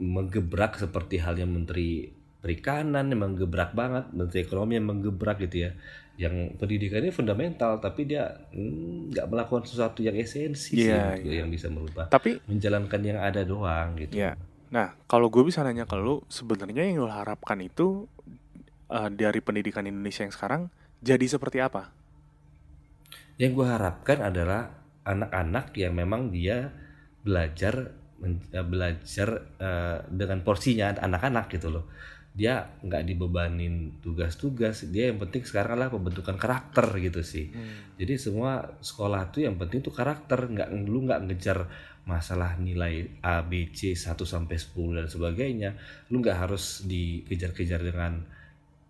menggebrak 0.00 0.80
seperti 0.80 1.20
halnya 1.20 1.44
menteri 1.44 2.08
perikanan 2.40 3.12
yang 3.12 3.20
menggebrak 3.20 3.76
banget 3.76 4.08
menteri 4.16 4.46
ekonomi 4.46 4.80
yang 4.80 4.88
menggebrak 4.88 5.36
gitu 5.44 5.68
ya 5.68 5.70
yang 6.18 6.58
pendidikannya 6.58 7.14
fundamental 7.14 7.78
tapi 7.78 8.10
dia 8.10 8.26
mm, 8.50 9.14
nggak 9.14 9.26
melakukan 9.30 9.62
sesuatu 9.70 10.02
yang 10.02 10.18
esensi 10.18 10.74
Iya, 10.74 11.14
sih 11.14 11.30
iya. 11.30 11.46
yang 11.46 11.48
bisa 11.48 11.70
merubah 11.70 12.10
tapi 12.10 12.42
menjalankan 12.50 13.00
yang 13.06 13.22
ada 13.22 13.46
doang 13.46 13.94
gitu. 13.94 14.18
Ya 14.18 14.34
nah 14.68 14.98
kalau 15.08 15.32
gue 15.32 15.46
bisa 15.46 15.64
nanya 15.64 15.88
ke 15.88 15.96
lu 15.96 16.20
sebenarnya 16.28 16.84
yang 16.84 17.06
lu 17.06 17.08
harapkan 17.08 17.62
itu 17.62 18.10
eh, 18.90 19.10
dari 19.14 19.38
pendidikan 19.38 19.86
Indonesia 19.86 20.26
yang 20.26 20.34
sekarang 20.34 20.62
jadi 20.98 21.24
seperti 21.24 21.62
apa? 21.62 21.94
Yang 23.38 23.62
gue 23.62 23.66
harapkan 23.70 24.18
adalah 24.18 24.74
anak-anak 25.06 25.70
yang 25.78 25.94
memang 25.94 26.34
dia 26.34 26.74
belajar 27.22 27.94
eh, 28.26 28.66
belajar 28.66 29.28
eh, 29.62 29.98
dengan 30.10 30.42
porsinya 30.42 30.98
anak-anak 30.98 31.46
gitu 31.54 31.70
loh 31.70 31.86
dia 32.38 32.70
nggak 32.86 33.02
dibebanin 33.02 33.98
tugas-tugas 33.98 34.86
dia 34.86 35.10
yang 35.10 35.18
penting 35.18 35.42
sekarang 35.42 35.74
adalah 35.74 35.90
pembentukan 35.90 36.38
karakter 36.38 36.86
gitu 37.02 37.26
sih 37.26 37.50
jadi 37.98 38.14
semua 38.14 38.78
sekolah 38.78 39.34
tuh 39.34 39.42
yang 39.50 39.58
penting 39.58 39.82
tuh 39.82 39.90
karakter 39.90 40.46
nggak 40.46 40.70
lu 40.86 41.02
nggak 41.02 41.26
ngejar 41.26 41.66
masalah 42.06 42.54
nilai 42.56 43.10
A 43.20 43.42
B 43.42 43.68
C 43.74 43.92
1 43.92 44.14
sampai 44.14 44.54
10 44.54 44.96
dan 45.02 45.06
sebagainya 45.10 45.70
lu 46.08 46.22
nggak 46.22 46.38
harus 46.46 46.86
dikejar-kejar 46.86 47.82
dengan 47.82 48.22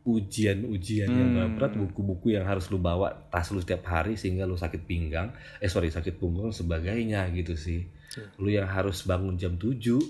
ujian-ujian 0.08 1.10
yang 1.10 1.30
Hmm. 1.36 1.54
berat 1.58 1.76
buku-buku 1.76 2.32
yang 2.32 2.48
harus 2.48 2.72
lu 2.72 2.78
bawa 2.78 3.12
tas 3.28 3.52
lu 3.52 3.60
setiap 3.60 3.84
hari 3.84 4.16
sehingga 4.16 4.48
lu 4.48 4.56
sakit 4.56 4.84
pinggang 4.84 5.32
eh 5.58 5.68
sorry 5.68 5.92
sakit 5.92 6.16
punggung 6.16 6.48
dan 6.48 6.56
sebagainya 6.56 7.28
gitu 7.32 7.56
sih 7.56 7.84
Hmm. 8.16 8.28
lu 8.40 8.48
yang 8.48 8.68
harus 8.68 9.04
bangun 9.04 9.36
jam 9.36 9.56
7 9.60 10.00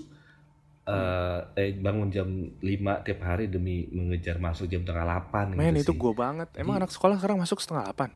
eh, 0.89 1.39
eh 1.55 1.69
bangun 1.75 2.07
jam 2.07 2.27
5 2.55 2.65
tiap 3.01 3.19
hari 3.21 3.45
demi 3.45 3.85
mengejar 3.87 4.37
masuk 4.37 4.65
jam 4.65 4.81
tengah 4.81 5.05
8 5.23 5.53
men 5.53 5.73
gitu 5.75 5.89
itu 5.89 5.93
gue 5.95 6.13
banget 6.13 6.49
emang 6.55 6.77
anak 6.77 6.89
sekolah 6.89 7.15
sekarang 7.15 7.37
masuk 7.37 7.57
setengah 7.57 7.85
delapan 7.85 8.09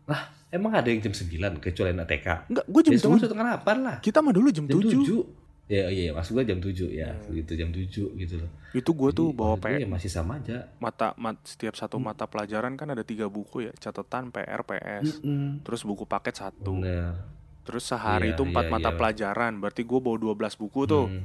Emang 0.49 0.69
ada 0.71 0.85
yang 0.85 1.01
jam 1.01 1.09
9 1.09 1.33
kecuali 1.59 1.89
anak 1.91 2.05
TK? 2.07 2.27
enggak 2.45 2.65
gue 2.67 2.81
jam 2.83 2.91
Ya 2.91 2.99
tujuh 2.99 3.19
setengah 3.23 3.45
8 3.57 3.73
lah. 3.79 3.97
kita 3.99 4.19
mah 4.19 4.29
dulu 4.29 4.49
jam 4.49 4.65
Jam 4.65 4.77
tujuh 4.77 5.01
7. 5.01 5.41
Ya 5.65 5.87
iya 5.87 6.11
maksud 6.11 6.35
gua 6.35 6.43
jam 6.43 6.59
7 6.59 6.69
ya. 6.91 7.09
Hmm. 7.09 7.33
Gitu 7.33 7.51
jam 7.55 7.69
7 7.69 7.87
gitu 8.13 8.35
loh. 8.37 8.49
itu 8.71 8.89
gue 8.91 9.09
tuh 9.11 9.27
Jadi, 9.27 9.33
bawa 9.33 9.55
maksud 9.55 9.63
gua 9.63 9.71
P 9.71 9.79
ya 9.79 9.87
masih 9.87 10.09
sama 10.09 10.33
aja. 10.37 10.57
mata 10.77 11.07
mat, 11.15 11.37
setiap 11.41 11.73
satu 11.73 11.95
Hmm. 11.95 12.05
mata 12.05 12.25
pelajaran 12.25 12.73
kan 12.73 12.85
ada 12.87 13.01
tiga 13.01 13.25
buku 13.25 13.63
ya 13.63 13.71
catatan 13.73 14.29
PR 14.29 14.61
PS 14.61 15.17
Mm-mm. 15.19 15.61
terus 15.63 15.81
buku 15.81 16.03
paket 16.03 16.35
satu 16.35 16.77
Bener. 16.77 17.17
terus 17.63 17.81
sehari 17.83 18.29
Iya, 18.29 18.33
itu 18.33 18.43
empat 18.43 18.63
iya, 18.63 18.71
mata 18.71 18.89
iya. 18.89 18.97
pelajaran 18.99 19.53
berarti 19.55 19.81
gue 19.81 19.99
bawa 19.99 20.17
12 20.19 20.53
buku 20.59 20.81
tuh 20.83 21.05
Hmm. 21.07 21.23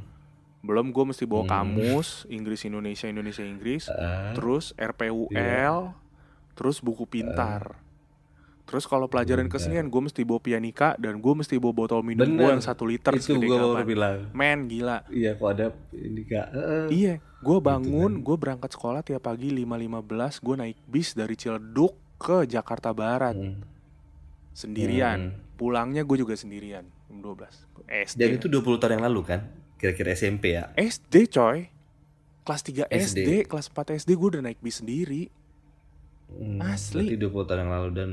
Belum 0.68 0.92
gue 0.92 1.04
mesti 1.06 1.24
bawa 1.24 1.42
Hmm. 1.42 1.52
kamus 1.80 2.28
Inggris 2.28 2.60
Indonesia 2.62 3.06
Indonesia 3.06 3.40
Inggris 3.40 3.88
Ah, 3.88 4.36
terus 4.36 4.76
RPUL 4.76 5.32
Iya. 5.32 5.96
terus 6.52 6.78
buku 6.78 7.02
pintar 7.04 7.80
terus 8.62 8.84
kalau 8.84 9.06
pelajaran 9.06 9.48
Pintar. 9.48 9.64
kesenian 9.64 9.88
gue 9.88 10.02
mesti 10.02 10.20
bawa 10.22 10.36
pianika 10.38 10.92
dan 10.96 11.16
gue 11.16 11.34
mesti 11.34 11.56
bawa 11.56 11.72
botol 11.74 12.04
minum 12.04 12.28
gue 12.28 12.44
yang 12.46 12.60
satu 12.60 12.84
liter 12.84 13.16
itu 13.16 13.32
baru 13.32 13.72
kapan 13.74 13.86
bilang. 13.86 14.16
men 14.30 14.68
gila 14.68 15.08
Iya 15.08 15.32
kok 15.32 15.48
ada 15.48 15.66
ini 15.90 16.22
kak. 16.22 16.46
Heeh. 16.52 16.84
iya 16.92 17.14
gue 17.16 17.58
bangun 17.58 18.12
kan. 18.12 18.22
gue 18.22 18.36
berangkat 18.36 18.70
sekolah 18.70 19.00
tiap 19.00 19.24
pagi 19.24 19.48
5.15 19.48 20.04
gue 20.38 20.54
naik 20.58 20.78
bis 20.84 21.08
dari 21.12 21.32
Ciledug 21.32 21.96
ke 22.18 22.44
Jakarta 22.44 22.92
Barat 22.92 23.32
Hmm. 23.32 23.64
sendirian 24.52 25.32
Hmm. 25.32 25.56
pulangnya 25.56 26.02
gue 26.02 26.18
juga 26.18 26.34
sendirian 26.34 26.84
jam 26.84 27.16
12 27.16 27.64
SD 28.04 28.20
Dan 28.20 28.30
itu 28.36 28.46
20 28.46 28.76
tahun 28.76 28.92
yang 28.94 29.06
lalu 29.06 29.22
kan? 29.24 29.40
Kira-kira 29.78 30.10
SMP 30.10 30.52
ya. 30.52 30.74
SD 30.74 31.30
coy 31.30 31.70
kelas 32.42 32.62
3 32.62 32.88
SD, 32.88 33.18
SD. 33.20 33.30
kelas 33.44 33.68
4 33.68 33.94
SD 33.98 34.10
gue 34.10 34.28
udah 34.30 34.42
naik 34.42 34.58
bis 34.58 34.78
sendiri 34.78 35.28
Hmm, 36.28 36.60
Asli. 36.60 37.08
Berarti 37.08 37.24
20 37.24 37.48
tahun 37.48 37.60
yang 37.62 37.72
lalu 37.72 37.88
dan 37.90 38.10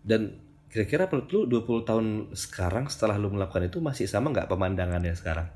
dan 0.00 0.20
kira-kira 0.66 1.04
menurut 1.04 1.28
lu 1.28 1.40
20 1.48 1.82
tahun 1.82 2.06
sekarang 2.32 2.86
setelah 2.86 3.16
lu 3.16 3.26
melakukan 3.28 3.66
itu 3.66 3.78
masih 3.80 4.06
sama 4.06 4.30
nggak 4.30 4.46
pemandangannya 4.46 5.10
sekarang? 5.12 5.50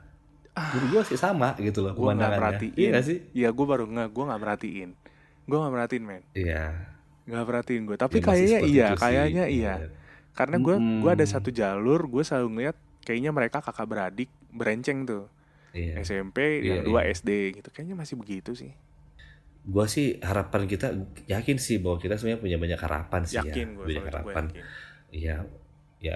Menurut 0.54 0.88
gua 0.88 1.00
masih 1.00 1.18
sama 1.20 1.54
gitu 1.56 1.78
loh 1.80 1.90
gue 1.90 2.02
Ah. 2.02 2.10
nggak 2.12 2.18
pemandangannya. 2.18 2.40
perhatiin 2.40 2.74
Iya 2.74 2.88
nggak 2.88 3.04
sih? 3.04 3.18
Iya 3.32 3.48
gue 3.48 3.66
baru 3.68 3.84
nggak 3.84 4.08
gue 4.08 4.24
nggak 4.24 4.40
merhatiin 4.40 4.90
gue 5.44 5.56
nggak 5.56 5.72
merhatiin 5.72 6.04
men 6.04 6.22
Iya. 6.32 6.62
nggak 7.24 7.44
perhatiin 7.44 7.82
gue 7.84 7.96
tapi 7.96 8.16
Ya, 8.16 8.24
kayaknya 8.24 8.58
iya 8.64 8.86
kayaknya 8.94 9.44
iya 9.46 9.74
karena 10.32 10.56
gue 10.58 10.74
Mm-mm. 10.74 10.98
gue 10.98 11.10
ada 11.10 11.24
satu 11.24 11.48
jalur 11.48 12.00
gue 12.04 12.22
selalu 12.22 12.48
ngeliat 12.50 12.76
kayaknya 13.04 13.30
mereka 13.30 13.60
kakak 13.60 13.86
beradik 13.86 14.32
berenceng 14.50 15.04
tuh 15.04 15.28
Iya. 15.74 16.06
SMP 16.06 16.62
Iya, 16.62 16.80
yang 16.80 16.86
dua 16.86 17.02
iya. 17.02 17.10
SD 17.18 17.58
gitu 17.60 17.68
kayaknya 17.74 17.98
masih 17.98 18.14
begitu 18.14 18.54
sih 18.54 18.70
Gua 19.64 19.88
sih 19.88 20.20
harapan 20.20 20.68
kita 20.68 20.92
yakin 21.24 21.56
sih 21.56 21.80
bahwa 21.80 21.96
kita 21.96 22.20
sebenarnya 22.20 22.40
punya 22.40 22.58
banyak 22.60 22.80
harapan 22.84 23.22
sih 23.24 23.40
yakin 23.40 23.66
ya. 23.72 23.76
gue 23.80 23.86
Banyak 23.88 24.06
harapan. 24.12 24.44
Iya. 25.08 25.36
Ya 26.04 26.14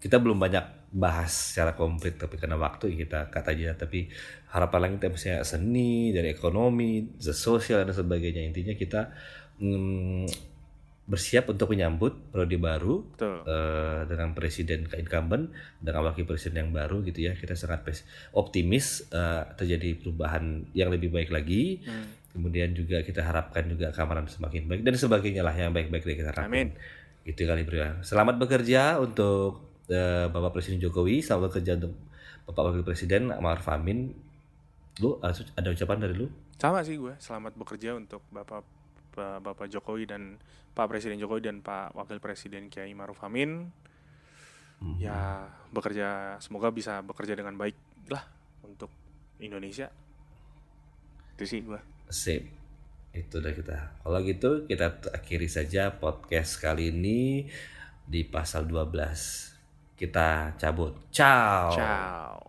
kita 0.00 0.16
belum 0.16 0.40
banyak 0.40 0.88
bahas 0.88 1.52
secara 1.52 1.76
komplit 1.76 2.16
tapi 2.16 2.40
karena 2.40 2.56
waktu 2.56 2.96
kita 2.96 3.28
kata 3.28 3.52
aja 3.52 3.76
tapi 3.76 4.08
harapan 4.48 4.78
lain 4.88 4.94
kita 4.96 5.12
misalnya 5.12 5.44
seni 5.44 6.16
dari 6.16 6.32
ekonomi 6.32 7.12
the 7.20 7.36
sosial 7.36 7.84
dan 7.84 7.92
sebagainya 7.92 8.40
intinya 8.48 8.72
kita 8.72 9.12
mm, 9.60 10.24
bersiap 11.08 11.48
untuk 11.48 11.72
menyambut 11.72 12.12
periode 12.28 12.60
baru 12.60 13.00
betul. 13.00 13.40
eh, 13.48 14.00
dengan 14.04 14.36
presiden 14.36 14.84
incumbent 14.92 15.48
dengan 15.80 16.04
wakil 16.04 16.28
presiden 16.28 16.68
yang 16.68 16.70
baru 16.70 17.00
gitu 17.00 17.24
ya. 17.24 17.32
Kita 17.32 17.56
sangat 17.56 18.04
optimis 18.36 19.08
eh, 19.08 19.42
terjadi 19.56 19.96
perubahan 19.96 20.68
yang 20.76 20.92
lebih 20.92 21.08
baik 21.10 21.32
lagi. 21.32 21.80
Hmm. 21.88 22.20
kemudian 22.28 22.70
juga 22.76 23.00
kita 23.02 23.24
harapkan 23.24 23.66
juga 23.66 23.88
keamanan 23.90 24.28
semakin 24.28 24.68
baik 24.68 24.84
dan 24.84 24.94
sebagainya 24.94 25.42
lah 25.42 25.56
yang 25.56 25.72
baik-baik 25.72 26.04
dari 26.04 26.16
kita 26.20 26.30
harapkan. 26.30 26.70
Amin. 26.70 26.76
gitu 27.24 27.48
kali 27.48 27.64
bro. 27.64 28.04
Selamat 28.04 28.36
bekerja 28.36 29.00
untuk 29.00 29.64
eh, 29.88 30.28
bapak 30.28 30.60
presiden 30.60 30.78
jokowi. 30.78 31.24
Selamat 31.24 31.50
bekerja 31.50 31.80
untuk 31.80 31.96
bapak 32.46 32.62
wakil 32.68 32.84
presiden 32.84 33.32
Ma'ruf 33.32 33.66
Amin. 33.72 34.12
Lu 35.00 35.16
ada 35.24 35.68
ucapan 35.72 35.98
dari 35.98 36.14
lu? 36.14 36.28
Sama 36.60 36.84
sih 36.84 37.00
gue. 37.00 37.16
Selamat 37.16 37.56
bekerja 37.56 37.96
untuk 37.96 38.22
bapak 38.28 38.62
Ba- 38.62 38.77
bapak 39.16 39.70
Jokowi 39.70 40.06
dan 40.08 40.36
Pak 40.76 40.86
Presiden 40.86 41.18
Jokowi 41.18 41.42
dan 41.44 41.64
Pak 41.64 41.96
Wakil 41.96 42.18
Presiden 42.22 42.70
Kiai 42.70 42.92
Maruf 42.94 43.20
Amin 43.24 43.70
Hmm. 44.78 44.94
ya 44.94 45.42
bekerja 45.74 46.38
semoga 46.38 46.70
bisa 46.70 47.02
bekerja 47.02 47.34
dengan 47.34 47.58
baik 47.58 47.74
lah 48.14 48.22
untuk 48.62 48.86
Indonesia 49.42 49.90
itu 51.34 51.44
sih 51.50 51.66
gue 51.66 51.82
Sip. 52.08 52.40
Itu 53.12 53.40
udah 53.40 53.52
kita. 53.52 53.78
Kalau 54.00 54.20
gitu 54.24 54.64
kita 54.64 55.00
akhiri 55.12 55.48
saja 55.48 55.92
podcast 56.00 56.56
kali 56.56 56.88
ini 56.92 57.44
di 58.08 58.24
pasal 58.24 58.64
12. 58.64 59.56
kita 59.98 60.54
cabut. 60.56 60.94
Ciao. 61.12 61.74
Ciao. 61.74 62.47